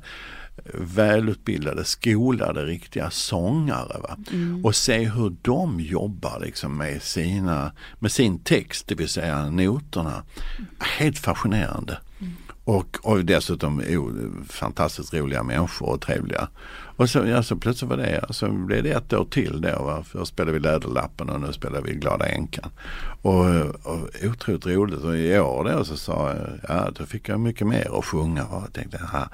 välutbildade, 0.74 1.86
skolade, 1.86 2.66
riktiga 2.66 3.10
sångare. 3.10 4.00
Va? 4.04 4.18
Mm. 4.32 4.66
Och 4.66 4.76
se 4.76 5.10
hur 5.10 5.36
de 5.42 5.80
jobbar 5.80 6.40
liksom 6.40 6.78
med, 6.78 7.02
sina, 7.02 7.72
med 8.00 8.12
sin 8.12 8.40
text, 8.40 8.88
det 8.88 8.96
vill 8.96 9.10
säga 9.10 9.50
noterna. 9.50 10.24
Helt 10.80 11.18
fascinerande. 11.20 11.98
Mm. 12.20 12.34
Och, 12.64 12.98
och 13.04 13.26
dessutom 13.26 13.80
oh, 13.80 14.12
fantastiskt 14.50 15.14
roliga 15.14 15.44
människor 15.44 15.90
och 15.90 16.02
trevliga. 16.02 16.48
Och 16.98 17.10
så, 17.10 17.26
ja, 17.26 17.44
så 17.44 17.56
plötsligt 17.56 17.90
var 17.90 17.98
det, 17.98 18.26
så 18.30 18.52
blev 18.52 18.84
det 18.84 18.92
ett 18.92 19.14
år 19.14 19.26
till 19.26 19.62
då. 19.62 19.84
Va? 19.84 20.04
Först 20.04 20.32
spelade 20.32 20.52
vi 20.52 20.60
Läderlappen 20.60 21.30
och 21.30 21.42
nu 21.42 21.54
spelar 21.54 21.82
vi 21.82 21.94
Glada 21.94 22.26
änkan. 22.26 22.70
Och, 23.28 23.46
och 23.86 24.10
otroligt 24.24 24.66
roligt. 24.66 25.00
Och 25.00 25.18
i 25.18 25.40
år 25.40 25.64
då 25.64 25.86
så 25.86 25.98
sa 25.98 26.34
jag, 26.34 26.60
ja 26.68 26.92
då 26.96 27.06
fick 27.06 27.30
jag 27.30 27.40
mycket 27.40 27.68
mer 27.68 28.00
att 28.00 28.06
sjunga. 28.06 28.46
Och 28.46 28.62
jag 28.62 28.74
tänkte, 28.74 29.02
ja, 29.14 29.30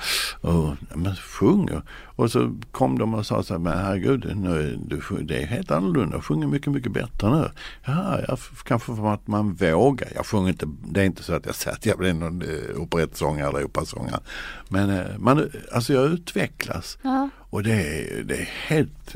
och, 0.49 0.97
men 0.97 1.15
sjung. 1.15 1.69
Och 2.15 2.31
så 2.31 2.55
kom 2.71 2.99
de 2.99 3.13
och 3.13 3.25
sa 3.25 3.43
så 3.43 3.53
här, 3.53 3.59
men 3.59 3.77
herregud, 3.77 4.37
nu, 4.37 4.79
du, 4.85 5.23
det 5.23 5.41
är 5.41 5.45
helt 5.45 5.71
annorlunda. 5.71 6.15
Jag 6.15 6.23
sjunger 6.23 6.47
mycket, 6.47 6.73
mycket 6.73 6.91
bättre 6.91 7.29
nu. 7.29 7.49
Ja, 7.85 8.19
jag, 8.27 8.39
kanske 8.63 8.95
för 8.95 9.13
att 9.13 9.27
man 9.27 9.53
vågar. 9.53 10.09
Jag 10.15 10.25
sjunger 10.25 10.49
inte, 10.49 10.67
det 10.85 11.01
är 11.01 11.05
inte 11.05 11.23
så 11.23 11.33
att 11.33 11.45
jag 11.45 11.55
säger 11.55 11.77
att 11.77 11.85
jag 11.85 11.97
blir 11.97 12.13
någon 12.13 12.41
uh, 12.41 12.81
operettsångare 12.81 13.49
eller 13.49 13.63
operasångare. 13.63 14.19
Men 14.69 14.89
uh, 14.89 15.17
man, 15.17 15.49
alltså 15.71 15.93
jag 15.93 16.05
utvecklas. 16.05 16.97
Ja. 17.01 17.29
Och 17.49 17.63
det 17.63 17.73
är, 17.73 18.23
det 18.23 18.35
är 18.35 18.49
helt, 18.67 19.15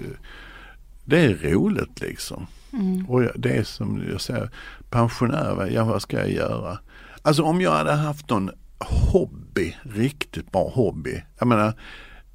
det 1.05 1.25
är 1.25 1.33
roligt 1.33 2.01
liksom. 2.01 2.47
Mm. 2.77 3.05
Och 3.05 3.21
det 3.35 3.57
är 3.57 3.63
som 3.63 4.03
jag 4.11 4.21
säger, 4.21 4.49
pensionär, 4.89 5.69
ja 5.71 5.83
vad 5.83 6.01
ska 6.01 6.17
jag 6.17 6.31
göra? 6.31 6.77
Alltså 7.21 7.43
om 7.43 7.61
jag 7.61 7.71
hade 7.71 7.91
haft 7.93 8.29
någon 8.29 8.51
hobby, 8.79 9.75
riktigt 9.81 10.51
bra 10.51 10.69
hobby. 10.69 11.23
Jag 11.39 11.47
menar, 11.47 11.73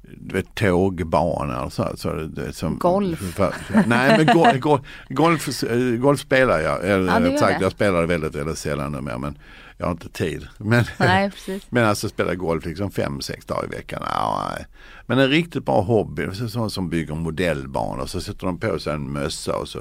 du 0.01 0.35
vet 0.35 0.55
tågbana 0.55 1.63
och 1.63 1.73
så. 1.73 1.87
så 1.95 2.13
det, 2.13 2.53
som, 2.53 2.77
golf? 2.77 3.19
För, 3.19 3.53
nej 3.87 4.17
men 4.17 4.35
go, 4.35 4.45
go, 4.59 4.79
golf, 5.09 5.63
golf 5.99 6.19
spelar 6.19 6.59
jag. 6.59 6.85
Eller, 6.89 7.31
ja, 7.31 7.37
sagt, 7.37 7.61
jag 7.61 7.71
spelar 7.71 8.05
väldigt, 8.05 8.35
väldigt 8.35 8.57
sällan 8.57 8.91
numera 8.91 9.17
men 9.17 9.37
jag 9.83 9.87
har 9.87 9.91
inte 9.91 10.09
tid. 10.09 10.47
Men, 10.57 10.85
nej, 10.97 11.31
men 11.69 11.85
alltså 11.85 12.09
spela 12.09 12.35
golf 12.35 12.65
liksom 12.65 12.91
fem, 12.91 13.21
sex 13.21 13.45
dagar 13.45 13.65
i 13.65 13.75
veckan. 13.75 14.03
Ja, 14.05 14.49
nej. 14.51 14.65
Men 15.05 15.19
en 15.19 15.29
riktigt 15.29 15.65
bra 15.65 15.81
hobby, 15.81 16.27
sådana 16.33 16.69
som 16.69 16.89
bygger 16.89 17.15
modellbanor. 17.15 18.05
Så 18.05 18.21
sätter 18.21 18.45
de 18.45 18.59
på 18.59 18.79
sig 18.79 18.93
en 18.93 19.11
mössa 19.11 19.55
och 19.55 19.67
så 19.67 19.79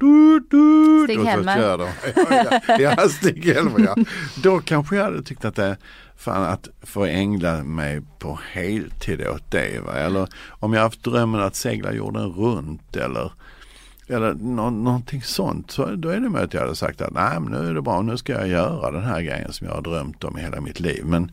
du, 0.00 0.40
du, 0.50 1.04
Stig 1.04 1.24
Helmer. 1.24 1.58
Ja, 1.58 1.88
ja, 2.68 2.78
ja, 2.78 3.08
Stig 3.08 3.44
Helmer 3.44 3.80
ja. 3.80 3.96
Då 4.42 4.60
kanske 4.60 4.96
jag 4.96 5.04
hade 5.04 5.22
tyckt 5.22 5.44
att 5.44 5.56
det 5.56 5.76
fan 6.16 6.42
att 6.42 6.68
få 6.82 7.04
ängla 7.04 7.64
mig 7.64 8.02
på 8.18 8.38
heltid 8.52 9.26
åt 9.26 9.50
det. 9.50 9.80
Va? 9.84 9.92
Eller 9.92 10.28
om 10.48 10.72
jag 10.72 10.82
haft 10.82 11.04
drömmen 11.04 11.40
att 11.40 11.56
segla 11.56 11.92
jorden 11.92 12.26
runt 12.26 12.96
eller 12.96 13.32
eller 14.10 14.34
nå, 14.34 14.70
någonting 14.70 15.22
sånt. 15.22 15.70
Så 15.70 15.86
då 15.96 16.08
är 16.08 16.20
det 16.20 16.28
med 16.28 16.42
att 16.42 16.54
jag 16.54 16.60
hade 16.60 16.76
sagt 16.76 17.00
att 17.00 17.12
nej 17.12 17.40
men 17.40 17.52
nu 17.52 17.68
är 17.68 17.74
det 17.74 17.82
bra, 17.82 18.02
nu 18.02 18.16
ska 18.16 18.32
jag 18.32 18.48
göra 18.48 18.90
den 18.90 19.04
här 19.04 19.20
grejen 19.20 19.52
som 19.52 19.66
jag 19.66 19.74
har 19.74 19.82
drömt 19.82 20.24
om 20.24 20.38
i 20.38 20.40
hela 20.40 20.60
mitt 20.60 20.80
liv. 20.80 21.04
Men 21.04 21.32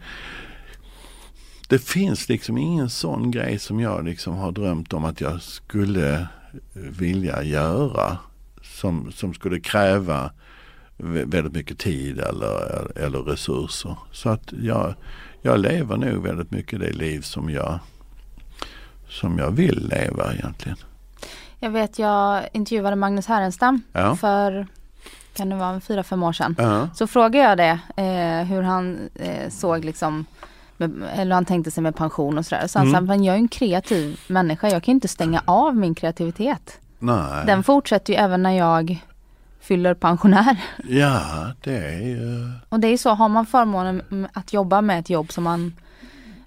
det 1.69 1.79
finns 1.79 2.29
liksom 2.29 2.57
ingen 2.57 2.89
sån 2.89 3.31
grej 3.31 3.59
som 3.59 3.79
jag 3.79 4.05
liksom 4.05 4.35
har 4.35 4.51
drömt 4.51 4.93
om 4.93 5.05
att 5.05 5.21
jag 5.21 5.41
skulle 5.41 6.27
vilja 6.73 7.43
göra. 7.43 8.17
Som, 8.61 9.11
som 9.11 9.33
skulle 9.33 9.59
kräva 9.59 10.31
väldigt 10.97 11.53
mycket 11.53 11.79
tid 11.79 12.19
eller, 12.19 12.97
eller 12.97 13.19
resurser. 13.19 13.97
Så 14.11 14.29
att 14.29 14.53
jag, 14.61 14.95
jag 15.41 15.59
lever 15.59 15.97
nog 15.97 16.23
väldigt 16.23 16.51
mycket 16.51 16.79
det 16.79 16.91
liv 16.91 17.21
som 17.21 17.49
jag, 17.49 17.79
som 19.09 19.37
jag 19.37 19.51
vill 19.51 19.87
leva 19.87 20.33
egentligen. 20.33 20.77
Jag 21.59 21.69
vet 21.69 21.99
jag 21.99 22.47
intervjuade 22.53 22.95
Magnus 22.95 23.27
Härenstam 23.27 23.81
Ja. 23.93 24.15
för 24.15 24.67
kan 25.33 25.49
det 25.49 25.55
vara 25.55 25.79
fyra, 25.79 26.03
fem 26.03 26.23
år 26.23 26.33
sedan. 26.33 26.55
Ja. 26.57 26.89
Så 26.95 27.07
frågade 27.07 27.37
jag 27.37 27.57
det 27.57 27.79
eh, 28.03 28.45
hur 28.47 28.61
han 28.61 29.09
eh, 29.15 29.49
såg 29.49 29.85
liksom 29.85 30.25
med, 30.77 31.03
eller 31.15 31.35
han 31.35 31.45
tänkte 31.45 31.71
sig 31.71 31.83
med 31.83 31.95
pension 31.95 32.37
och 32.37 32.45
sådär. 32.45 32.67
Så 32.67 32.79
han 32.79 32.87
Mm. 32.87 32.95
sa, 32.99 33.01
men 33.13 33.23
jag 33.23 33.33
är 33.35 33.39
en 33.39 33.47
kreativ 33.47 34.19
människa, 34.27 34.69
jag 34.69 34.83
kan 34.83 34.91
inte 34.91 35.07
stänga 35.07 35.41
av 35.45 35.75
min 35.75 35.95
kreativitet. 35.95 36.77
Nej. 36.99 37.45
Den 37.45 37.63
fortsätter 37.63 38.13
ju 38.13 38.19
även 38.19 38.43
när 38.43 38.51
jag 38.51 39.03
fyller 39.59 39.93
pensionär. 39.93 40.57
Ja, 40.87 41.21
det 41.63 41.77
är 41.77 41.99
ju... 42.07 42.51
Och 42.69 42.79
det 42.79 42.87
är 42.87 42.97
så, 42.97 43.09
har 43.09 43.29
man 43.29 43.45
förmånen 43.45 44.27
att 44.33 44.53
jobba 44.53 44.81
med 44.81 44.99
ett 44.99 45.09
jobb 45.09 45.31
som 45.31 45.43
man 45.43 45.73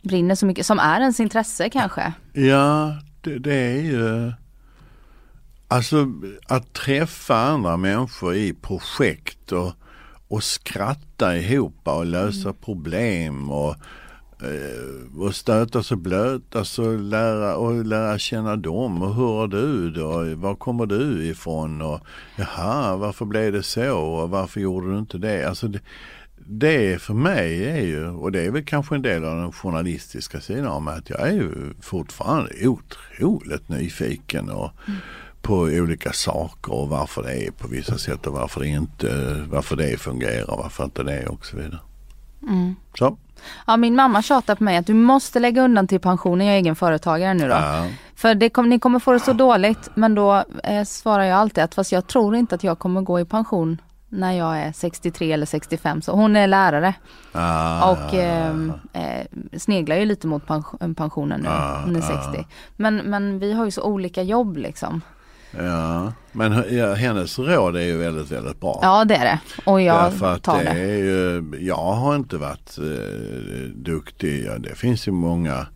brinner 0.02 0.34
så 0.34 0.46
mycket, 0.46 0.66
som 0.66 0.78
är 0.78 1.00
ens 1.00 1.20
intresse 1.20 1.70
kanske. 1.70 2.12
Ja, 2.32 2.94
det, 3.20 3.38
det 3.38 3.54
är 3.54 3.80
ju... 3.82 4.32
Alltså 5.72 6.12
att 6.46 6.72
träffa 6.72 7.36
andra 7.36 7.76
människor 7.76 8.34
i 8.34 8.54
projekt 8.54 9.52
och, 9.52 9.72
och 10.28 10.42
skratta 10.42 11.36
ihop 11.36 11.80
och 11.84 12.06
lösa 12.06 12.52
problem 12.52 13.50
och, 13.50 13.74
eh, 14.42 15.20
och 15.20 15.34
stötas 15.34 15.92
och 15.92 15.98
blötas 15.98 16.78
och 16.78 16.98
lära, 16.98 17.56
och 17.56 17.84
lära 17.84 18.18
känna 18.18 18.56
dem. 18.56 19.02
Och 19.02 19.14
hur 19.14 19.26
har 19.26 19.48
du 19.48 19.90
då? 19.90 20.34
Var 20.34 20.54
kommer 20.54 20.86
du 20.86 21.24
ifrån? 21.24 21.82
Och 21.82 22.00
jaha, 22.36 22.96
varför 22.96 23.24
blev 23.24 23.52
det 23.52 23.62
så? 23.62 23.98
Och 23.98 24.30
varför 24.30 24.60
gjorde 24.60 24.92
du 24.92 24.98
inte 24.98 25.18
det? 25.18 25.48
Alltså 25.48 25.68
det, 25.68 25.80
det 26.46 27.02
för 27.02 27.14
mig 27.14 27.68
är 27.68 27.86
ju, 27.86 28.08
och 28.08 28.32
det 28.32 28.40
är 28.40 28.50
väl 28.50 28.64
kanske 28.64 28.94
en 28.94 29.02
del 29.02 29.24
av 29.24 29.36
den 29.36 29.52
journalistiska 29.52 30.40
sidan 30.40 30.66
av 30.66 30.82
mig, 30.82 30.98
att 30.98 31.10
jag 31.10 31.28
är 31.28 31.32
ju 31.32 31.74
fortfarande 31.80 32.68
otroligt 32.68 33.68
nyfiken 33.68 34.50
och 34.50 34.70
på 35.42 35.54
olika 35.54 36.12
saker 36.12 36.72
och 36.74 36.88
varför 36.88 37.22
det 37.22 37.46
är 37.46 37.50
på 37.50 37.68
vissa 37.68 37.98
sätt 37.98 38.26
och 38.26 38.32
varför 38.32 38.60
det 38.60 38.66
inte, 38.68 39.36
varför 39.50 39.76
det 39.76 40.00
fungerar 40.00 40.50
och 40.50 40.58
varför 40.58 40.84
inte 40.84 41.02
det 41.02 41.26
och 41.26 41.46
så 41.46 41.56
vidare. 41.56 41.78
Så, 42.98 43.16
Ja, 43.66 43.76
min 43.76 43.94
mamma 43.96 44.22
tjatar 44.22 44.54
på 44.54 44.64
mig 44.64 44.76
att 44.76 44.86
du 44.86 44.94
måste 44.94 45.40
lägga 45.40 45.62
undan 45.62 45.86
till 45.86 46.00
pensionen, 46.00 46.46
jag 46.46 46.54
är 46.56 46.58
egen 46.60 46.76
företagare 46.76 47.34
nu 47.34 47.48
då. 47.48 47.54
ja. 47.54 47.86
För 48.14 48.34
det 48.34 48.48
kom, 48.50 48.68
ni 48.68 48.78
kommer 48.78 48.98
få 48.98 49.12
det 49.12 49.20
så 49.20 49.32
dåligt, 49.32 49.90
men 49.94 50.14
då 50.14 50.44
eh, 50.64 50.84
svarar 50.84 51.24
jag 51.24 51.38
alltid 51.38 51.64
att 51.64 51.74
fast 51.74 51.92
jag 51.92 52.06
tror 52.06 52.36
inte 52.36 52.54
att 52.54 52.64
jag 52.64 52.78
kommer 52.78 53.00
gå 53.00 53.20
i 53.20 53.24
pension 53.24 53.80
när 54.08 54.32
jag 54.32 54.58
är 54.58 54.72
63 54.72 55.32
eller 55.32 55.46
65. 55.46 56.02
Så 56.02 56.12
hon 56.12 56.36
är 56.36 56.46
lärare 56.46 56.94
Ah, 57.32 57.90
och 57.92 58.14
ehm, 58.14 58.72
eh, 58.92 59.26
sneglar 59.58 59.96
ju 59.96 60.04
lite 60.04 60.26
mot 60.26 60.46
pension, 60.46 60.94
pensionen 60.94 61.40
nu. 61.40 61.48
Ah, 61.48 61.82
Hon 61.84 61.96
är 61.96 62.00
60. 62.00 62.46
Men, 62.76 62.96
men 62.96 63.38
vi 63.38 63.52
har 63.52 63.64
ju 63.64 63.70
så 63.70 63.82
olika 63.82 64.22
jobb 64.22 64.56
liksom. 64.56 65.00
Ja. 65.50 66.12
Men 66.32 66.52
hennes 66.94 67.38
råd 67.38 67.76
är 67.76 67.80
ju 67.80 67.96
väldigt, 67.96 68.30
väldigt 68.30 68.60
bra. 68.60 68.78
Ja 68.82 69.04
det 69.04 69.14
är 69.14 69.24
det. 69.24 69.40
Och 69.64 69.80
jag 69.80 70.04
Därför 70.04 70.32
att 70.34 70.42
tar 70.42 70.64
det 70.64 70.70
är 70.70 70.96
ju, 70.96 71.44
jag 71.60 71.92
har 71.92 72.16
inte 72.16 72.36
varit 72.36 72.78
eh, 72.78 73.74
duktig. 73.74 74.44
Ja, 74.46 74.58
det 74.58 74.74
finns 74.74 75.08
ju 75.08 75.12
många 75.12 75.66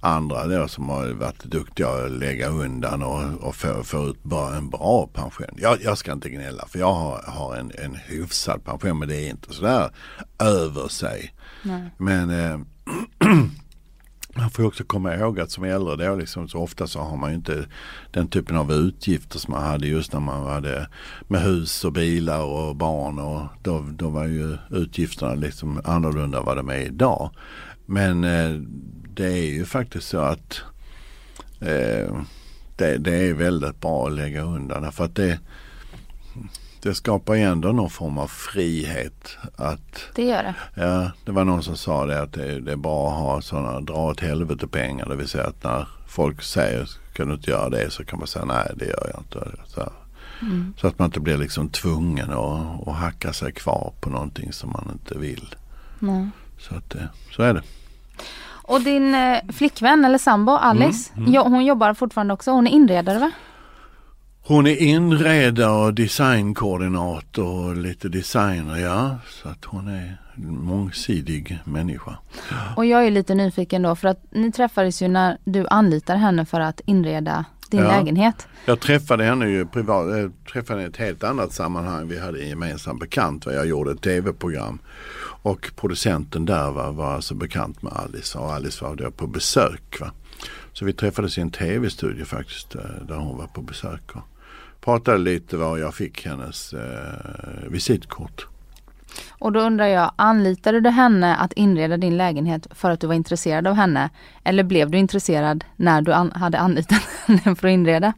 andra 0.00 0.46
då 0.46 0.68
som 0.68 0.88
har 0.88 1.06
varit 1.06 1.44
duktiga 1.44 1.88
att 1.88 2.10
lägga 2.10 2.48
undan 2.48 3.02
och, 3.02 3.48
och 3.48 3.56
få, 3.56 3.84
få 3.84 4.08
ut 4.08 4.22
bara 4.22 4.56
en 4.56 4.70
bra 4.70 5.06
pension. 5.06 5.46
Jag, 5.56 5.82
jag 5.82 5.98
ska 5.98 6.12
inte 6.12 6.30
gnälla 6.30 6.66
för 6.68 6.78
jag 6.78 6.92
har, 6.92 7.22
har 7.26 7.56
en, 7.56 7.72
en 7.84 7.94
hyfsad 7.94 8.64
pension 8.64 8.98
men 8.98 9.08
det 9.08 9.16
är 9.16 9.30
inte 9.30 9.54
sådär 9.54 9.90
över 10.38 10.88
sig. 10.88 11.34
Nej. 11.62 11.90
Men 11.96 12.30
eh, 12.30 12.58
man 14.38 14.50
får 14.50 14.62
ju 14.62 14.68
också 14.68 14.84
komma 14.84 15.14
ihåg 15.14 15.40
att 15.40 15.50
som 15.50 15.64
äldre 15.64 15.96
då 15.96 16.16
liksom, 16.16 16.48
så 16.48 16.58
ofta 16.58 16.86
så 16.86 17.00
har 17.00 17.16
man 17.16 17.30
ju 17.30 17.36
inte 17.36 17.66
den 18.10 18.28
typen 18.28 18.56
av 18.56 18.72
utgifter 18.72 19.38
som 19.38 19.52
man 19.52 19.62
hade 19.62 19.86
just 19.86 20.12
när 20.12 20.20
man 20.20 20.46
hade 20.46 20.88
med 21.28 21.42
hus 21.42 21.84
och 21.84 21.92
bilar 21.92 22.42
och 22.42 22.76
barn 22.76 23.18
och 23.18 23.42
då, 23.62 23.86
då 23.90 24.08
var 24.08 24.26
ju 24.26 24.56
utgifterna 24.70 25.34
liksom 25.34 25.80
annorlunda 25.84 26.40
vad 26.40 26.56
de 26.56 26.68
är 26.68 26.80
idag. 26.80 27.30
Men 27.86 28.24
eh, 28.24 28.60
det 29.14 29.26
är 29.26 29.52
ju 29.52 29.64
faktiskt 29.64 30.08
så 30.08 30.18
att 30.18 30.60
eh, 31.60 32.16
det, 32.76 32.96
det 32.98 33.14
är 33.14 33.34
väldigt 33.34 33.80
bra 33.80 34.06
att 34.06 34.12
lägga 34.12 34.42
undan 34.42 34.92
För 34.92 35.04
att 35.04 35.14
det, 35.14 35.38
det 36.82 36.94
skapar 36.94 37.34
ju 37.34 37.42
ändå 37.42 37.72
någon 37.72 37.90
form 37.90 38.18
av 38.18 38.26
frihet 38.26 39.36
att 39.56 40.02
Det 40.14 40.24
gör 40.24 40.42
det. 40.42 40.54
Ja, 40.74 41.10
det 41.24 41.32
var 41.32 41.44
någon 41.44 41.62
som 41.62 41.76
sa 41.76 42.06
det 42.06 42.22
att 42.22 42.32
det, 42.32 42.60
det 42.60 42.72
är 42.72 42.76
bra 42.76 43.08
att 43.10 43.18
ha 43.18 43.40
sådana 43.42 43.80
dra 43.80 43.94
åt 44.10 44.20
helvete 44.20 44.66
pengar. 44.66 45.06
Det 45.08 45.16
vill 45.16 45.28
säga 45.28 45.46
att 45.46 45.64
när 45.64 45.88
folk 46.08 46.42
säger 46.42 46.90
kan 47.12 47.28
du 47.28 47.34
inte 47.34 47.50
göra 47.50 47.68
det 47.70 47.90
så 47.92 48.04
kan 48.04 48.18
man 48.18 48.28
säga 48.28 48.44
nej 48.44 48.72
det 48.76 48.84
gör 48.84 49.10
jag 49.14 49.20
inte. 49.20 49.50
Så, 49.66 49.80
här. 49.80 49.90
så 50.80 50.86
att 50.86 50.98
man 50.98 51.06
inte 51.06 51.20
blir 51.20 51.36
liksom 51.36 51.68
tvungen 51.68 52.30
att, 52.30 52.88
att 52.88 52.94
hacka 52.96 53.32
sig 53.32 53.52
kvar 53.52 53.92
på 54.00 54.10
någonting 54.10 54.52
som 54.52 54.70
man 54.70 54.88
inte 54.92 55.18
vill. 55.18 55.54
Nej. 55.98 56.28
Så, 56.58 56.74
att, 56.74 56.90
det- 56.90 57.08
så 57.36 57.42
är 57.42 57.54
det. 57.54 57.62
Och 58.70 58.80
din 58.80 59.14
eh, 59.14 59.38
flickvän 59.52 60.04
eller 60.04 60.18
sambo 60.18 60.52
Alice, 60.52 61.12
Mm, 61.16 61.32
jo, 61.32 61.42
hon 61.42 61.64
jobbar 61.64 61.94
fortfarande 61.94 62.34
också. 62.34 62.50
Hon 62.50 62.66
är 62.66 62.70
inredare 62.70 63.18
va? 63.18 63.30
Hon 64.48 64.66
är 64.66 64.76
inredare 64.76 65.70
och 65.86 65.94
designkoordinator 65.94 67.68
och 67.68 67.76
lite 67.76 68.08
designer 68.08 68.76
ja. 68.76 69.18
Så 69.28 69.48
att 69.48 69.64
hon 69.64 69.88
är 69.88 70.16
en 70.34 70.58
mångsidig 70.64 71.58
människa. 71.64 72.18
Och 72.76 72.86
jag 72.86 73.06
är 73.06 73.10
lite 73.10 73.34
nyfiken 73.34 73.82
då 73.82 73.96
för 73.96 74.08
att 74.08 74.24
ni 74.30 74.52
träffades 74.52 75.02
ju 75.02 75.08
när 75.08 75.38
du 75.44 75.66
anlitade 75.66 76.18
henne 76.18 76.44
för 76.44 76.60
att 76.60 76.80
inreda 76.84 77.44
din 77.70 77.80
Ja. 77.80 77.86
lägenhet. 77.88 78.48
Jag 78.64 78.80
träffade 78.80 79.24
henne 79.24 79.46
ju 79.48 79.66
privat, 79.66 80.18
jag 80.18 80.32
träffade 80.52 80.80
henne 80.80 80.88
i 80.88 80.90
ett 80.90 80.96
helt 80.96 81.24
annat 81.24 81.52
sammanhang. 81.52 82.08
Vi 82.08 82.18
hade 82.18 82.42
en 82.42 82.48
gemensam 82.48 82.98
bekant. 82.98 83.46
Jag 83.46 83.66
gjorde 83.66 83.90
ett 83.92 84.02
tv-program. 84.02 84.78
Och 85.42 85.70
producenten 85.76 86.44
där 86.46 86.70
var, 86.70 86.92
var 86.92 87.14
alltså 87.14 87.34
bekant 87.34 87.82
med 87.82 87.92
Alice 87.92 88.38
och 88.38 88.52
Alice 88.52 88.84
var 88.84 88.96
där 88.96 89.10
på 89.10 89.26
besök. 89.26 90.00
Va? 90.00 90.12
Så 90.72 90.84
vi 90.84 90.92
träffades 90.92 91.38
i 91.38 91.40
en 91.40 91.50
tv-studio 91.50 92.24
faktiskt 92.24 92.74
eh, 92.74 92.80
där 93.08 93.16
hon 93.16 93.38
var 93.38 93.46
på 93.46 93.62
besök. 93.62 94.02
Och 94.16 94.22
pratade 94.88 95.18
lite 95.18 95.56
var 95.56 95.78
jag 95.78 95.94
fick 95.94 96.26
hennes 96.26 96.72
eh, 96.72 97.70
visitkort. 97.70 98.46
Och 99.30 99.52
då 99.52 99.60
undrar 99.60 99.86
jag, 99.86 100.12
anlitade 100.16 100.80
du 100.80 100.90
henne 100.90 101.36
att 101.36 101.52
inreda 101.52 101.96
din 101.96 102.16
lägenhet 102.16 102.66
för 102.70 102.90
att 102.90 103.00
du 103.00 103.06
var 103.06 103.14
intresserad 103.14 103.66
av 103.66 103.74
henne? 103.74 104.10
Eller 104.44 104.62
blev 104.62 104.90
du 104.90 104.98
intresserad 104.98 105.64
när 105.76 106.02
du 106.02 106.12
an- 106.12 106.32
hade 106.32 106.58
anlitat 106.58 107.02
henne 107.26 107.56
för 107.56 107.68
att 107.68 107.72
inreda? 107.72 108.12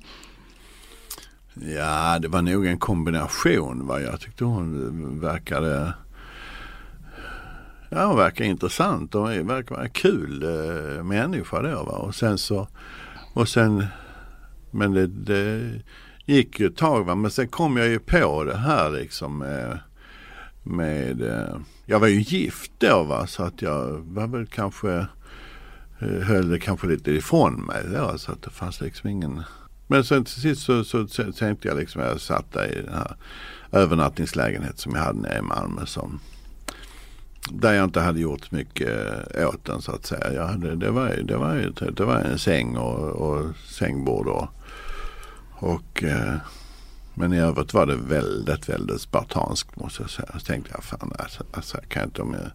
Ja, 1.54 2.18
det 2.18 2.28
var 2.28 2.42
nog 2.42 2.66
en 2.66 2.78
kombination. 2.78 3.86
Va? 3.86 4.00
Jag 4.00 4.20
tyckte 4.20 4.44
hon 4.44 5.20
verkade 5.20 5.92
Ja, 7.88 8.06
hon 8.06 8.16
verkar 8.16 8.44
intressant 8.44 9.14
och 9.14 9.30
verkar 9.30 9.74
vara 9.74 9.84
en 9.84 9.90
kul 9.90 10.42
eh, 10.42 11.02
människa 11.02 11.62
då. 11.62 11.84
Va? 11.84 11.92
Och 11.92 12.14
sen 12.14 12.38
så 12.38 12.68
och 13.34 13.48
sen 13.48 13.86
men 14.70 14.92
det, 14.92 15.06
det 15.06 15.80
gick 16.30 16.60
ju 16.60 16.66
ett 16.66 16.76
tag 16.76 17.04
va? 17.04 17.14
men 17.14 17.30
sen 17.30 17.48
kom 17.48 17.76
jag 17.76 17.88
ju 17.88 17.98
på 17.98 18.44
det 18.44 18.56
här 18.56 18.90
liksom 18.90 19.42
eh, 19.42 19.76
med, 20.62 21.16
med 21.18 21.62
jag 21.86 22.00
var 22.00 22.08
ju 22.08 22.20
gift 22.20 22.72
då 22.78 23.02
va 23.02 23.26
så 23.26 23.42
att 23.42 23.62
jag 23.62 23.90
var 24.00 24.26
väl 24.26 24.46
kanske 24.46 24.92
eh, 26.00 26.08
höll 26.22 26.48
det 26.50 26.58
kanske 26.60 26.86
lite 26.86 27.10
ifrån 27.10 27.54
mig 27.54 27.82
då 27.94 28.18
så 28.18 28.32
att 28.32 28.42
det 28.42 28.50
fanns 28.50 28.80
liksom 28.80 29.10
ingen 29.10 29.42
men 29.86 30.04
sen 30.04 30.24
till 30.24 30.42
sist 30.42 30.62
så, 30.62 30.84
så, 30.84 31.08
så 31.08 31.32
tänkte 31.32 31.68
jag 31.68 31.76
liksom 31.76 32.02
jag 32.02 32.20
satt 32.20 32.52
där 32.52 32.78
i 32.78 32.82
den 32.82 32.94
här 32.94 33.16
övernattningslägenhet 33.72 34.78
som 34.78 34.94
jag 34.94 35.02
hade 35.02 35.20
nere 35.20 35.38
i 35.38 35.42
Malmö 35.42 35.86
som 35.86 36.20
där 37.50 37.72
jag 37.72 37.84
inte 37.84 38.00
hade 38.00 38.20
gjort 38.20 38.50
mycket 38.50 38.90
åt 39.46 39.64
den 39.64 39.82
så 39.82 39.92
att 39.92 40.06
säga. 40.06 40.32
Jag 40.32 40.46
hade, 40.46 40.76
det, 40.76 40.90
var, 40.90 41.08
det, 41.08 41.36
var, 41.36 41.54
ju- 41.54 41.90
det 41.96 42.04
var 42.04 42.16
en 42.16 42.38
säng 42.38 42.76
och, 42.76 42.98
och 43.08 43.46
sängbord 43.66 44.26
och, 44.26 44.48
och 45.60 46.04
eh, 46.04 46.34
men 47.14 47.32
i 47.32 47.38
övrigt 47.38 47.74
var 47.74 47.86
det 47.86 47.96
väldigt, 47.96 48.68
väldigt 48.68 49.00
spartanskt 49.00 49.76
måste 49.76 50.02
jag 50.02 50.10
säga. 50.10 50.28
Så 50.32 50.40
tänkte 50.40 50.70
jag 50.74 50.84
fan 50.84 51.12
alltså, 51.18 51.44
alltså, 51.52 51.78
kan 51.88 52.04
inte 52.04 52.22
om 52.22 52.32
jag, 52.34 52.50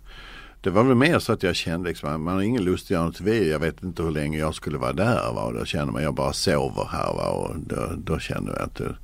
det 0.62 0.70
var 0.70 0.84
väl 0.84 0.96
mer 0.96 1.20
så 1.20 1.34
att 1.34 1.44
jag 1.44 1.56
kände 1.56 1.90
liksom, 1.90 2.24
man 2.24 2.34
har 2.34 2.42
ingen 2.42 2.64
lust 2.64 2.86
att 2.86 2.92
göra 2.92 3.06
något 3.06 3.22
vid. 3.22 3.48
Jag 3.48 3.60
vet 3.60 3.84
inte 3.84 4.04
hur 4.04 4.12
länge 4.12 4.38
jag 4.38 4.56
skulle 4.56 4.78
vara 4.78 4.94
där. 4.94 5.34
Va? 5.34 5.42
Och 5.44 5.54
då 5.54 5.66
kände 5.66 5.94
man 5.94 6.04
jag 6.04 6.14
bara 6.14 6.34
sover 6.34 6.90
här. 6.92 7.14
Va? 7.14 7.30
Och 7.30 7.56
då, 7.60 7.94
då 7.98 8.20
kände 8.20 8.52
jag 8.52 8.62
att 8.62 8.76
det, 8.76 8.96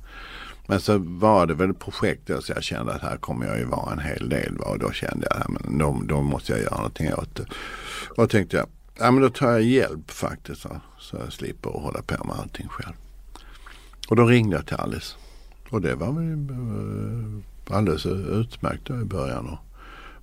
men 0.66 0.80
så 0.80 0.98
var 0.98 1.46
det 1.46 1.54
väl 1.54 1.70
ett 1.70 1.78
projekt 1.78 2.30
så 2.40 2.52
jag 2.52 2.62
kände 2.62 2.92
att 2.92 3.02
här 3.02 3.16
kommer 3.16 3.46
jag 3.46 3.58
ju 3.58 3.64
vara 3.64 3.92
en 3.92 3.98
hel 3.98 4.28
del. 4.28 4.56
Va? 4.58 4.64
Och 4.64 4.78
då 4.78 4.90
kände 4.90 5.26
jag 5.30 5.40
att 5.40 5.78
då, 5.78 6.02
då 6.04 6.22
måste 6.22 6.52
jag 6.52 6.60
göra 6.60 6.76
någonting 6.76 7.14
åt 7.14 7.34
det. 7.34 7.46
Och 8.10 8.16
då 8.16 8.26
tänkte 8.26 8.56
jag, 8.56 8.66
ja 8.98 9.10
men 9.10 9.22
då 9.22 9.30
tar 9.30 9.50
jag 9.50 9.62
hjälp 9.62 10.10
faktiskt. 10.10 10.64
Va? 10.64 10.80
Så 10.98 11.16
jag 11.16 11.32
slipper 11.32 11.70
hålla 11.70 12.02
på 12.02 12.24
med 12.24 12.36
allting 12.36 12.68
själv. 12.68 12.94
Och 14.08 14.16
då 14.16 14.26
ringde 14.26 14.56
jag 14.56 14.66
till 14.66 14.76
Alice. 14.76 15.16
Och 15.70 15.80
det 15.80 15.94
var 15.94 16.08
uh, 16.08 17.38
alldeles 17.70 18.06
utmärkt 18.06 18.90
i 18.90 19.04
början. 19.04 19.56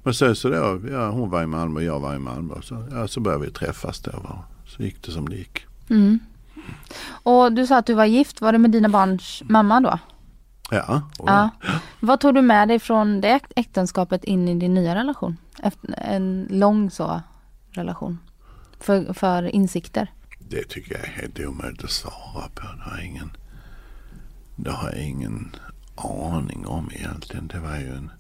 Men 0.04 0.14
sen 0.14 0.36
så 0.36 0.50
då, 0.50 0.82
ja, 0.92 1.10
hon 1.10 1.30
var 1.30 1.44
i 1.44 1.48
Malmö 1.48 1.80
och 1.80 1.84
jag 1.84 2.00
var 2.00 2.16
i 2.16 2.20
Malmö. 2.20 2.54
Så, 2.62 2.88
ja, 2.92 3.08
så 3.08 3.20
började 3.20 3.46
vi 3.46 3.52
träffas 3.52 4.00
då. 4.00 4.12
Va? 4.12 4.44
Så 4.66 4.84
gick 4.84 5.04
det 5.04 5.12
som 5.12 5.30
det 5.30 5.36
gick. 5.36 5.66
Mm. 5.90 6.20
Och 7.08 7.54
du 7.54 7.68
sa 7.68 7.78
att 7.78 7.86
du 7.86 7.94
var 7.94 8.06
gift. 8.06 8.42
Var 8.42 8.52
det 8.52 8.58
med 8.58 8.72
dina 8.72 8.90
barns 8.90 9.44
mamma 9.46 9.80
då? 9.82 10.00
Ja. 10.72 11.02
ja. 11.18 11.50
Vad 12.00 12.20
tog 12.20 12.36
du 12.36 12.42
med 12.42 12.68
dig 12.68 12.80
från 12.80 13.22
det 13.22 13.40
äktenskapet 13.56 14.24
in 14.24 14.48
i 14.48 14.56
din 14.60 14.74
nya 14.74 14.96
relation? 14.96 15.38
Efter 15.64 15.96
en 15.98 16.48
lång 16.50 16.92
så 16.92 17.22
relation. 17.72 18.20
För, 18.80 19.14
för 19.14 19.44
insikter? 19.44 20.12
Det 20.40 20.64
tycker 20.64 20.92
jag 20.96 21.04
är 21.04 21.22
helt 21.22 21.40
omöjligt 21.40 21.84
att 21.84 21.92
svara 21.92 22.50
på. 22.56 22.62
Det 22.62 22.90
har 22.92 23.02
ingen, 23.02 23.32
det 24.64 24.72
har 24.72 24.90
jag 24.90 25.04
ingen 25.04 25.56
aning 25.96 26.66
om 26.66 26.90
egentligen. 26.94 27.48
Det 27.48 27.60
var 27.60 27.78
ju 27.78 27.96
en... 27.96 28.12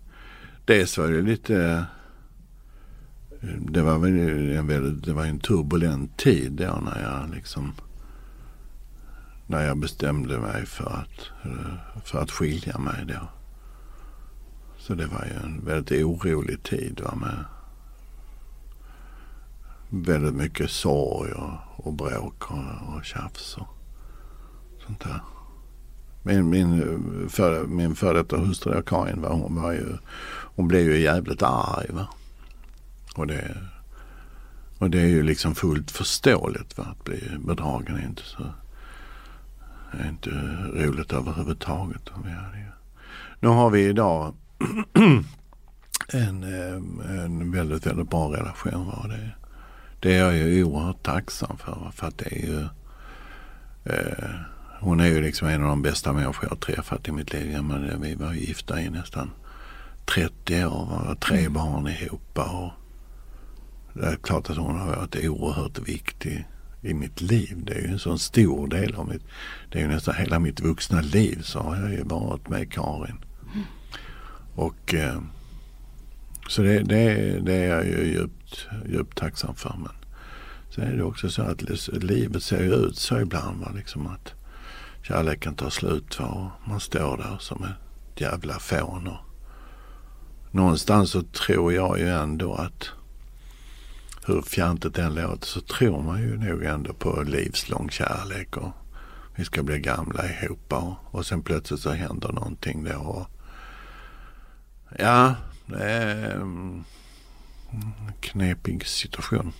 Dels 0.65 0.97
var 0.97 1.07
det 1.07 1.21
lite... 1.21 1.85
Det 3.59 3.81
var 3.81 3.97
väl 3.99 4.19
en 4.57 4.67
väldigt, 4.67 5.05
det 5.05 5.13
var 5.13 5.25
en 5.25 5.39
turbulent 5.39 6.17
tid 6.17 6.51
då 6.51 6.79
när 6.83 7.01
jag 7.01 7.35
liksom 7.35 7.73
när 9.47 9.65
jag 9.65 9.77
bestämde 9.77 10.39
mig 10.39 10.65
för 10.65 10.89
att, 10.89 11.31
för 12.03 12.19
att 12.21 12.31
skilja 12.31 12.77
mig 12.77 13.05
då. 13.07 13.29
Så 14.77 14.95
det 14.95 15.05
var 15.05 15.25
ju 15.25 15.45
en 15.45 15.65
väldigt 15.65 16.05
orolig 16.05 16.63
tid 16.63 17.01
va, 17.03 17.15
med 17.15 17.45
väldigt 19.89 20.35
mycket 20.35 20.71
sorg 20.71 21.31
och, 21.31 21.53
och 21.75 21.93
bråk 21.93 22.51
och, 22.51 22.95
och 22.95 23.05
tjafs 23.05 23.57
och 23.57 23.67
sånt 24.85 24.99
där. 24.99 25.19
Min, 26.29 26.49
min, 26.49 26.81
eh, 26.81 27.29
för, 27.29 27.67
min 27.67 27.95
före 27.95 28.17
detta 28.17 28.37
hustru 28.37 28.81
Karin 28.81 29.21
var, 29.21 29.29
hon 29.29 29.61
var 29.61 29.71
ju, 29.71 29.97
hon 30.55 30.67
blev 30.67 30.81
ju 30.81 30.97
jävligt 30.97 31.41
arg. 31.43 31.87
Va? 31.89 32.07
Och 33.15 33.27
det, 33.27 33.57
och 34.77 34.89
det 34.89 35.01
är 35.01 35.07
ju 35.07 35.23
liksom 35.23 35.55
fullt 35.55 35.91
förståeligt 35.91 36.77
va? 36.77 36.85
att 36.91 37.03
bli 37.03 37.37
bedragen 37.39 37.95
är 37.95 38.05
inte 38.05 38.21
så 38.25 38.43
det 39.91 40.03
är 40.03 40.09
inte 40.09 40.29
roligt 40.73 41.13
överhuvudtaget. 41.13 42.09
Nu 43.39 43.47
har 43.47 43.69
vi 43.69 43.85
idag 43.85 44.33
en, 46.13 46.43
eh, 46.43 47.23
en 47.25 47.51
väldigt, 47.51 47.85
väldigt 47.85 48.09
bra 48.09 48.33
relation. 48.33 48.87
Va? 48.87 49.05
det. 49.07 49.31
det 49.99 50.15
är 50.15 50.19
jag 50.19 50.35
ju 50.35 50.63
oerhört 50.63 51.03
tacksam 51.03 51.57
för. 51.57 51.91
För 51.93 52.07
att 52.07 52.17
det 52.17 52.35
är 52.35 52.47
ju, 52.47 52.61
eh, 53.83 54.29
hon 54.79 54.99
är 54.99 55.07
ju 55.07 55.21
liksom 55.21 55.47
en 55.47 55.63
av 55.63 55.69
de 55.69 55.81
bästa 55.81 56.13
människor 56.13 56.43
jag 56.43 56.49
har 56.49 56.57
träffat 56.57 57.07
i 57.07 57.11
mitt 57.11 57.33
liv. 57.33 57.63
Men 57.63 58.01
vi 58.01 58.15
var 58.15 58.33
gifta 58.33 58.81
i 58.81 58.89
nästan 58.89 59.31
30 60.05 60.65
år. 60.65 60.85
Har 60.85 61.15
tre 61.15 61.39
mm. 61.39 61.53
barn 61.53 61.87
ihop. 61.87 62.39
Och 62.39 62.71
det 63.93 64.05
är 64.05 64.15
klart 64.15 64.49
att 64.49 64.57
hon 64.57 64.79
har 64.79 64.95
varit 64.95 65.15
oerhört 65.15 65.79
viktig 65.79 66.47
i 66.81 66.93
mitt 66.93 67.21
liv. 67.21 67.61
Det 67.63 67.73
är 67.73 67.81
ju 67.81 67.87
en 67.87 67.99
sån 67.99 68.19
stor 68.19 68.67
del 68.67 68.95
av 68.95 69.07
mitt, 69.07 69.23
det 69.71 69.79
är 69.79 69.81
ju 69.81 69.87
nästan 69.87 70.15
hela 70.15 70.39
mitt 70.39 70.59
vuxna 70.59 71.01
liv 71.01 71.41
så 71.41 71.59
har 71.59 71.75
jag 71.75 71.91
ju 71.91 72.03
varit 72.03 72.49
med 72.49 72.71
Karin. 72.71 73.17
Mm. 73.53 73.65
Och 74.55 74.93
eh, 74.93 75.21
så 76.47 76.61
det, 76.61 76.79
det, 76.79 77.39
det, 77.39 77.53
är 77.53 77.67
jag 77.69 77.85
ju 77.85 78.11
djupt, 78.11 78.67
djupt 78.89 79.17
tacksam 79.17 79.55
för. 79.55 79.75
Men 79.77 79.93
så 80.69 80.81
är 80.81 80.97
det 80.97 81.03
också 81.03 81.29
så 81.29 81.41
att 81.41 81.61
livet 82.03 82.43
ser 82.43 82.63
ju 82.63 82.73
ut 82.73 82.97
så 82.97 83.19
ibland. 83.19 83.59
Va? 83.59 83.71
Liksom 83.75 84.07
att 84.07 84.33
kärleken 85.01 85.55
tar 85.55 85.69
slut 85.69 86.19
va? 86.19 86.25
och 86.25 86.69
man 86.69 86.79
står 86.79 87.17
där 87.17 87.37
som 87.39 87.63
ett 87.63 88.21
jävla 88.21 88.59
fån. 88.59 89.07
Och 89.07 89.17
någonstans 90.51 91.11
så 91.11 91.23
tror 91.23 91.73
jag 91.73 91.99
ju 91.99 92.09
ändå 92.09 92.53
att 92.53 92.89
hur 94.25 94.41
fjantigt 94.41 94.93
den 94.93 95.15
låter 95.15 95.47
så 95.47 95.61
tror 95.61 96.01
man 96.01 96.21
ju 96.21 96.37
nog 96.37 96.63
ändå 96.63 96.93
på 96.93 97.23
livslång 97.23 97.89
kärlek 97.89 98.57
och 98.57 98.71
vi 99.35 99.45
ska 99.45 99.63
bli 99.63 99.79
gamla 99.79 100.29
ihop 100.29 100.73
och, 100.73 100.93
och 101.11 101.25
sen 101.25 101.41
plötsligt 101.41 101.79
så 101.79 101.91
händer 101.91 102.31
någonting 102.31 102.83
då. 102.83 102.97
Och, 102.99 103.27
ja, 104.99 105.35
det 105.65 105.83
är 105.83 106.35
en 106.35 106.83
knepig 108.21 108.85
situation. 108.85 109.53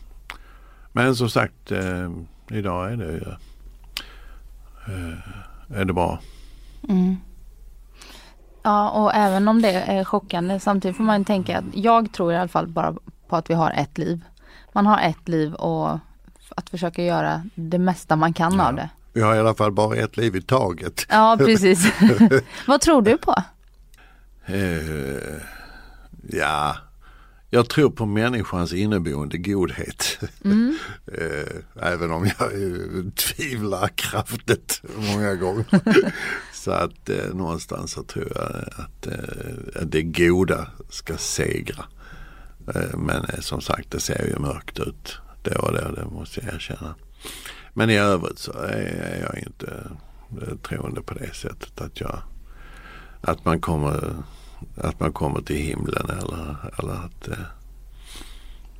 Men 0.91 1.15
som 1.15 1.29
sagt, 1.29 1.71
eh, 1.71 2.11
idag 2.49 2.91
är 2.91 2.97
det 2.97 3.11
ju 3.11 3.17
eh, 3.17 3.37
är 5.69 5.85
det 5.85 5.93
bra. 5.93 6.19
Mm. 6.89 7.17
Ja, 8.63 8.89
och 8.89 9.15
även 9.15 9.47
om 9.47 9.61
det 9.61 9.71
är 9.71 10.03
chockande 10.03 10.59
samtidigt 10.59 10.97
får 10.97 11.03
man 11.03 11.25
tänka 11.25 11.57
att 11.57 11.65
jag 11.73 12.11
tror 12.11 12.33
i 12.33 12.37
alla 12.37 12.47
fall 12.47 12.67
bara 12.67 12.95
på 13.27 13.35
att 13.35 13.49
vi 13.49 13.53
har 13.53 13.71
ett 13.71 13.97
liv 13.97 14.21
man 14.71 14.85
har 14.85 15.01
ett 15.01 15.27
liv 15.27 15.53
och 15.53 15.99
att 16.55 16.69
försöka 16.69 17.03
göra 17.03 17.43
det 17.55 17.79
mesta 17.79 18.15
man 18.15 18.33
kan 18.33 18.53
ja. 18.53 18.67
av 18.67 18.75
det. 18.75 18.89
Vi 19.13 19.21
har 19.21 19.35
i 19.35 19.39
alla 19.39 19.53
fall 19.53 19.71
bara 19.71 19.95
ett 19.95 20.17
liv 20.17 20.35
i 20.35 20.41
taget. 20.41 21.05
Ja, 21.09 21.37
precis. 21.39 21.91
Vad 22.67 22.81
tror 22.81 23.01
du 23.01 23.17
på? 23.17 23.35
Uh, 24.49 25.41
ja, 26.29 26.75
jag 27.49 27.69
tror 27.69 27.89
på 27.89 28.05
människans 28.05 28.73
inneboende 28.73 29.37
godhet. 29.37 30.19
Mm. 30.45 30.77
uh, 31.07 31.61
även 31.81 32.11
om 32.11 32.29
jag 32.39 32.53
uh, 32.53 33.09
tvivlar 33.11 33.87
kraftigt 33.87 34.81
många 34.95 35.35
gånger. 35.35 35.65
så 36.53 36.71
att 36.71 37.09
uh, 37.09 37.35
någonstans 37.35 37.91
så 37.91 38.03
tror 38.03 38.31
jag 38.35 38.83
att 38.83 39.07
det 39.91 40.03
goda 40.03 40.67
ska 40.89 41.17
segra. 41.17 41.85
Eh, 42.75 42.97
men 42.97 43.25
eh, 43.25 43.39
som 43.39 43.61
sagt 43.61 43.91
det 43.91 43.99
ser 43.99 44.25
ju 44.25 44.39
mörkt 44.39 44.79
ut 44.79 45.17
då 45.43 45.59
och 45.59 45.73
då, 45.73 45.91
det 45.91 46.05
måste 46.05 46.41
jag 46.45 46.53
erkänna. 46.53 46.95
Men 47.73 47.89
i 47.89 47.97
övrigt 47.97 48.39
så 48.39 48.51
är 48.51 49.19
jag 49.21 49.43
inte 49.43 49.89
eh, 50.41 50.57
troende 50.57 51.01
på 51.01 51.13
det 51.13 51.35
sättet 51.35 51.81
att 51.81 52.01
jag 52.01 52.21
att 53.21 53.45
man 53.45 53.61
kommer 53.61 54.23
att 54.75 54.99
man 54.99 55.13
kommer 55.13 55.41
till 55.41 55.55
himlen 55.55 56.09
eller, 56.09 56.55
eller 56.79 56.93
att 56.93 57.29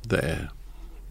det 0.02 0.48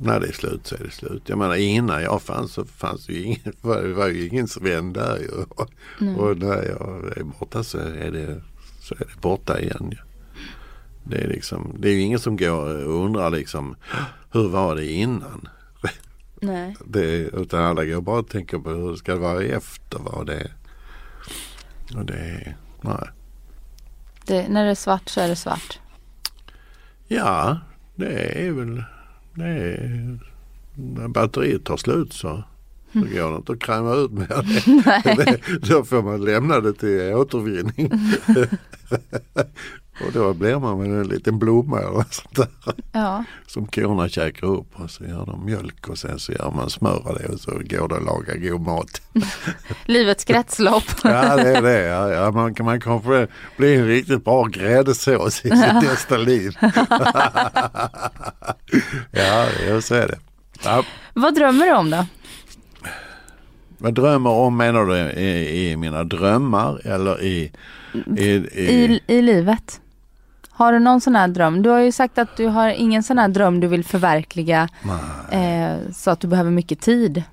när 0.02 0.20
det 0.20 0.28
är 0.28 0.32
slut 0.32 0.68
så 0.68 0.76
är 0.76 0.84
det 0.84 0.92
slut. 0.92 1.24
Jag 1.26 1.38
menar 1.38 1.56
innan 1.56 2.02
jag 2.02 2.22
fanns 2.22 2.54
så 2.54 2.66
fanns 2.66 3.06
det 3.06 3.14
ju 3.14 3.24
ingen, 3.24 3.54
var, 3.62 3.84
var 3.84 4.08
ju 4.08 4.28
ingen 4.28 4.48
vän 4.62 4.94
där 4.94 5.18
ju. 5.18 5.46
Mm. 6.02 6.16
Och 6.16 6.38
när 6.38 6.64
jag 6.64 7.18
är 7.18 7.24
borta 7.24 7.64
så 7.64 7.78
är 7.78 8.12
det, 8.12 8.42
så 8.82 8.96
är 8.96 9.00
det 9.00 9.22
borta 9.22 9.60
igen. 9.60 9.90
Ju. 9.92 9.98
Det 11.04 11.18
är, 11.24 11.28
liksom, 11.28 11.76
det 11.80 11.90
är 11.90 11.94
ju 11.94 12.02
ingen 12.02 12.20
som 12.20 12.38
går 12.38 12.86
och 12.86 13.06
undrar 13.06 13.30
liksom 13.30 13.76
hur 14.32 14.50
var 14.50 14.76
det 14.76 14.92
innan? 14.92 15.50
Nej. 16.42 16.76
Det, 16.86 17.18
utan 17.18 17.64
alla 17.64 17.86
går 17.86 18.02
bara 18.02 18.20
och 18.20 18.30
tänker 18.30 18.60
på 18.60 18.70
hur 18.70 18.92
det 18.92 18.98
ska 18.98 19.16
vara 19.16 19.44
efter. 19.44 20.00
Vad 20.00 20.28
det 20.28 20.52
Och 21.96 22.06
det 22.06 22.56
nej. 22.82 23.10
Det, 24.30 24.50
när 24.50 24.66
det 24.66 24.72
är 24.72 24.76
svart 24.76 25.10
så 25.10 25.22
är 25.22 25.28
det 25.28 25.36
svart. 25.36 25.80
Ja, 27.08 27.60
det 27.96 28.48
är 28.48 28.52
väl 28.52 28.84
det 29.34 29.46
är, 29.46 30.20
när 30.76 31.08
batteriet 31.08 31.64
tar 31.64 31.78
slut 31.78 32.14
så, 32.14 32.44
så 32.92 32.98
mm. 32.98 33.14
går 33.14 33.32
det 33.32 33.38
inte 33.38 33.52
att 33.52 33.60
kräma 33.60 33.94
ut 33.94 34.12
mer. 34.12 34.26
Det, 35.16 35.42
då 35.68 35.84
får 35.84 36.02
man 36.02 36.26
lämna 36.26 36.60
det 36.60 36.74
till 36.74 37.14
återvinning. 37.14 37.92
Och 40.06 40.12
då 40.14 40.34
blir 40.34 40.60
man 40.60 40.80
med 40.80 41.00
en 41.00 41.08
liten 41.08 41.40
blomma 41.40 41.80
eller 41.80 42.06
sånt 42.12 42.36
där. 42.36 42.48
Ja. 42.92 43.24
Som 43.48 43.68
korna 43.68 44.10
käkar 44.10 44.48
upp 44.48 44.80
och 44.80 44.92
så 44.92 45.04
gör 45.04 45.26
de 45.26 45.46
mjölk 45.46 45.88
och 45.88 45.98
sen 45.98 46.20
så 46.20 46.32
gör 46.32 46.52
man 46.56 46.70
smör 46.70 47.08
av 47.10 47.18
det 47.20 47.28
och 47.28 47.40
så 47.40 47.52
går 47.52 47.88
det 47.88 47.96
att 47.96 48.04
laga 48.04 48.36
god 48.36 48.62
mat. 48.62 49.02
Livets 49.86 50.24
kretslopp. 50.24 50.84
ja 51.04 51.36
det 51.36 51.58
är 51.58 51.62
det. 51.62 51.82
Ja, 51.82 52.10
ja. 52.10 52.32
Man, 52.32 52.56
man 52.60 52.82
kanske 52.82 53.28
bli 53.58 53.76
en 53.76 53.88
riktigt 53.88 54.24
bra 54.26 54.46
gräddsås 54.46 55.46
i 55.46 55.50
sitt 55.50 55.74
nästa 55.84 56.18
liv. 56.18 56.56
ja, 59.12 59.46
så 59.82 59.96
är 59.96 60.08
det. 60.08 60.18
Ja. 60.64 60.84
Vad 61.14 61.36
drömmer 61.36 61.66
du 61.66 61.74
om 61.74 61.90
då? 61.90 62.06
Vad 63.78 63.94
drömmer 63.94 64.30
om 64.30 64.58
menar 64.58 64.86
du 64.86 64.98
i, 64.98 65.72
i 65.72 65.78
mina 65.78 66.04
drömmar 66.04 66.88
eller 66.88 67.24
i, 67.24 67.52
i, 68.18 68.24
i, 68.24 68.42
I, 68.56 69.00
i 69.08 69.22
livet? 69.22 69.82
Har 70.60 70.74
du 70.74 70.80
någon 70.80 71.02
sån 71.02 71.16
här 71.16 71.28
dröm? 71.28 71.62
Du 71.62 71.70
har 71.70 71.80
ju 71.80 71.92
sagt 71.92 72.18
att 72.18 72.38
du 72.38 72.48
har 72.48 72.70
ingen 72.70 73.04
sån 73.04 73.18
här 73.18 73.28
dröm 73.28 73.60
du 73.60 73.68
vill 73.68 73.86
förverkliga 73.86 74.70
eh, 75.32 75.92
så 75.94 76.12
att 76.12 76.20
du 76.20 76.28
behöver 76.28 76.52
mycket 76.52 76.82
tid. 76.82 77.24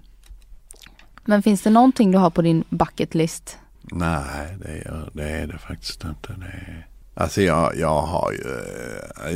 Men 1.24 1.42
finns 1.42 1.62
det 1.62 1.70
någonting 1.70 2.10
du 2.10 2.18
har 2.18 2.30
på 2.30 2.42
din 2.42 2.64
bucket 2.68 3.14
list? 3.14 3.58
Nej, 3.82 4.56
det 4.60 4.68
är 4.68 5.10
det, 5.12 5.28
är 5.28 5.46
det 5.46 5.58
faktiskt 5.58 6.04
inte. 6.04 6.32
Det 6.32 6.46
är... 6.46 6.86
Alltså 7.14 7.42
jag, 7.42 7.76
jag, 7.76 8.02
har 8.02 8.32
ju, 8.32 8.44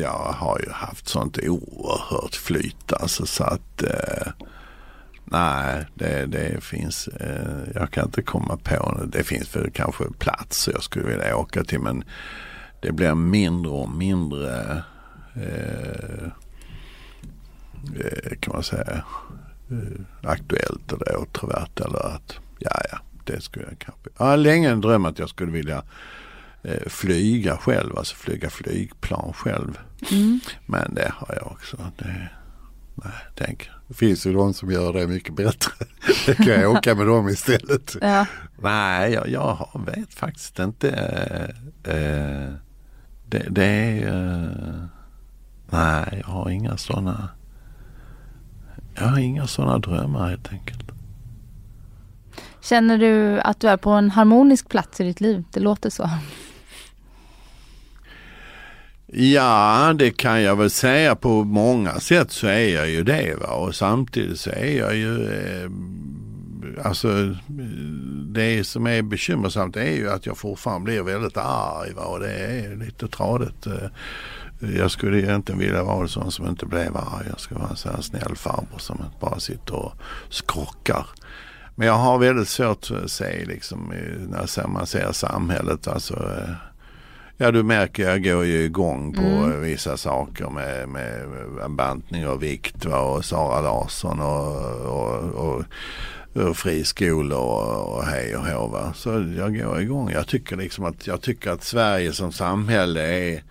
jag 0.00 0.34
har 0.38 0.60
ju 0.66 0.70
haft 0.72 1.08
sånt 1.08 1.38
oerhört 1.38 2.34
flyt 2.34 2.92
alltså 2.92 3.26
så 3.26 3.44
att 3.44 3.82
eh, 3.82 4.32
nej 5.24 5.86
det, 5.94 6.26
det 6.26 6.64
finns, 6.64 7.08
eh, 7.08 7.58
jag 7.74 7.90
kan 7.90 8.04
inte 8.04 8.22
komma 8.22 8.56
på 8.56 9.00
det. 9.06 9.24
finns 9.24 9.56
väl 9.56 9.70
kanske 9.70 10.04
platser 10.18 10.72
jag 10.72 10.82
skulle 10.82 11.06
vilja 11.06 11.36
åka 11.36 11.64
till 11.64 11.80
men 11.80 12.04
det 12.80 12.92
blir 12.92 13.14
mindre 13.14 13.72
och 13.72 13.90
mindre 13.90 14.82
eh, 15.34 16.24
eh 17.96 18.38
kan 18.40 18.54
man 18.54 18.62
säga 18.62 19.04
eh, 19.70 20.30
aktuellt 20.30 20.92
eller 20.92 21.16
åtråvärt 21.16 21.80
eller 21.80 22.14
att 22.14 22.38
ja 22.58 22.80
ja 22.90 22.98
det 23.24 23.40
skulle 23.40 23.64
jag 23.64 23.78
kanske. 23.78 24.10
Jag 24.18 24.24
har 24.24 24.36
länge 24.36 24.74
drömt 24.74 25.06
att 25.06 25.18
jag 25.18 25.28
skulle 25.28 25.52
vilja 25.52 25.82
eh, 26.62 26.88
flyga 26.88 27.56
själv, 27.56 27.98
alltså 27.98 28.16
flyga 28.16 28.50
flygplan 28.50 29.32
själv. 29.32 29.78
Mm. 30.10 30.40
Men 30.66 30.94
det 30.94 31.12
har 31.16 31.34
jag 31.34 31.46
också. 31.52 31.76
Det, 31.98 32.28
nej, 32.94 33.12
tänk. 33.34 33.70
Det 33.88 33.94
finns 33.94 34.26
ju 34.26 34.32
de 34.32 34.54
som 34.54 34.70
gör 34.70 34.92
det 34.92 35.06
mycket 35.06 35.34
bättre. 35.34 35.72
Det 36.26 36.34
kan 36.34 36.46
jag 36.46 36.70
åka 36.70 36.94
med 36.94 37.06
dem 37.06 37.28
istället. 37.28 37.96
Ja. 38.00 38.26
Nej, 38.62 39.12
jag, 39.12 39.28
jag 39.28 39.80
vet 39.86 40.14
faktiskt 40.14 40.58
inte. 40.58 40.90
Eh, 41.84 42.54
det, 43.30 43.46
det, 43.50 43.64
är... 43.64 44.06
Eh, 44.06 44.84
nej, 45.70 46.22
jag 46.26 46.32
har 46.32 46.50
inga 46.50 46.76
sådana. 46.76 47.28
Jag 48.94 49.04
har 49.04 49.18
inga 49.18 49.46
sådana 49.46 49.78
drömmar 49.78 50.28
helt 50.30 50.52
enkelt. 50.52 50.90
Känner 52.60 52.98
du 52.98 53.40
att 53.40 53.60
du 53.60 53.68
är 53.68 53.76
på 53.76 53.90
en 53.90 54.10
harmonisk 54.10 54.68
plats 54.68 55.00
i 55.00 55.04
ditt 55.04 55.20
liv? 55.20 55.44
Det 55.52 55.60
låter 55.60 55.90
så. 55.90 56.10
Ja, 59.12 59.92
det 59.98 60.10
kan 60.10 60.42
jag 60.42 60.56
väl 60.56 60.70
säga. 60.70 61.14
På 61.14 61.44
många 61.44 62.00
sätt 62.00 62.30
så 62.30 62.46
är 62.46 62.74
jag 62.74 62.90
ju 62.90 63.02
det. 63.04 63.36
Va? 63.40 63.46
Och 63.46 63.74
samtidigt 63.74 64.40
så 64.40 64.50
är 64.50 64.78
jag 64.78 64.96
ju... 64.96 65.24
Eh, 65.24 65.70
alltså 66.82 67.36
det 68.26 68.64
som 68.64 68.86
är 68.86 69.02
bekymmersamt 69.02 69.76
är 69.76 69.92
ju 69.92 70.10
att 70.10 70.26
jag 70.26 70.38
fortfarande 70.38 70.84
blir 70.84 71.02
väldigt 71.02 71.36
arg. 71.36 71.92
Va? 71.94 72.02
Och 72.02 72.20
det 72.20 72.32
är 72.32 72.76
lite 72.76 73.08
tradigt. 73.08 73.66
Eh, 73.66 73.88
jag 74.76 74.90
skulle 74.90 75.18
egentligen 75.18 75.58
vilja 75.58 75.84
vara 75.84 76.02
en 76.02 76.08
sån 76.08 76.32
som 76.32 76.46
inte 76.46 76.66
blev 76.66 76.96
arg. 76.96 77.26
Jag 77.30 77.40
ska 77.40 77.54
vara 77.54 77.68
en 77.68 77.76
sån 77.76 77.94
här 77.94 78.02
snäll 78.02 78.36
farbror 78.36 78.78
som 78.78 79.04
bara 79.20 79.40
sitter 79.40 79.74
och 79.74 79.92
skrockar. 80.28 81.06
Men 81.74 81.86
jag 81.86 81.94
har 81.94 82.18
väldigt 82.18 82.48
svårt 82.48 82.90
att 82.90 83.10
se 83.10 83.44
liksom 83.44 83.92
när 84.28 84.68
man 84.68 84.86
ser 84.86 85.12
samhället. 85.12 85.88
Alltså, 85.88 86.14
eh, 86.14 86.54
ja 87.36 87.50
du 87.50 87.62
märker 87.62 88.10
jag 88.10 88.24
går 88.24 88.44
ju 88.44 88.62
igång 88.62 89.12
på 89.12 89.22
mm. 89.22 89.60
vissa 89.60 89.96
saker 89.96 90.50
med, 90.50 90.88
med 90.88 91.26
bantning 91.70 92.28
och 92.28 92.42
vikt 92.42 92.84
va? 92.84 93.00
och 93.00 93.24
Sara 93.24 93.60
Larsson 93.60 94.20
och, 94.20 94.56
och, 94.80 95.18
och 95.34 95.64
friskolor 96.54 97.38
och, 97.38 97.96
och 97.96 98.04
hej 98.04 98.36
och 98.36 98.46
hå. 98.46 98.66
Va? 98.66 98.92
Så 98.94 99.10
jag 99.36 99.58
går 99.58 99.80
igång. 99.80 100.10
Jag 100.10 100.26
tycker 100.26 100.56
liksom 100.56 100.84
att, 100.84 101.06
jag 101.06 101.20
tycker 101.20 101.50
att 101.50 101.64
Sverige 101.64 102.12
som 102.12 102.32
samhälle 102.32 103.00
är 103.00 103.42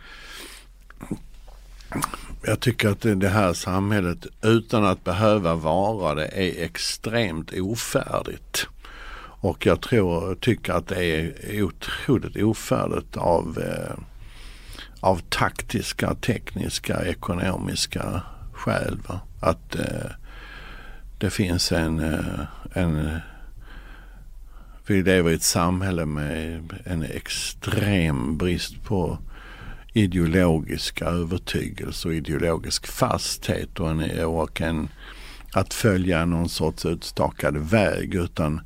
jag 2.42 2.60
tycker 2.60 2.90
att 2.90 3.02
det 3.02 3.30
här 3.30 3.54
samhället 3.54 4.28
utan 4.42 4.86
att 4.86 5.04
behöva 5.04 5.56
vara 5.56 6.16
det 6.16 6.28
är 6.28 6.66
extremt 6.66 7.52
ofärdigt. 7.54 8.68
Och 9.42 9.66
jag 9.66 9.82
tror, 9.82 10.36
tycker 10.36 10.74
att 10.74 10.88
det 10.88 11.06
är 11.06 11.64
otroligt 11.64 12.44
ofärdigt 12.44 13.18
av, 13.18 13.60
eh, 13.60 14.04
av 15.00 15.22
taktiska, 15.30 16.16
tekniska, 16.16 17.06
ekonomiska 17.06 18.22
skäl. 18.54 19.00
Va? 19.08 19.20
Att 19.40 19.76
eh, 19.76 20.12
det 21.18 21.30
finns 21.30 21.72
en, 21.72 22.00
eh, 22.00 22.40
en 22.74 23.20
vi 24.88 25.04
lever 25.04 25.32
i 25.32 25.34
ett 25.34 25.44
samhälle 25.44 26.06
med 26.06 26.74
en 26.86 27.04
extrem 27.04 28.38
brist 28.38 28.84
på 28.84 29.18
ideologiska 29.94 31.06
övertygelser 31.06 32.10
och 32.10 32.16
ideologisk 32.16 32.88
fasthet 32.88 33.80
och 33.80 33.90
en, 33.90 34.26
och 34.26 34.62
en 34.62 34.90
att 35.54 35.74
följa 35.74 36.26
någon 36.26 36.50
sorts 36.50 36.86
utstakad 36.86 37.58
väg 37.58 38.16
utan 38.16 38.62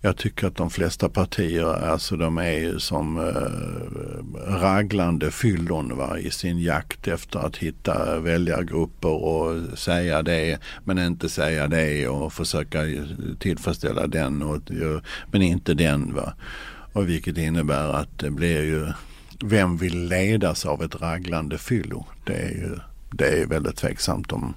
jag 0.00 0.16
tycker 0.16 0.46
att 0.46 0.56
de 0.56 0.70
flesta 0.70 1.08
partier 1.08 1.64
alltså 1.64 2.16
de 2.16 2.38
är 2.38 2.52
ju 2.52 2.78
som 2.80 3.18
eh, 3.18 4.60
raglande 4.60 5.30
fyllon 5.30 5.96
va, 5.96 6.18
i 6.18 6.30
sin 6.30 6.58
jakt 6.58 7.08
efter 7.08 7.38
att 7.38 7.56
hitta 7.56 8.20
väljargrupper 8.20 9.24
och 9.24 9.78
säga 9.78 10.22
det 10.22 10.58
men 10.84 10.98
inte 10.98 11.28
säga 11.28 11.68
det 11.68 12.08
och 12.08 12.32
försöka 12.32 12.78
tillfredsställa 13.38 14.06
den 14.06 14.42
och, 14.42 14.60
men 15.30 15.42
inte 15.42 15.74
den. 15.74 16.14
Va. 16.14 16.32
Och 16.92 17.08
vilket 17.08 17.38
innebär 17.38 17.88
att 17.92 18.18
det 18.18 18.30
blir 18.30 18.62
ju 18.62 18.92
vem 19.44 19.76
vill 19.76 20.08
ledas 20.08 20.66
av 20.66 20.82
ett 20.82 21.00
raglande 21.00 21.58
fyllo? 21.58 22.06
Det 22.24 22.36
är 22.36 22.50
ju 22.50 22.78
det 23.10 23.42
är 23.42 23.46
väldigt 23.46 23.76
tveksamt 23.76 24.32
om 24.32 24.54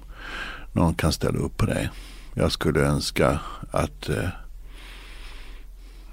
någon 0.72 0.94
kan 0.94 1.12
ställa 1.12 1.38
upp 1.38 1.56
på 1.56 1.66
det. 1.66 1.90
Jag 2.34 2.52
skulle 2.52 2.80
önska 2.80 3.40
att 3.70 4.08
eh, 4.08 4.28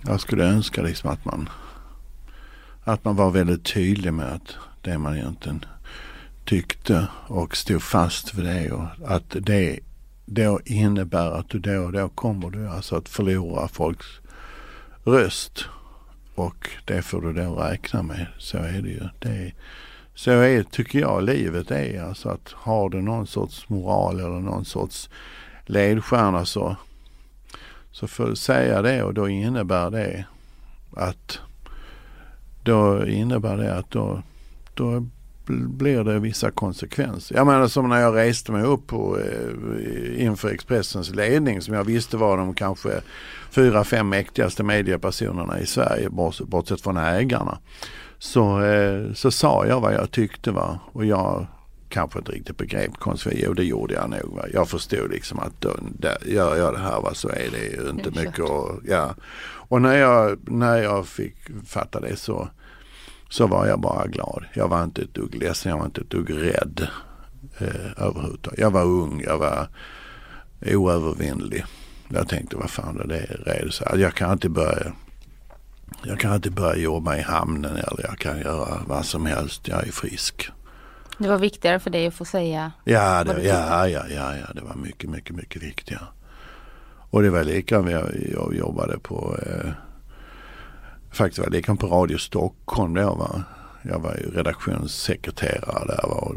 jag 0.05 0.21
skulle 0.21 0.43
önska 0.43 0.81
liksom 0.81 1.09
att 1.09 1.25
man 1.25 1.49
att 2.83 3.05
man 3.05 3.15
var 3.15 3.31
väldigt 3.31 3.65
tydlig 3.65 4.13
med 4.13 4.33
att 4.33 4.55
det 4.81 4.97
man 4.97 5.17
egentligen 5.17 5.65
tyckte 6.45 7.07
och 7.27 7.57
stod 7.57 7.81
fast 7.81 8.29
för 8.29 8.41
det 8.41 8.71
och 8.71 8.85
att 9.05 9.35
det 9.39 9.79
då 10.25 10.59
innebär 10.65 11.31
att 11.31 11.49
du 11.49 11.59
då 11.59 11.81
och 11.81 11.91
då 11.91 12.09
kommer 12.09 12.49
du 12.49 12.69
alltså 12.69 12.95
att 12.95 13.09
förlora 13.09 13.67
folks 13.67 14.07
röst 15.03 15.65
och 16.35 16.69
det 16.85 17.01
får 17.01 17.21
du 17.21 17.33
då 17.33 17.55
räkna 17.55 18.03
med. 18.03 18.27
Så 18.37 18.57
är 18.57 18.81
det 18.81 18.89
ju. 18.89 19.07
Det 19.19 19.29
är, 19.29 19.53
så 20.15 20.31
är, 20.31 20.63
tycker 20.63 20.99
jag 20.99 21.23
livet 21.23 21.71
är. 21.71 22.03
Alltså 22.03 22.29
att 22.29 22.51
har 22.51 22.89
du 22.89 23.01
någon 23.01 23.27
sorts 23.27 23.69
moral 23.69 24.19
eller 24.19 24.39
någon 24.39 24.65
sorts 24.65 25.09
ledstjärna 25.65 26.45
så, 26.45 26.75
så 27.99 28.07
får 28.07 28.25
du 28.25 28.35
säga 28.35 28.81
det 28.81 29.03
och 29.03 29.13
då 29.13 29.29
innebär 29.29 29.89
det 29.89 30.25
att 30.95 31.39
då 32.63 33.07
innebär 33.07 33.57
det 33.57 33.75
att 33.75 33.91
då, 33.91 34.21
då 34.73 35.05
blir 35.47 36.03
det 36.03 36.19
vissa 36.19 36.51
konsekvenser. 36.51 37.35
Jag 37.35 37.47
menar 37.47 37.67
som 37.67 37.89
när 37.89 38.01
jag 38.01 38.15
reste 38.15 38.51
mig 38.51 38.63
upp 38.63 38.87
på, 38.87 39.17
eh, 39.19 40.23
inför 40.23 40.49
Expressens 40.49 41.15
ledning 41.15 41.61
som 41.61 41.73
jag 41.73 41.83
visste 41.83 42.17
var 42.17 42.37
de 42.37 42.53
kanske 42.53 43.01
fyra, 43.51 43.83
fem 43.83 44.09
mäktigaste 44.09 44.63
mediepersonerna 44.63 45.59
i 45.59 45.65
Sverige 45.65 46.09
bortsett 46.45 46.81
från 46.81 46.97
ägarna. 46.97 47.59
Så, 48.19 48.61
eh, 48.61 49.13
så 49.13 49.31
sa 49.31 49.65
jag 49.65 49.81
vad 49.81 49.93
jag 49.93 50.11
tyckte 50.11 50.51
va 50.51 50.79
och 50.91 51.05
jag 51.05 51.47
kanske 51.89 52.19
inte 52.19 52.31
riktigt 52.31 52.57
begrep 52.57 52.97
konsekvenser. 52.97 53.45
Jo 53.47 53.53
det 53.53 53.63
gjorde 53.63 53.93
jag 53.93 54.09
nog. 54.09 54.35
Va? 54.35 54.45
Jag 54.53 54.69
förstod 54.69 55.11
liksom 55.11 55.39
att 55.39 55.61
då, 55.61 55.75
där, 55.99 56.17
gör 56.25 56.55
jag 56.55 56.73
det 56.73 56.79
här 56.79 57.01
va, 57.01 57.13
så 57.13 57.29
är 57.29 57.49
det 57.51 57.65
ju 57.65 57.89
inte 57.89 58.09
det 58.09 58.21
mycket 58.21 58.45
att, 58.45 58.79
ja. 58.87 59.15
Och 59.69 59.81
när 59.81 59.97
jag, 59.97 60.49
när 60.49 60.77
jag 60.77 61.07
fick 61.07 61.35
fatta 61.65 61.99
det 61.99 62.15
så 62.15 62.49
så 63.29 63.47
var 63.47 63.67
jag 63.67 63.79
bara 63.79 64.07
glad. 64.07 64.45
Jag 64.53 64.67
var 64.67 64.83
inte 64.83 65.01
ett 65.01 65.13
dugg 65.13 65.35
ledsen, 65.35 65.69
jag 65.69 65.77
var 65.77 65.85
inte 65.85 66.01
ett 66.01 66.09
dugg 66.09 66.33
rädd 66.33 66.87
eh, 67.57 68.05
överhuvudtaget. 68.05 68.59
Jag 68.59 68.71
var 68.71 68.83
ung, 68.83 69.21
jag 69.25 69.37
var 69.37 69.67
oövervinnlig. 70.65 71.65
Jag 72.07 72.29
tänkte 72.29 72.55
vad 72.55 72.69
fan 72.69 73.01
det 73.07 73.17
är 73.17 73.43
redo 73.45 73.71
så 73.71 73.85
Jag 73.95 74.13
kan 74.13 74.31
inte 74.31 74.49
börja 74.49 74.93
jag 76.03 76.19
kan 76.19 76.35
inte 76.35 76.51
börja 76.51 76.75
jobba 76.75 77.17
i 77.17 77.21
hamnen 77.21 77.71
eller 77.71 78.05
jag 78.09 78.17
kan 78.17 78.39
göra 78.39 78.81
vad 78.87 79.05
som 79.05 79.25
helst. 79.25 79.67
Jag 79.67 79.87
är 79.87 79.91
frisk. 79.91 80.49
Det 81.19 81.27
var 81.27 81.37
viktigare 81.37 81.79
för 81.79 81.89
dig 81.89 82.07
att 82.07 82.13
få 82.13 82.25
säga 82.25 82.71
Ja, 82.83 83.23
det, 83.23 83.43
ja, 83.43 83.87
ja, 83.87 84.03
ja, 84.09 84.35
ja, 84.35 84.53
det 84.53 84.61
var 84.61 84.75
mycket, 84.75 85.09
mycket, 85.09 85.35
mycket 85.35 85.63
viktigare. 85.63 86.03
Och 87.09 87.21
det 87.21 87.29
var 87.29 87.43
lika, 87.43 87.75
jag, 87.75 88.11
jag 88.33 88.55
jobbade 88.55 88.99
på 88.99 89.37
eh, 89.45 89.71
faktiskt 91.11 91.39
var 91.39 91.49
likadant 91.49 91.79
på 91.79 91.87
Radio 91.87 92.17
Stockholm 92.17 92.93
då. 92.93 93.15
Va? 93.15 93.43
Jag 93.81 93.99
var 93.99 94.15
ju 94.15 94.31
redaktionssekreterare 94.31 95.85
där. 95.87 96.07
Va? 96.07 96.31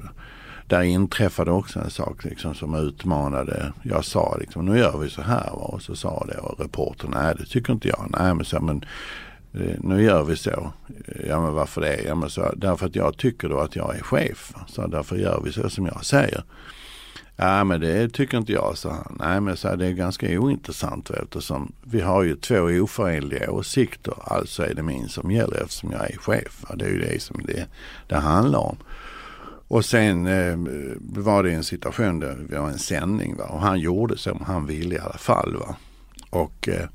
där 0.66 0.82
inträffade 0.82 1.50
också 1.50 1.80
en 1.80 1.90
sak 1.90 2.24
liksom, 2.24 2.54
som 2.54 2.74
utmanade. 2.74 3.72
Jag 3.82 4.04
sa 4.04 4.36
liksom, 4.40 4.66
nu 4.66 4.78
gör 4.78 4.98
vi 4.98 5.10
så 5.10 5.22
här. 5.22 5.50
Va? 5.50 5.52
Och 5.52 5.82
så 5.82 5.96
sa 5.96 6.26
det 6.28 6.38
och 6.38 6.60
reportern, 6.60 7.10
nej 7.14 7.34
det 7.38 7.46
tycker 7.46 7.72
inte 7.72 7.88
jag. 7.88 8.06
Nej 8.18 8.34
men, 8.34 8.44
så, 8.44 8.60
men 8.60 8.84
Eh, 9.54 9.76
nu 9.80 10.02
gör 10.02 10.24
vi 10.24 10.36
så. 10.36 10.72
Eh, 11.06 11.28
ja 11.28 11.40
men 11.40 11.54
varför 11.54 11.80
det? 11.80 12.02
Ja, 12.02 12.14
men 12.14 12.30
så, 12.30 12.52
därför 12.56 12.86
att 12.86 12.96
jag 12.96 13.16
tycker 13.16 13.48
då 13.48 13.58
att 13.58 13.76
jag 13.76 13.96
är 13.96 14.02
chef. 14.02 14.52
Så 14.66 14.86
därför 14.86 15.16
gör 15.16 15.40
vi 15.44 15.52
så 15.52 15.70
som 15.70 15.86
jag 15.86 16.04
säger. 16.04 16.44
Ja 17.36 17.64
men 17.64 17.80
det 17.80 18.08
tycker 18.08 18.38
inte 18.38 18.52
jag, 18.52 18.78
så 18.78 18.90
han. 18.90 19.16
Nej 19.20 19.40
men 19.40 19.56
så 19.56 19.68
här, 19.68 19.76
det 19.76 19.86
är 19.86 19.92
ganska 19.92 20.40
ointressant 20.40 21.10
eftersom 21.10 21.72
vi 21.82 22.00
har 22.00 22.22
ju 22.22 22.36
två 22.36 22.60
oförenliga 22.60 23.50
åsikter. 23.50 24.14
Alltså 24.24 24.62
är 24.62 24.74
det 24.74 24.82
min 24.82 25.08
som 25.08 25.30
gäller 25.30 25.62
eftersom 25.62 25.92
jag 25.92 26.10
är 26.10 26.16
chef. 26.16 26.64
Det 26.76 26.84
är 26.84 26.88
ju 26.88 27.00
det 27.00 27.22
som 27.22 27.42
det, 27.46 27.66
det 28.06 28.16
handlar 28.16 28.58
om. 28.58 28.76
Och 29.68 29.84
sen 29.84 30.26
eh, 30.26 30.56
var 31.00 31.42
det 31.42 31.52
en 31.52 31.64
situation 31.64 32.20
där 32.20 32.36
det 32.48 32.58
var 32.58 32.68
en 32.68 32.78
sändning 32.78 33.36
va? 33.36 33.44
och 33.44 33.60
han 33.60 33.80
gjorde 33.80 34.18
som 34.18 34.44
han 34.46 34.66
ville 34.66 34.94
i 34.94 34.98
alla 34.98 35.18
fall. 35.18 35.56
Va? 35.56 35.76
Och 36.30 36.68
eh, 36.68 36.88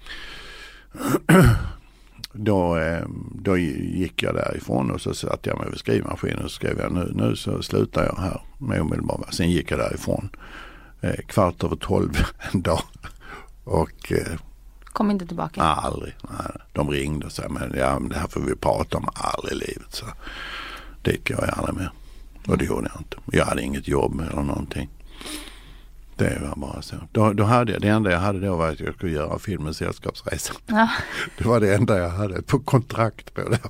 då, 2.38 2.78
eh, 2.78 3.06
då 3.36 3.58
gick 3.58 4.24
jag 4.24 4.36
därifrån 4.36 4.92
och 4.92 5.02
så 5.02 5.14
satt 5.14 5.46
jag 5.46 5.58
mig 5.58 5.70
vid 5.70 5.80
skrivmaskinen 5.80 6.46
och 6.46 6.52
skrev 6.52 6.80
jag 6.80 6.92
nu, 6.92 7.12
nu 7.16 7.36
så 7.36 7.62
slutar 7.62 8.06
jag 8.06 8.18
här 8.22 8.42
med 8.58 8.82
omedelbart. 8.82 9.34
Sen 9.34 9.52
gick 9.52 9.72
jag 9.72 9.80
därifrån 9.80 10.30
eh, 11.02 11.16
kvart 11.28 11.64
över 11.64 11.76
tolv 11.76 12.14
en 12.54 12.62
dag. 12.62 12.82
Och 13.64 14.12
eh, 14.12 14.40
Kom 14.86 15.12
inte 15.12 15.28
tillbaka? 15.28 15.62
Aldrig. 15.62 16.16
Nej, 16.22 16.52
de 16.74 16.90
ringde 16.90 17.26
och 17.26 17.32
sa 17.32 17.50
men 17.50 17.74
ja, 17.78 18.00
det 18.10 18.16
här 18.16 18.28
får 18.28 18.42
vi 18.42 18.56
prata 18.56 18.98
om 18.98 19.10
aldrig 19.14 19.54
i 19.54 19.56
livet. 19.56 19.88
Så 19.90 20.06
dit 21.02 21.28
går 21.28 21.46
jag 21.46 21.60
aldrig 21.60 21.76
mer. 21.76 21.92
Och 22.48 22.58
det 22.58 22.66
gjorde 22.66 22.90
jag 22.94 23.02
inte. 23.02 23.18
Jag 23.38 23.46
hade 23.46 23.62
inget 23.62 23.88
jobb 23.88 24.22
eller 24.32 24.44
någonting. 24.44 24.90
Det 26.18 26.40
var 26.42 26.56
bara 26.56 26.82
så. 26.82 26.96
Då, 27.12 27.34
då 27.34 27.44
hade 27.44 27.72
jag, 27.72 27.82
det 27.82 27.88
enda 27.88 28.12
jag 28.12 28.20
hade 28.20 28.40
då 28.40 28.56
var 28.56 28.70
att 28.70 28.80
jag 28.80 28.96
skulle 28.96 29.12
göra 29.12 29.40
filmen 29.40 29.74
Sällskapsresan. 29.74 30.56
Ja. 30.66 30.90
Det 31.38 31.46
var 31.46 31.60
det 31.60 31.76
enda 31.76 31.98
jag 31.98 32.10
hade 32.10 32.42
på 32.42 32.60
kontrakt 32.60 33.34
på 33.34 33.42
då. 33.42 33.70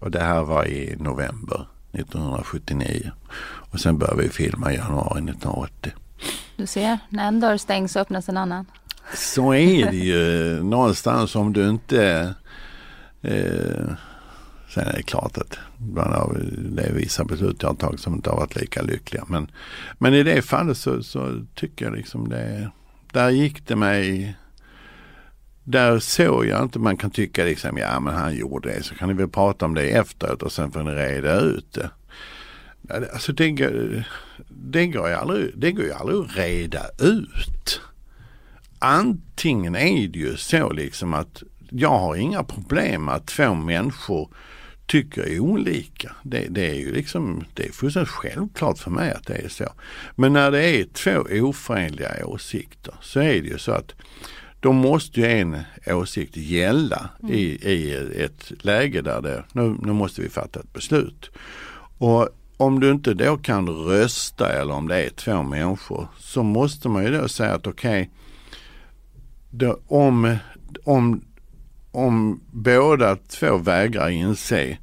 Och 0.00 0.10
det 0.10 0.20
här 0.20 0.42
var 0.42 0.64
i 0.66 0.96
november 0.98 1.66
1979. 1.92 3.10
Och 3.70 3.80
sen 3.80 3.98
började 3.98 4.22
vi 4.22 4.28
filma 4.28 4.72
i 4.72 4.76
januari 4.76 5.18
1980. 5.18 5.92
Du 6.56 6.66
ser, 6.66 6.98
när 7.08 7.28
en 7.28 7.40
dörr 7.40 7.56
stängs 7.56 7.92
så 7.92 8.00
öppnas 8.00 8.28
en 8.28 8.36
annan. 8.36 8.66
Så 9.14 9.54
är 9.54 9.90
det 9.90 9.96
ju 9.96 10.62
någonstans 10.62 11.36
om 11.36 11.52
du 11.52 11.68
inte 11.68 12.34
eh, 13.22 13.92
Sen 14.68 14.86
är 14.86 14.92
det 14.92 15.02
klart 15.02 15.38
att 15.38 15.58
det 16.76 16.82
är 16.82 16.92
vissa 16.92 17.24
beslut 17.24 17.62
jag 17.62 17.68
har 17.68 17.74
tagit 17.74 18.00
som 18.00 18.14
inte 18.14 18.30
har 18.30 18.36
varit 18.36 18.56
lika 18.56 18.82
lyckliga. 18.82 19.24
Men, 19.28 19.50
men 19.98 20.14
i 20.14 20.22
det 20.22 20.42
fallet 20.42 20.76
så, 20.76 21.02
så 21.02 21.44
tycker 21.54 21.84
jag 21.84 21.94
liksom 21.94 22.28
det, 22.28 22.70
där 23.12 23.30
gick 23.30 23.66
det 23.66 23.76
mig 23.76 24.36
där 25.64 25.98
såg 25.98 26.46
jag 26.46 26.62
inte, 26.62 26.78
man 26.78 26.96
kan 26.96 27.10
tycka 27.10 27.44
liksom, 27.44 27.78
ja 27.78 28.00
men 28.00 28.14
han 28.14 28.36
gjorde 28.36 28.68
det, 28.68 28.82
så 28.82 28.94
kan 28.94 29.08
ni 29.08 29.14
väl 29.14 29.28
prata 29.28 29.64
om 29.64 29.74
det 29.74 29.90
efteråt 29.90 30.42
och 30.42 30.52
sen 30.52 30.72
får 30.72 30.82
ni 30.82 30.90
reda 30.90 31.40
ut 31.40 31.72
det. 31.72 31.90
Alltså 33.12 33.32
det 33.32 33.50
går, 33.50 34.04
det 34.48 34.86
går, 34.86 35.08
ju 35.08 35.14
aldrig, 35.14 35.52
det 35.56 35.72
går 35.72 35.84
ju 35.84 35.92
aldrig 35.92 36.18
att 36.18 36.36
reda 36.36 36.82
ut. 36.98 37.80
Antingen 38.78 39.76
är 39.76 40.08
det 40.08 40.18
ju 40.18 40.36
så 40.36 40.72
liksom 40.72 41.14
att 41.14 41.42
jag 41.70 41.98
har 41.98 42.16
inga 42.16 42.44
problem 42.44 43.08
att 43.08 43.26
två 43.26 43.54
människor 43.54 44.28
tycker 44.88 45.40
olika. 45.40 46.12
Det, 46.22 46.46
det, 46.50 46.70
är 46.70 46.74
ju 46.74 46.92
liksom, 46.92 47.44
det 47.54 47.66
är 47.66 47.72
fullständigt 47.72 48.10
självklart 48.10 48.78
för 48.78 48.90
mig 48.90 49.12
att 49.12 49.26
det 49.26 49.34
är 49.34 49.48
så. 49.48 49.64
Men 50.14 50.32
när 50.32 50.50
det 50.50 50.64
är 50.64 50.84
två 50.84 51.46
oförenliga 51.48 52.26
åsikter 52.26 52.94
så 53.00 53.20
är 53.20 53.42
det 53.42 53.48
ju 53.48 53.58
så 53.58 53.72
att 53.72 53.94
då 54.60 54.72
måste 54.72 55.20
ju 55.20 55.26
en 55.26 55.56
åsikt 55.86 56.36
gälla 56.36 57.10
mm. 57.22 57.34
i, 57.34 57.42
i 57.62 57.94
ett 58.24 58.52
läge 58.64 59.02
där 59.02 59.22
det, 59.22 59.44
nu, 59.52 59.76
nu 59.82 59.92
måste 59.92 60.22
vi 60.22 60.28
fatta 60.28 60.60
ett 60.60 60.72
beslut. 60.72 61.30
Och 61.98 62.28
om 62.56 62.80
du 62.80 62.90
inte 62.90 63.14
då 63.14 63.36
kan 63.36 63.68
rösta 63.68 64.52
eller 64.52 64.74
om 64.74 64.88
det 64.88 65.04
är 65.04 65.10
två 65.10 65.42
människor 65.42 66.08
så 66.18 66.42
måste 66.42 66.88
man 66.88 67.04
ju 67.04 67.10
då 67.10 67.28
säga 67.28 67.54
att 67.54 67.66
okej, 67.66 68.10
okay, 69.52 69.72
om, 69.86 70.36
om 70.84 71.20
om 71.98 72.40
båda 72.50 73.16
två 73.16 73.56
vägrar 73.56 74.08
inse 74.08 74.78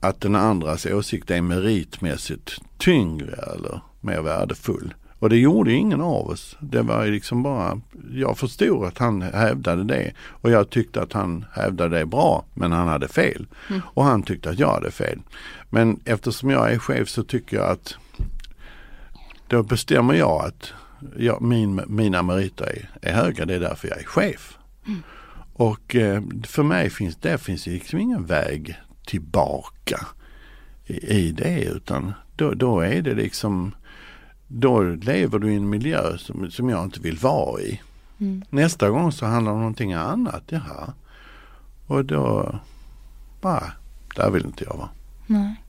att 0.00 0.20
den 0.20 0.36
andras 0.36 0.86
åsikt 0.86 1.30
är 1.30 1.40
meritmässigt 1.40 2.60
tyngre 2.78 3.32
eller 3.32 3.80
mer 4.00 4.20
värdefull. 4.20 4.94
Och 5.18 5.28
det 5.28 5.36
gjorde 5.36 5.72
ingen 5.72 6.00
av 6.00 6.28
oss. 6.28 6.56
Det 6.60 6.82
var 6.82 7.06
liksom 7.06 7.42
bara, 7.42 7.80
jag 8.10 8.38
förstod 8.38 8.84
att 8.84 8.98
han 8.98 9.22
hävdade 9.22 9.84
det 9.84 10.12
och 10.28 10.50
jag 10.50 10.70
tyckte 10.70 11.02
att 11.02 11.12
han 11.12 11.44
hävdade 11.52 11.98
det 11.98 12.06
bra 12.06 12.44
men 12.54 12.72
han 12.72 12.88
hade 12.88 13.08
fel. 13.08 13.46
Mm. 13.70 13.82
Och 13.84 14.04
han 14.04 14.22
tyckte 14.22 14.50
att 14.50 14.58
jag 14.58 14.72
hade 14.72 14.90
fel. 14.90 15.18
Men 15.70 16.00
eftersom 16.04 16.50
jag 16.50 16.72
är 16.72 16.78
chef 16.78 17.08
så 17.08 17.24
tycker 17.24 17.56
jag 17.56 17.70
att 17.70 17.94
då 19.48 19.62
bestämmer 19.62 20.14
jag 20.14 20.44
att 20.44 20.72
jag, 21.16 21.42
min, 21.42 21.80
mina 21.86 22.22
meriter 22.22 22.64
är, 22.64 23.10
är 23.10 23.14
höga. 23.14 23.46
Det 23.46 23.54
är 23.54 23.60
därför 23.60 23.88
jag 23.88 23.98
är 23.98 24.04
chef. 24.04 24.58
Mm. 24.86 25.02
Och 25.58 25.96
eh, 25.96 26.22
för 26.42 26.62
mig 26.62 26.90
finns 26.90 27.16
det 27.16 27.38
finns 27.38 27.66
liksom 27.66 27.98
ingen 27.98 28.26
väg 28.26 28.76
tillbaka 29.06 30.06
i, 30.86 31.16
i 31.16 31.32
det 31.32 31.64
utan 31.64 32.12
då, 32.36 32.54
då 32.54 32.80
är 32.80 33.02
det 33.02 33.14
liksom 33.14 33.74
då 34.48 34.82
lever 34.82 35.38
du 35.38 35.52
i 35.52 35.56
en 35.56 35.68
miljö 35.68 36.18
som, 36.18 36.50
som 36.50 36.68
jag 36.68 36.84
inte 36.84 37.00
vill 37.00 37.18
vara 37.18 37.60
i. 37.60 37.80
Mm. 38.18 38.42
Nästa 38.50 38.90
gång 38.90 39.12
så 39.12 39.26
handlar 39.26 39.52
det 39.52 39.54
om 39.54 39.60
någonting 39.60 39.92
annat. 39.92 40.42
Jaha. 40.48 40.92
Och 41.86 42.04
då, 42.04 42.54
bara, 43.40 43.72
där 44.16 44.30
vill 44.30 44.46
inte 44.46 44.64
jag 44.64 44.76
vara. 44.76 44.88
Nej. 45.26 45.62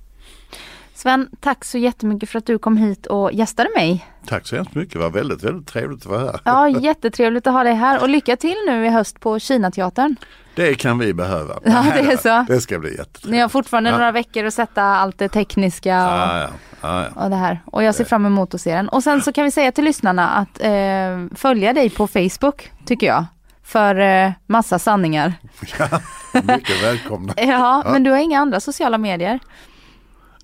Sven, 1.08 1.30
tack 1.40 1.66
så 1.66 1.78
jättemycket 1.78 2.30
för 2.30 2.38
att 2.38 2.46
du 2.46 2.60
kom 2.60 2.78
hit 2.78 3.06
och 3.06 3.34
gästade 3.34 3.70
mig. 3.76 4.06
Tack 4.26 4.48
så 4.48 4.56
hemskt 4.56 4.76
mycket, 4.76 4.94
det 4.94 5.00
var 5.00 5.10
väldigt, 5.10 5.44
väldigt 5.44 5.68
trevligt 5.68 6.00
att 6.00 6.06
vara 6.06 6.20
här. 6.20 6.40
Ja, 6.44 6.70
jättetrevligt 6.70 7.48
att 7.48 7.54
ha 7.54 7.64
dig 7.64 7.74
här 7.74 8.02
och 8.02 8.10
lycka 8.10 8.36
till 8.36 8.56
nu 8.68 8.86
i 8.86 8.90
höst 8.90 9.20
på 9.20 9.40
Kinateatern. 9.40 10.16
Det 10.56 10.76
kan 10.76 11.00
vi 11.00 11.14
behöva. 11.14 11.60
Ja, 11.64 11.86
det 11.94 12.00
är 12.00 12.18
så. 12.18 12.54
Det 12.54 12.62
ska 12.62 12.80
bli 12.80 12.90
jättetrevligt. 12.90 13.32
Ni 13.32 13.40
har 13.40 13.50
fortfarande 13.50 13.90
ja. 13.90 13.98
några 13.98 14.12
veckor 14.12 14.46
att 14.46 14.54
sätta 14.54 14.84
allt 14.84 15.18
det 15.18 15.30
tekniska 15.30 16.08
och, 16.08 16.20
ja, 16.20 16.50
ja. 16.82 17.06
och 17.16 17.30
det 17.30 17.36
här. 17.36 17.62
Och 17.66 17.84
jag 17.84 17.96
ser 17.96 18.06
fram 18.06 18.26
emot 18.26 18.54
att 18.54 18.62
se 18.62 18.76
den. 18.76 18.90
Och 18.90 19.04
sen 19.04 19.22
så 19.22 19.32
kan 19.32 19.44
vi 19.44 19.52
säga 19.52 19.72
till 19.72 19.84
lyssnarna 19.84 20.30
att 20.30 20.62
eh, 20.62 21.36
följa 21.36 21.74
dig 21.74 21.90
på 21.90 22.08
Facebook, 22.08 22.72
tycker 22.86 23.08
jag. 23.08 23.26
För 23.64 24.00
eh, 24.00 24.32
massa 24.46 24.80
sanningar. 24.80 25.34
Ja, 25.80 26.00
mycket 26.34 26.84
välkomna. 26.84 27.34
ja, 27.38 27.84
men 27.86 28.04
du 28.04 28.12
har 28.12 28.18
inga 28.18 28.40
andra 28.40 28.60
sociala 28.60 28.98
medier? 28.98 29.40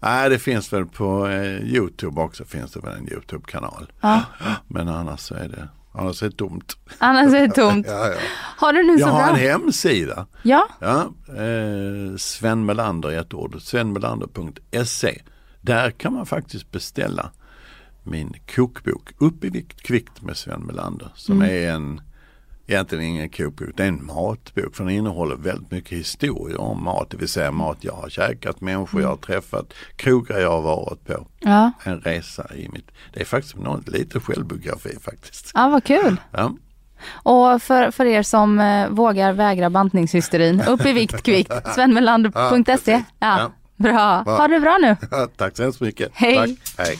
Nej, 0.03 0.29
det 0.29 0.39
finns 0.39 0.73
väl 0.73 0.85
på 0.85 1.27
eh, 1.27 1.61
Youtube 1.61 2.21
också 2.21 2.45
finns 2.45 2.71
det 2.71 2.79
väl 2.79 2.97
en 2.97 3.09
Youtube-kanal. 3.11 3.91
Ja. 4.01 4.21
Men 4.67 4.89
annars 4.89 5.19
så 5.19 5.35
är 5.35 5.47
det 5.47 5.67
Annars 5.95 6.23
är 6.23 6.29
det 6.29 6.35
tomt. 6.35 6.77
Annars 6.97 7.33
är 7.33 7.47
det 7.47 7.53
tomt. 7.53 7.87
ja, 7.89 8.07
ja. 8.07 8.17
Har 8.57 8.73
du 8.73 8.83
nu 8.83 8.97
jag 8.99 9.09
bra? 9.09 9.21
Har 9.21 9.29
en 9.29 9.35
hemsida. 9.35 10.25
Ja. 10.43 10.67
ja 10.79 11.13
eh, 11.27 12.17
Sven 12.17 12.65
Melander 12.65 13.11
i 13.11 13.15
ett 13.15 13.33
ord. 13.33 13.61
Svenmelander.se. 13.61 15.21
Där 15.61 15.91
kan 15.91 16.13
man 16.13 16.25
faktiskt 16.25 16.71
beställa 16.71 17.31
min 18.03 18.33
kokbok 18.55 19.09
Upp 19.17 19.43
i 19.43 19.49
vikt 19.49 19.81
kvickt 19.81 20.21
med 20.21 20.37
Sven 20.37 20.61
Melander. 20.61 21.11
Som 21.15 21.35
mm. 21.35 21.49
är 21.49 21.73
en 21.73 22.01
egentligen 22.73 23.03
ingen 23.03 23.29
kokbok. 23.29 23.69
Det 23.75 23.83
är 23.83 23.87
en 23.87 24.05
matbok 24.05 24.75
för 24.75 24.83
den 24.83 24.93
innehåller 24.93 25.35
väldigt 25.35 25.71
mycket 25.71 25.97
historier 25.97 26.61
om 26.61 26.83
mat. 26.83 27.09
Det 27.09 27.17
vill 27.17 27.29
säga 27.29 27.51
mat 27.51 27.77
jag 27.81 27.93
har 27.93 28.09
käkat, 28.09 28.61
människor 28.61 29.01
jag 29.01 29.09
har 29.09 29.17
träffat, 29.17 29.73
krogar 29.95 30.39
jag 30.39 30.51
har 30.51 30.61
varit 30.61 31.05
på. 31.05 31.27
Ja. 31.39 31.71
En 31.83 31.99
resa 31.99 32.47
i 32.55 32.69
mitt, 32.69 32.91
det 33.13 33.21
är 33.21 33.25
faktiskt 33.25 33.55
något, 33.55 33.87
lite 33.87 34.19
självbiografi 34.19 34.97
faktiskt. 35.01 35.51
Ja 35.53 35.69
vad 35.69 35.83
kul. 35.83 36.17
Ja. 36.31 36.55
Och 37.13 37.61
för, 37.61 37.91
för 37.91 38.05
er 38.05 38.23
som 38.23 38.59
eh, 38.59 38.89
vågar 38.89 39.33
vägra 39.33 39.69
bantningshysterin, 39.69 40.61
upp 40.67 40.85
i 40.85 40.93
vikt 40.93 41.23
kvickt, 41.23 41.53
svenmelander.se. 41.75 42.91
Ja, 42.91 43.03
ja, 43.39 43.51
Bra, 43.75 44.23
ha 44.25 44.47
det 44.47 44.59
bra 44.59 44.77
nu. 44.81 44.97
tack 45.37 45.57
så 45.57 45.63
hemskt 45.63 45.81
mycket. 45.81 46.11
Hej. 46.13 46.35
Tack. 46.35 46.87
Hej. 46.87 46.97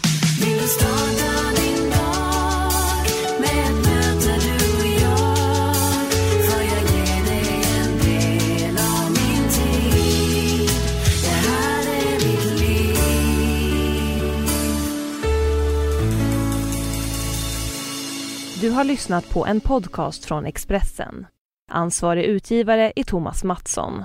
Du 18.63 18.69
har 18.69 18.83
lyssnat 18.83 19.29
på 19.29 19.45
en 19.45 19.61
podcast 19.61 20.25
från 20.25 20.45
Expressen. 20.45 21.25
Ansvarig 21.71 22.23
utgivare 22.23 22.93
är 22.95 23.03
Thomas 23.03 23.43
Mattsson. 23.43 24.03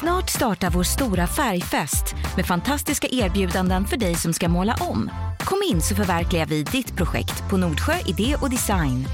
Snart 0.00 0.30
startar 0.30 0.70
vår 0.70 0.82
stora 0.82 1.26
färgfest 1.26 2.14
med 2.36 2.46
fantastiska 2.46 3.08
erbjudanden 3.10 3.84
för 3.84 3.96
dig 3.96 4.14
som 4.14 4.32
ska 4.32 4.48
måla 4.48 4.76
om. 4.80 5.10
Kom 5.38 5.58
in 5.72 5.80
så 5.80 5.94
förverkligar 5.94 6.46
vi 6.46 6.62
ditt 6.62 6.96
projekt 6.96 7.50
på 7.50 7.56
Nordsjö 7.56 7.94
Idé 8.06 8.36
och 8.42 8.50
Design. 8.50 9.06